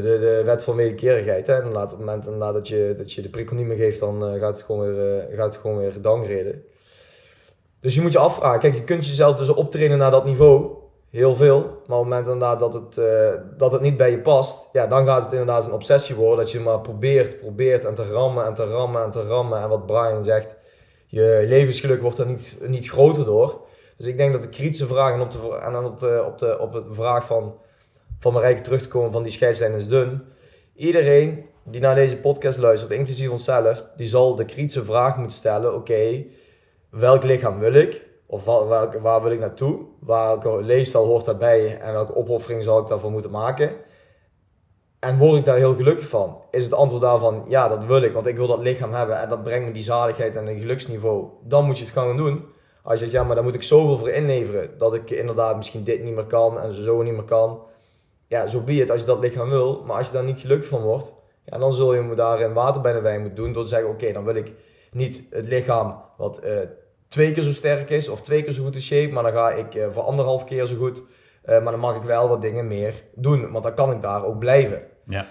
de, 0.00 0.18
de, 0.18 0.42
wet 0.44 0.64
van 0.64 0.76
wederkerigheid. 0.76 1.46
Hè? 1.46 1.54
En 1.54 1.76
op 1.76 1.90
het 1.90 1.98
moment 1.98 2.24
dat 2.54 2.68
je, 2.68 2.94
dat 2.98 3.12
je 3.12 3.22
de 3.22 3.28
prikkel 3.28 3.56
niet 3.56 3.66
meer 3.66 3.76
geeft, 3.76 4.00
dan 4.00 4.34
uh, 4.34 4.40
gaat, 4.40 4.56
het 4.56 4.62
gewoon 4.62 4.94
weer, 4.94 5.28
uh, 5.30 5.36
gaat 5.36 5.52
het 5.52 5.62
gewoon 5.62 5.78
weer 5.78 6.02
downgraden. 6.02 6.64
Dus 7.80 7.94
je 7.94 8.00
moet 8.00 8.12
je 8.12 8.18
afvragen. 8.18 8.60
Kijk, 8.60 8.74
je 8.74 8.84
kunt 8.84 9.06
jezelf 9.06 9.36
dus 9.36 9.48
optrainen 9.48 9.98
naar 9.98 10.10
dat 10.10 10.24
niveau. 10.24 10.70
Heel 11.10 11.36
veel. 11.36 11.58
Maar 11.86 11.98
op 11.98 12.10
het 12.10 12.26
moment 12.26 12.60
dat 12.60 12.74
het, 12.74 12.96
uh, 12.96 13.30
dat 13.56 13.72
het 13.72 13.80
niet 13.80 13.96
bij 13.96 14.10
je 14.10 14.20
past, 14.20 14.68
ja, 14.72 14.86
dan 14.86 15.06
gaat 15.06 15.22
het 15.22 15.32
inderdaad 15.32 15.64
een 15.64 15.72
obsessie 15.72 16.14
worden. 16.14 16.36
Dat 16.36 16.52
je 16.52 16.60
maar 16.60 16.80
probeert, 16.80 17.38
probeert 17.38 17.84
en 17.84 17.94
te 17.94 18.04
rammen 18.04 18.44
en 18.46 18.54
te 18.54 18.64
rammen 18.64 19.04
en 19.04 19.10
te 19.10 19.22
rammen. 19.22 19.62
En 19.62 19.68
wat 19.68 19.86
Brian 19.86 20.24
zegt, 20.24 20.56
je 21.06 21.44
levensgeluk 21.48 22.02
wordt 22.02 22.18
er 22.18 22.26
niet, 22.26 22.58
niet 22.66 22.90
groter 22.90 23.24
door. 23.24 23.60
Dus 23.96 24.06
ik 24.06 24.16
denk 24.16 24.32
dat 24.32 24.42
de 24.42 24.48
kritische 24.48 24.86
vraag 24.86 25.14
en 25.14 25.20
op 25.20 25.30
de, 25.30 25.58
en 25.62 25.84
op 25.84 25.98
de, 25.98 26.22
op 26.26 26.38
de, 26.38 26.58
op 26.58 26.72
de 26.72 26.84
vraag 26.90 27.26
van 27.26 27.54
van 28.22 28.32
Marijke 28.32 28.60
terug 28.60 28.82
te 28.82 28.88
komen 28.88 29.12
van 29.12 29.22
die 29.22 29.32
scheidslijn 29.32 29.74
is 29.74 29.88
dun. 29.88 30.22
Iedereen 30.74 31.46
die 31.64 31.80
naar 31.80 31.94
deze 31.94 32.16
podcast 32.16 32.58
luistert, 32.58 32.90
inclusief 32.92 33.30
onszelf, 33.30 33.86
die 33.96 34.06
zal 34.06 34.34
de 34.34 34.44
kritische 34.44 34.84
vraag 34.84 35.16
moeten 35.16 35.36
stellen: 35.36 35.74
oké, 35.74 36.24
welk 36.90 37.22
lichaam 37.22 37.58
wil 37.58 37.72
ik? 37.72 38.06
Of 38.26 38.44
welk, 38.44 38.94
waar 38.94 39.22
wil 39.22 39.30
ik 39.30 39.38
naartoe? 39.38 39.78
Welke 40.06 40.62
leefstijl 40.62 41.06
hoort 41.06 41.24
daarbij 41.24 41.78
en 41.78 41.92
welke 41.92 42.14
opoffering 42.14 42.64
zal 42.64 42.80
ik 42.80 42.86
daarvoor 42.86 43.10
moeten 43.10 43.30
maken? 43.30 43.70
En 44.98 45.18
word 45.18 45.38
ik 45.38 45.44
daar 45.44 45.56
heel 45.56 45.74
gelukkig 45.74 46.08
van? 46.08 46.44
Is 46.50 46.64
het 46.64 46.74
antwoord 46.74 47.02
daarvan 47.02 47.44
ja, 47.48 47.68
dat 47.68 47.84
wil 47.84 48.02
ik, 48.02 48.12
want 48.12 48.26
ik 48.26 48.36
wil 48.36 48.46
dat 48.46 48.60
lichaam 48.60 48.92
hebben 48.92 49.20
en 49.20 49.28
dat 49.28 49.42
brengt 49.42 49.66
me 49.66 49.72
die 49.72 49.82
zaligheid 49.82 50.36
en 50.36 50.46
een 50.46 50.58
geluksniveau. 50.58 51.28
Dan 51.44 51.64
moet 51.64 51.78
je 51.78 51.84
het 51.84 51.92
gaan 51.92 52.16
doen. 52.16 52.44
Als 52.82 52.92
je 52.92 52.98
zegt 52.98 53.12
ja, 53.12 53.22
maar 53.22 53.34
daar 53.34 53.44
moet 53.44 53.54
ik 53.54 53.62
zoveel 53.62 53.98
voor 53.98 54.08
inleveren 54.08 54.78
dat 54.78 54.94
ik 54.94 55.10
inderdaad 55.10 55.56
misschien 55.56 55.84
dit 55.84 56.02
niet 56.02 56.14
meer 56.14 56.26
kan 56.26 56.60
en 56.60 56.74
zo 56.74 57.02
niet 57.02 57.14
meer 57.14 57.22
kan 57.22 57.70
ja, 58.32 58.46
zo 58.46 58.60
be 58.60 58.72
het 58.72 58.90
als 58.90 59.00
je 59.00 59.06
dat 59.06 59.20
lichaam 59.20 59.48
wil. 59.48 59.82
Maar 59.86 59.96
als 59.96 60.06
je 60.06 60.12
daar 60.12 60.24
niet 60.24 60.40
gelukkig 60.40 60.68
van 60.68 60.80
wordt, 60.80 61.14
ja, 61.44 61.58
dan 61.58 61.74
zul 61.74 61.94
je 61.94 62.00
me 62.00 62.14
daarin 62.14 62.52
water 62.52 62.80
bij 62.80 62.92
de 62.92 63.00
wijn 63.00 63.20
moeten 63.20 63.44
doen. 63.44 63.52
Door 63.52 63.62
te 63.62 63.68
zeggen, 63.68 63.88
oké, 63.88 64.12
dan 64.12 64.24
wil 64.24 64.34
ik 64.34 64.52
niet 64.90 65.26
het 65.30 65.46
lichaam 65.46 66.02
wat 66.16 66.44
uh, 66.44 66.58
twee 67.08 67.32
keer 67.32 67.42
zo 67.42 67.52
sterk 67.52 67.90
is 67.90 68.08
of 68.08 68.20
twee 68.20 68.42
keer 68.42 68.52
zo 68.52 68.64
goed 68.64 68.74
in 68.74 68.82
shape, 68.82 69.12
maar 69.12 69.22
dan 69.22 69.32
ga 69.32 69.50
ik 69.50 69.74
eh, 69.74 69.86
voor 69.90 70.02
anderhalf 70.02 70.44
keer 70.44 70.66
zo 70.66 70.76
goed. 70.76 71.02
Eh, 71.42 71.62
maar 71.62 71.72
dan 71.72 71.80
mag 71.80 71.96
ik 71.96 72.02
wel 72.02 72.28
wat 72.28 72.42
dingen 72.42 72.66
meer 72.66 73.02
doen, 73.14 73.50
want 73.50 73.64
dan 73.64 73.74
kan 73.74 73.92
ik 73.92 74.00
daar 74.00 74.24
ook 74.24 74.38
blijven. 74.38 74.82
Ja. 75.06 75.26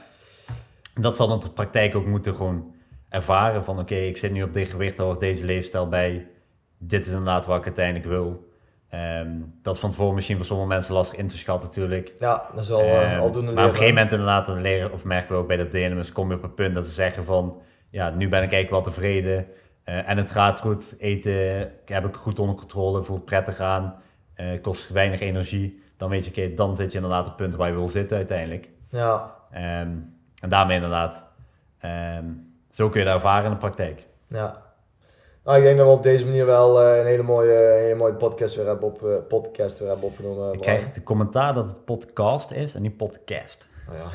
Dat 0.93 1.15
zal 1.15 1.27
dan 1.27 1.39
de 1.39 1.49
praktijk 1.49 1.95
ook 1.95 2.05
moeten 2.05 2.35
gewoon 2.35 2.73
ervaren 3.09 3.65
van 3.65 3.79
oké, 3.79 3.95
ik 3.95 4.17
zit 4.17 4.31
nu 4.31 4.43
op 4.43 4.53
dit 4.53 4.67
gewicht, 4.67 4.99
of 4.99 5.17
deze 5.17 5.45
leefstijl 5.45 5.89
bij. 5.89 6.27
Dit 6.77 7.01
is 7.01 7.07
inderdaad 7.07 7.45
wat 7.45 7.57
ik 7.57 7.65
uiteindelijk 7.65 8.05
wil. 8.05 8.50
Ehm, 8.91 9.29
dat 9.61 9.73
is 9.75 9.79
van 9.81 9.89
tevoren 9.89 10.13
misschien 10.13 10.35
voor 10.37 10.45
sommige 10.45 10.67
mensen 10.69 10.93
lastig 10.93 11.19
in 11.19 11.27
te 11.27 11.37
schatten 11.37 11.67
natuurlijk. 11.67 12.13
Ja, 12.19 12.43
dat 12.55 12.63
is 12.63 12.71
al, 12.71 12.81
uh, 12.81 13.11
Ehm, 13.11 13.19
aldoende 13.21 13.51
maar 13.51 13.63
op 13.63 13.69
een 13.69 13.75
gegeven 13.75 13.93
moment 13.95 14.11
inderdaad 14.11 14.45
dan 14.45 14.61
leren, 14.61 14.91
of 14.91 15.03
merken 15.03 15.35
we 15.35 15.41
ook 15.41 15.47
bij 15.47 15.57
dat 15.57 15.71
DNM's, 15.71 16.11
kom 16.11 16.29
je 16.29 16.35
op 16.35 16.43
een 16.43 16.53
punt 16.53 16.75
dat 16.75 16.85
ze 16.85 16.91
zeggen 16.91 17.23
van, 17.23 17.61
ja, 17.89 18.09
nu 18.09 18.29
ben 18.29 18.43
ik 18.43 18.51
eigenlijk 18.51 18.69
wel 18.69 18.93
tevreden. 18.93 19.47
eh, 19.83 20.09
en 20.09 20.17
het 20.17 20.31
gaat 20.31 20.59
goed, 20.59 20.95
eten 20.99 21.71
heb 21.85 22.05
ik 22.05 22.15
goed 22.15 22.39
onder 22.39 22.55
controle, 22.55 23.03
voelt 23.03 23.25
prettig 23.25 23.59
aan, 23.59 23.95
eh, 24.33 24.61
kost 24.61 24.89
weinig 24.89 25.19
energie. 25.19 25.83
Dan 25.97 26.09
weet 26.09 26.25
je, 26.25 26.31
oké, 26.31 26.53
dan 26.53 26.75
zit 26.75 26.91
je 26.91 26.97
inderdaad 26.97 27.23
op 27.25 27.27
het 27.27 27.35
punt 27.35 27.55
waar 27.55 27.67
je 27.67 27.73
wil 27.75 27.87
zitten 27.89 28.17
uiteindelijk. 28.17 28.69
Ja, 28.89 29.31
Ehm, 29.51 29.89
en 30.41 30.49
daarmee 30.49 30.75
inderdaad, 30.75 31.25
zo 32.69 32.89
kun 32.89 32.99
je 32.99 33.05
dat 33.05 33.15
ervaren 33.15 33.45
in 33.45 33.51
de 33.51 33.57
praktijk. 33.57 34.07
ja. 34.27 34.69
Nou, 35.51 35.63
ik 35.63 35.69
denk 35.69 35.79
dat 35.79 35.87
we 35.87 35.93
op 35.93 36.03
deze 36.03 36.25
manier 36.25 36.45
wel 36.45 36.81
eh, 36.81 36.97
een 36.99 37.05
hele 37.05 37.23
mooie, 37.23 37.73
een 37.73 37.81
hele 37.81 37.95
mooie 37.95 38.13
podcast, 38.13 38.55
weer 38.55 38.65
hebben 38.65 38.87
op, 38.87 39.03
eh, 39.03 39.15
podcast 39.27 39.79
weer 39.79 39.87
hebben 39.89 40.07
opgenomen. 40.07 40.53
Ik 40.53 40.61
krijg 40.61 40.91
de 40.91 41.03
commentaar 41.03 41.53
dat 41.53 41.67
het 41.67 41.85
podcast 41.85 42.51
is 42.51 42.75
en 42.75 42.81
niet 42.81 42.97
podcast. 42.97 43.67
Nou 43.87 43.97
ja, 43.97 44.09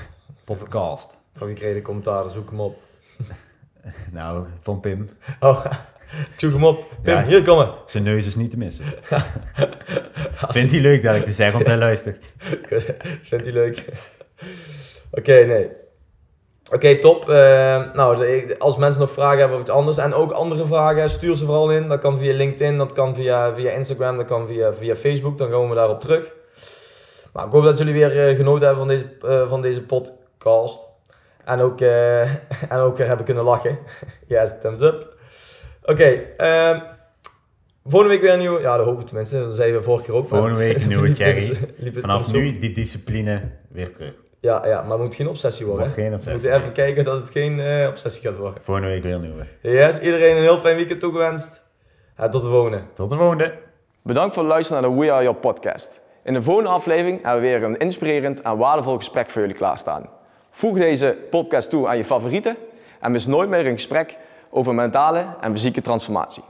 Podcast. 0.45 1.19
van 1.33 1.47
wie 1.47 1.57
kreeg 1.57 1.75
de 1.75 1.83
commentaren? 1.83 2.31
Zoek 2.31 2.51
hem 2.51 2.61
op. 2.61 2.75
Nou, 4.13 4.47
van 4.61 4.81
Pim. 4.81 5.11
Oh, 5.41 5.67
zoek 6.37 6.53
hem 6.53 6.65
op. 6.65 6.93
Ja. 7.03 7.25
hier 7.25 7.43
komen. 7.43 7.75
Zijn 7.87 8.03
neus 8.03 8.27
is 8.27 8.37
niet 8.37 8.51
te 8.51 8.59
missen. 8.59 8.85
Vindt 10.57 10.73
hij 10.73 10.81
leuk 10.81 11.03
dat 11.03 11.17
ik 11.17 11.25
te 11.25 11.33
zeggen, 11.33 11.55
want 11.55 11.67
hij 11.67 11.79
luistert. 11.79 12.35
Vindt 13.23 13.45
hij 13.45 13.53
leuk? 13.53 13.85
Oké, 15.11 15.45
nee. 15.45 15.71
Oké, 16.73 16.99
top. 16.99 17.31
Eh, 17.31 17.93
nou, 17.93 18.27
als 18.59 18.77
mensen 18.77 19.01
nog 19.01 19.11
vragen 19.11 19.39
hebben 19.39 19.57
over 19.57 19.69
iets 19.69 19.77
anders 19.77 19.97
en 19.99 20.15
ook 20.15 20.33
andere 20.33 20.67
vragen, 20.67 21.11
stuur 21.11 21.35
ze 21.35 21.45
vooral 21.45 21.71
in. 21.71 21.89
Dat 21.89 22.01
kan 22.01 22.19
via 22.19 22.35
LinkedIn, 22.35 22.77
dat 22.77 22.93
kan 22.93 23.15
via, 23.15 23.55
via 23.55 23.71
Instagram, 23.71 24.17
dat 24.17 24.27
kan 24.27 24.47
via, 24.47 24.75
via 24.75 24.95
Facebook. 24.95 25.39
Dan 25.39 25.51
komen 25.51 25.69
we 25.69 25.75
daarop 25.75 26.01
terug. 26.01 26.33
Nou, 27.33 27.47
ik 27.47 27.53
hoop 27.53 27.65
dat 27.65 27.79
jullie 27.79 27.93
weer 27.93 28.29
eh, 28.29 28.37
genoten 28.37 28.67
hebben 28.67 28.87
van 28.87 28.97
deze, 28.97 29.07
eh, 29.21 29.49
van 29.49 29.63
deze 29.63 29.83
podcast. 29.83 30.81
En 31.45 31.61
ook, 31.61 31.81
en 32.69 32.79
ook 32.79 32.97
weer 32.97 33.07
hebben 33.07 33.27
kunnen 33.27 33.45
lachen. 33.45 33.79
yes, 34.29 34.55
thumbs 34.61 34.83
up. 34.83 35.17
Oké, 35.83 36.23
ehm, 36.37 36.81
volgende 37.85 38.15
week 38.15 38.23
weer 38.23 38.33
een 38.33 38.39
nieuwe... 38.39 38.61
Ja, 38.61 38.77
dat 38.77 38.87
hoop 38.87 39.01
ik 39.01 39.07
tenminste. 39.07 39.39
Dat 39.39 39.57
zeiden 39.57 39.79
we 39.79 39.85
vorige 39.85 40.05
keer 40.05 40.15
ook. 40.15 40.29
Volgende 40.29 40.59
week 40.59 40.83
een 40.83 40.89
nieuwe 40.89 41.09
het 41.17 42.01
Vanaf 42.01 42.33
nu 42.33 42.59
die 42.59 42.73
discipline 42.73 43.41
weer 43.69 43.93
terug. 43.93 44.26
Ja, 44.47 44.67
ja, 44.67 44.83
maar 44.83 44.91
het 44.91 45.01
moet 45.01 45.15
geen 45.15 45.29
obsessie 45.29 45.67
worden. 45.67 45.87
Geen 45.87 46.09
We 46.09 46.15
obsessie. 46.15 46.33
moeten 46.33 46.53
even 46.61 46.73
kijken 46.73 47.05
dat 47.05 47.21
het 47.21 47.31
geen 47.31 47.61
eh, 47.61 47.89
obsessie 47.89 48.23
gaat 48.29 48.37
worden. 48.37 48.63
Volgende 48.63 48.89
week 48.89 49.03
weer 49.03 49.15
een 49.15 49.21
nieuwe. 49.21 49.47
Yes, 49.61 50.01
iedereen 50.01 50.37
een 50.37 50.43
heel 50.43 50.61
fijn 50.61 50.77
weekend 50.77 51.01
toegewenst. 51.01 51.65
En 52.17 52.31
tot 52.31 52.43
de 52.43 52.49
volgende. 52.49 52.81
Tot 52.95 53.11
de 53.11 53.17
volgende. 53.17 53.55
Bedankt 54.03 54.35
voor 54.35 54.43
het 54.43 54.53
luisteren 54.53 54.83
naar 54.83 54.91
de 54.91 54.97
We 54.97 55.13
Are 55.13 55.23
Your 55.23 55.39
podcast. 55.39 56.01
In 56.25 56.33
de 56.35 56.43
volgende 56.43 56.71
aflevering 56.71 57.23
hebben 57.23 57.43
we 57.43 57.49
weer 57.49 57.63
een 57.63 57.77
inspirerend 57.77 58.41
en 58.43 58.57
waardevol 58.59 58.97
gesprek 58.97 59.31
voor 59.31 59.41
jullie 59.41 59.57
klaarstaan. 59.57 60.09
Voeg 60.51 60.79
deze 60.79 61.17
podcast 61.31 61.71
toe 61.71 61.89
aan 61.89 61.97
je 61.97 62.05
favorieten 62.05 62.57
en 63.01 63.13
mis 63.13 63.27
nooit 63.27 63.49
meer 63.49 63.67
een 63.67 63.73
gesprek 63.73 64.17
over 64.51 64.75
mentale 64.75 65.25
en 65.41 65.53
fysieke 65.53 65.81
transformatie. 65.81 66.43